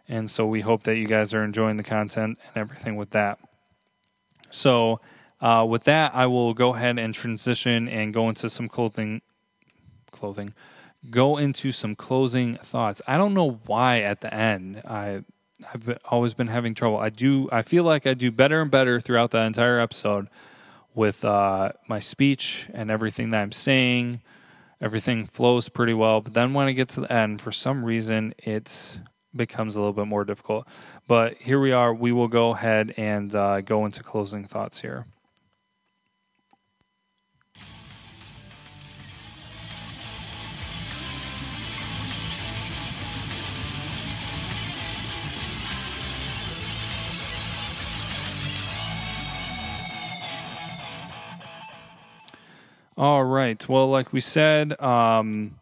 And 0.08 0.30
so 0.30 0.46
we 0.46 0.62
hope 0.62 0.84
that 0.84 0.98
you 0.98 1.06
guys 1.06 1.34
are 1.34 1.44
enjoying 1.44 1.78
the 1.78 1.84
content 1.84 2.38
and 2.48 2.62
everything 2.62 2.96
with 2.96 3.12
that. 3.12 3.40
So, 4.50 5.00
uh, 5.42 5.66
with 5.68 5.86
that, 5.86 6.16
I 6.16 6.28
will 6.28 6.54
go 6.54 6.76
ahead 6.76 7.00
and 7.00 7.14
transition 7.14 7.90
and 7.90 8.14
go 8.14 8.30
into 8.30 8.50
some 8.50 8.70
clothing, 8.70 9.22
clothing, 10.12 10.54
go 11.10 11.38
into 11.38 11.72
some 11.72 11.96
closing 11.96 12.56
thoughts. 12.58 13.02
I 13.08 13.18
don't 13.18 13.34
know 13.34 13.60
why 13.66 14.02
at 14.02 14.22
the 14.22 14.34
end 14.34 14.82
I 14.88 15.24
I've 15.74 15.98
always 16.06 16.34
been 16.34 16.48
having 16.48 16.74
trouble. 16.74 16.98
I 16.98 17.10
do 17.10 17.50
I 17.52 17.62
feel 17.62 17.84
like 17.84 18.08
I 18.08 18.14
do 18.14 18.32
better 18.32 18.62
and 18.62 18.72
better 18.72 19.00
throughout 19.00 19.32
the 19.32 19.42
entire 19.42 19.80
episode 19.80 20.28
with 20.96 21.26
uh, 21.26 21.72
my 21.88 22.00
speech 22.00 22.70
and 22.74 22.92
everything 22.92 23.32
that 23.32 23.42
I'm 23.42 23.52
saying. 23.52 24.22
Everything 24.84 25.24
flows 25.24 25.70
pretty 25.70 25.94
well, 25.94 26.20
but 26.20 26.34
then 26.34 26.54
when 26.54 26.68
I 26.68 26.74
get 26.74 26.90
to 26.90 27.02
the 27.02 27.12
end, 27.12 27.40
for 27.40 27.54
some 27.54 27.86
reason, 27.86 28.34
it 28.38 29.00
becomes 29.34 29.78
a 29.78 29.80
little 29.80 29.94
bit 29.94 30.08
more 30.08 30.26
difficult. 30.26 30.68
But 31.08 31.38
here 31.38 31.62
we 31.62 31.72
are. 31.72 31.94
We 31.94 32.12
will 32.12 32.28
go 32.28 32.50
ahead 32.50 32.94
and 32.98 33.34
uh, 33.34 33.62
go 33.62 33.86
into 33.86 34.04
closing 34.04 34.44
thoughts 34.44 34.82
here. 34.82 35.06
All 52.96 53.24
right. 53.24 53.68
Well, 53.68 53.90
like 53.90 54.14
we 54.14 54.22
said, 54.22 54.80
um, 54.80 55.56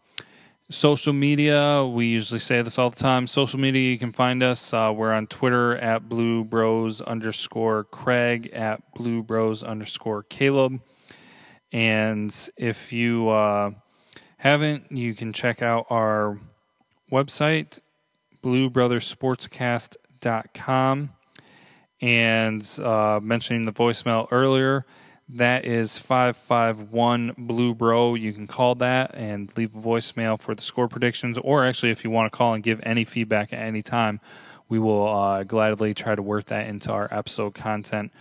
social 0.70 1.14
media, 1.14 1.86
we 1.86 2.08
usually 2.08 2.42
say 2.42 2.62
this 2.62 2.78
all 2.78 2.90
the 2.90 3.00
time. 3.00 3.26
Social 3.26 3.58
media, 3.58 3.90
you 3.90 3.98
can 3.98 4.12
find 4.12 4.44
us. 4.44 4.74
Uh, 4.74 4.92
we're 4.94 5.14
on 5.14 5.28
Twitter 5.28 5.78
at 5.78 6.10
Blue 6.10 6.44
Bros 6.44 7.00
underscore 7.00 7.86
Craig, 7.86 8.50
at 8.52 8.82
Blue 8.96 9.24
Bros 9.24 9.64
underscore 9.64 10.24
Caleb. 10.24 10.82
And 11.72 12.36
if 12.58 12.92
you 12.92 13.30
uh, 13.30 13.72
haven't, 14.36 14.92
you 14.92 15.14
can 15.14 15.32
check 15.32 15.62
out 15.62 15.86
our 15.90 16.38
website, 17.10 17.80
bluebrothersportscast.com. 18.44 21.10
And 22.02 22.80
uh, 22.84 23.22
mentioning 23.24 23.66
the 23.66 23.72
voicemail 23.72 24.28
earlier, 24.32 24.86
that 25.34 25.66
is 25.66 25.98
551 25.98 27.36
Blue 27.38 27.74
Bro. 27.74 28.16
You 28.16 28.34
can 28.34 28.48
call 28.48 28.76
that 28.76 29.16
and 29.16 29.56
leave 29.58 29.74
a 29.76 29.80
voicemail 29.80 30.40
for 30.40 30.54
the 30.54 30.62
score 30.62 30.88
predictions, 30.88 31.38
or 31.38 31.66
actually, 31.66 31.92
if 31.92 32.04
you 32.04 32.10
want 32.10 32.32
to 32.32 32.38
call 32.38 32.54
and 32.54 32.64
give 32.64 32.80
any 32.84 33.06
feedback 33.06 33.54
at 33.54 33.60
any 33.60 33.82
time, 33.82 34.20
we 34.68 34.80
will 34.80 35.08
uh, 35.08 35.44
gladly 35.44 35.94
try 35.94 36.16
to 36.16 36.22
work 36.22 36.46
that 36.46 36.68
into 36.68 36.92
our 36.92 37.08
episode 37.12 37.54
content 37.54 38.12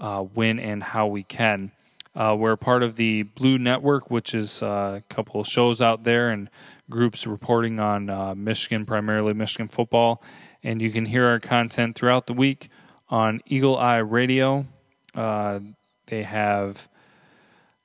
uh, 0.00 0.22
when 0.22 0.58
and 0.58 0.82
how 0.82 1.06
we 1.06 1.22
can. 1.22 1.70
Uh, 2.14 2.34
we're 2.36 2.56
part 2.56 2.82
of 2.82 2.96
the 2.96 3.22
Blue 3.22 3.58
Network, 3.58 4.10
which 4.10 4.34
is 4.34 4.62
uh, 4.62 5.00
a 5.00 5.14
couple 5.14 5.44
shows 5.44 5.80
out 5.80 6.02
there 6.02 6.30
and 6.30 6.50
groups 6.90 7.26
reporting 7.26 7.78
on 7.78 8.10
uh, 8.10 8.34
Michigan, 8.34 8.84
primarily 8.84 9.32
Michigan 9.32 9.68
football. 9.68 10.22
And 10.64 10.82
you 10.82 10.90
can 10.90 11.04
hear 11.04 11.26
our 11.26 11.38
content 11.38 11.94
throughout 11.96 12.26
the 12.26 12.32
week 12.32 12.68
on 13.08 13.40
Eagle 13.46 13.76
Eye 13.78 13.98
Radio. 13.98 14.66
They 16.08 16.22
have, 16.22 16.88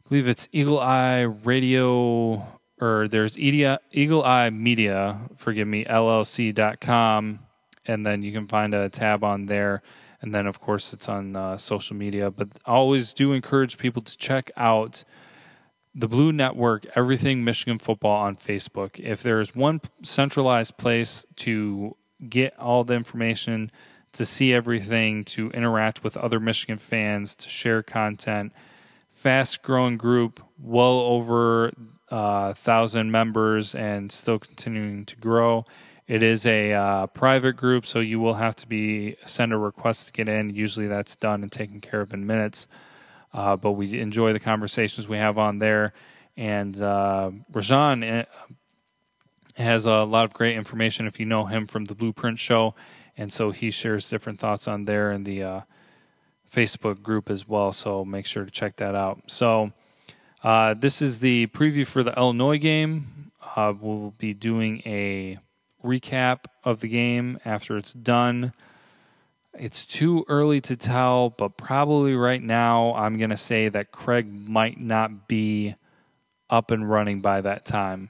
I 0.06 0.10
believe 0.10 0.28
it's 0.28 0.48
Eagle 0.52 0.80
Eye 0.80 1.22
Radio, 1.22 2.44
or 2.80 3.08
there's 3.08 3.38
Eagle 3.38 4.24
Eye 4.24 4.50
Media, 4.50 5.20
forgive 5.36 5.68
me, 5.68 5.86
LLC.com. 5.86 7.40
And 7.86 8.06
then 8.06 8.22
you 8.22 8.32
can 8.32 8.48
find 8.48 8.74
a 8.74 8.90
tab 8.90 9.24
on 9.24 9.46
there. 9.46 9.82
And 10.22 10.34
then, 10.34 10.48
of 10.48 10.62
course, 10.62 10.94
it's 10.94 11.10
on 11.10 11.36
uh, 11.36 11.58
social 11.58 11.98
media. 11.98 12.32
But 12.32 12.58
I 12.66 12.72
always 12.72 13.14
do 13.14 13.34
encourage 13.34 13.78
people 13.78 14.02
to 14.02 14.18
check 14.18 14.52
out 14.56 15.04
the 15.94 16.08
Blue 16.08 16.32
Network, 16.32 16.86
everything 16.96 17.44
Michigan 17.44 17.78
football 17.78 18.24
on 18.24 18.38
Facebook. 18.38 19.00
If 19.00 19.22
there's 19.22 19.54
one 19.54 19.82
centralized 20.02 20.78
place 20.78 21.26
to 21.38 21.96
get 22.30 22.58
all 22.58 22.86
the 22.86 22.96
information, 22.96 23.70
to 24.14 24.26
see 24.26 24.54
everything, 24.54 25.26
to 25.26 25.50
interact 25.52 26.04
with 26.04 26.18
other 26.18 26.40
Michigan 26.40 26.78
fans, 26.78 27.36
to 27.36 27.50
share 27.50 27.84
content. 27.84 28.54
Fast 29.12 29.62
growing 29.62 29.98
group, 29.98 30.42
well 30.58 31.00
over 31.00 31.68
a 31.68 31.74
uh, 32.16 32.54
thousand 32.54 33.12
members 33.12 33.76
and 33.76 34.12
still 34.12 34.40
continuing 34.40 35.06
to 35.06 35.16
grow. 35.16 35.66
It 36.08 36.22
is 36.22 36.46
a 36.46 36.74
uh, 36.74 37.08
private 37.08 37.54
group, 37.54 37.86
so 37.86 38.00
you 38.00 38.20
will 38.20 38.34
have 38.34 38.56
to 38.58 38.68
be 38.68 39.16
send 39.26 39.54
a 39.54 39.58
request 39.58 40.08
to 40.08 40.14
get 40.14 40.28
in. 40.28 40.50
Usually, 40.50 40.88
that's 40.88 41.16
done 41.16 41.44
and 41.44 41.52
taken 41.52 41.80
care 41.82 42.02
of 42.02 42.14
in 42.14 42.28
minutes. 42.28 42.68
Uh, 43.34 43.56
but 43.56 43.72
we 43.72 44.00
enjoy 44.00 44.34
the 44.34 44.40
conversations 44.40 45.08
we 45.08 45.18
have 45.18 45.38
on 45.38 45.60
there. 45.60 45.94
And 46.38 46.80
uh, 46.82 47.32
Rajan 47.52 48.04
eh, 48.04 48.26
has 49.56 49.86
a 49.86 50.04
lot 50.04 50.26
of 50.26 50.34
great 50.34 50.56
information 50.56 51.08
if 51.08 51.20
you 51.20 51.26
know 51.26 51.46
him 51.46 51.66
from 51.66 51.86
the 51.86 51.96
Blueprint 51.96 52.38
Show 52.38 52.76
and 53.18 53.32
so 53.32 53.52
he 53.52 53.72
shares 53.72 54.10
different 54.10 54.40
thoughts 54.40 54.68
on 54.68 54.86
there 54.86 55.12
in 55.12 55.24
the 55.24 55.44
uh, 55.44 55.62
Facebook 56.52 57.02
group 57.02 57.30
as 57.30 57.48
well. 57.48 57.72
So 57.74 58.04
make 58.06 58.26
sure 58.26 58.46
to 58.46 58.52
check 58.52 58.78
that 58.78 58.96
out. 58.96 59.22
So 59.28 59.72
uh, 60.44 60.74
this 60.74 61.02
is 61.02 61.20
the 61.20 61.48
preview 61.48 61.86
for 61.86 62.04
the 62.04 62.16
Illinois 62.18 62.58
game. 62.58 63.32
Uh, 63.56 63.74
we'll 63.80 64.14
be 64.18 64.34
doing 64.34 64.82
a 64.86 65.38
recap 65.84 66.46
of 66.64 66.80
the 66.80 66.88
game 66.88 67.40
after 67.46 67.78
it's 67.78 67.94
done. 67.94 68.54
It's 69.54 69.86
too 69.86 70.26
early 70.28 70.62
to 70.62 70.76
tell, 70.76 71.30
but 71.30 71.58
probably 71.58 72.16
right 72.16 72.42
now 72.42 72.96
I'm 72.96 73.18
going 73.18 73.30
to 73.30 73.38
say 73.38 73.70
that 73.70 73.92
Craig 73.92 74.50
might 74.50 74.80
not 74.80 75.28
be 75.28 75.76
up 76.50 76.72
and 76.72 76.90
running 76.90 77.22
by 77.22 77.42
that 77.42 77.64
time. 77.64 78.10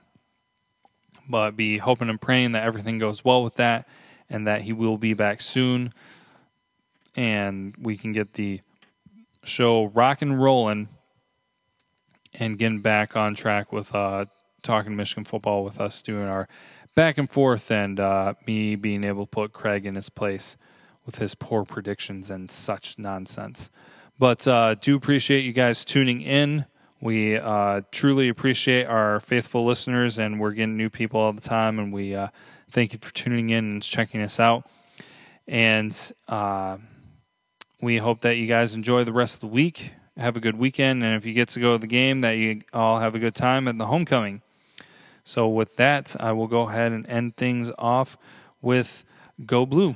But 1.27 1.55
be 1.55 1.77
hoping 1.77 2.09
and 2.09 2.19
praying 2.19 2.53
that 2.53 2.63
everything 2.63 2.97
goes 2.97 3.23
well 3.23 3.43
with 3.43 3.55
that 3.55 3.87
and 4.33 4.47
that 4.47 4.63
he 4.63 4.73
will 4.73 4.97
be 4.97 5.13
back 5.13 5.39
soon, 5.39 5.93
and 7.15 7.73
we 7.79 7.95
can 7.95 8.11
get 8.11 8.33
the 8.33 8.59
show 9.45 9.85
rock 9.85 10.21
and 10.21 10.41
rolling 10.41 10.89
and 12.33 12.57
getting 12.57 12.79
back 12.79 13.15
on 13.15 13.35
track 13.35 13.71
with 13.71 13.93
uh, 13.93 14.25
talking 14.63 14.95
Michigan 14.95 15.23
football 15.23 15.63
with 15.63 15.79
us 15.79 16.01
doing 16.01 16.27
our 16.27 16.47
back 16.95 17.17
and 17.17 17.29
forth 17.29 17.71
and 17.71 17.99
uh, 17.99 18.33
me 18.47 18.75
being 18.75 19.03
able 19.03 19.25
to 19.25 19.29
put 19.29 19.53
Craig 19.53 19.85
in 19.85 19.95
his 19.95 20.09
place 20.09 20.57
with 21.05 21.17
his 21.17 21.35
poor 21.35 21.63
predictions 21.63 22.31
and 22.31 22.49
such 22.49 22.97
nonsense. 22.97 23.69
But 24.17 24.47
uh, 24.47 24.75
do 24.75 24.95
appreciate 24.95 25.43
you 25.43 25.53
guys 25.53 25.85
tuning 25.85 26.21
in. 26.21 26.65
We 27.01 27.37
uh, 27.37 27.81
truly 27.91 28.29
appreciate 28.29 28.85
our 28.85 29.19
faithful 29.19 29.65
listeners, 29.65 30.19
and 30.19 30.39
we're 30.39 30.53
getting 30.53 30.77
new 30.77 30.89
people 30.89 31.19
all 31.19 31.33
the 31.33 31.41
time. 31.41 31.77
And 31.77 31.91
we 31.91 32.15
uh, 32.15 32.29
thank 32.73 32.91
you 32.91 32.99
for 32.99 33.13
tuning 33.13 33.51
in 33.51 33.71
and 33.71 33.83
checking 33.83 34.21
us 34.21 34.39
out. 34.39 34.67
And 35.47 35.95
uh, 36.27 36.77
we 37.79 37.97
hope 37.97 38.21
that 38.21 38.37
you 38.37 38.47
guys 38.47 38.73
enjoy 38.73 39.03
the 39.03 39.13
rest 39.13 39.35
of 39.35 39.39
the 39.41 39.47
week. 39.47 39.93
Have 40.17 40.35
a 40.37 40.39
good 40.39 40.57
weekend, 40.57 41.03
and 41.03 41.15
if 41.15 41.25
you 41.25 41.33
get 41.33 41.49
to 41.49 41.59
go 41.59 41.73
to 41.73 41.79
the 41.79 41.87
game, 41.87 42.19
that 42.19 42.31
you 42.31 42.61
all 42.71 42.99
have 42.99 43.15
a 43.15 43.19
good 43.19 43.33
time 43.33 43.67
at 43.67 43.77
the 43.77 43.87
homecoming. 43.87 44.41
So, 45.23 45.47
with 45.47 45.75
that, 45.77 46.15
I 46.19 46.33
will 46.33 46.47
go 46.47 46.69
ahead 46.69 46.91
and 46.91 47.07
end 47.07 47.35
things 47.35 47.71
off 47.79 48.15
with 48.61 49.05
Go 49.45 49.65
Blue. 49.65 49.95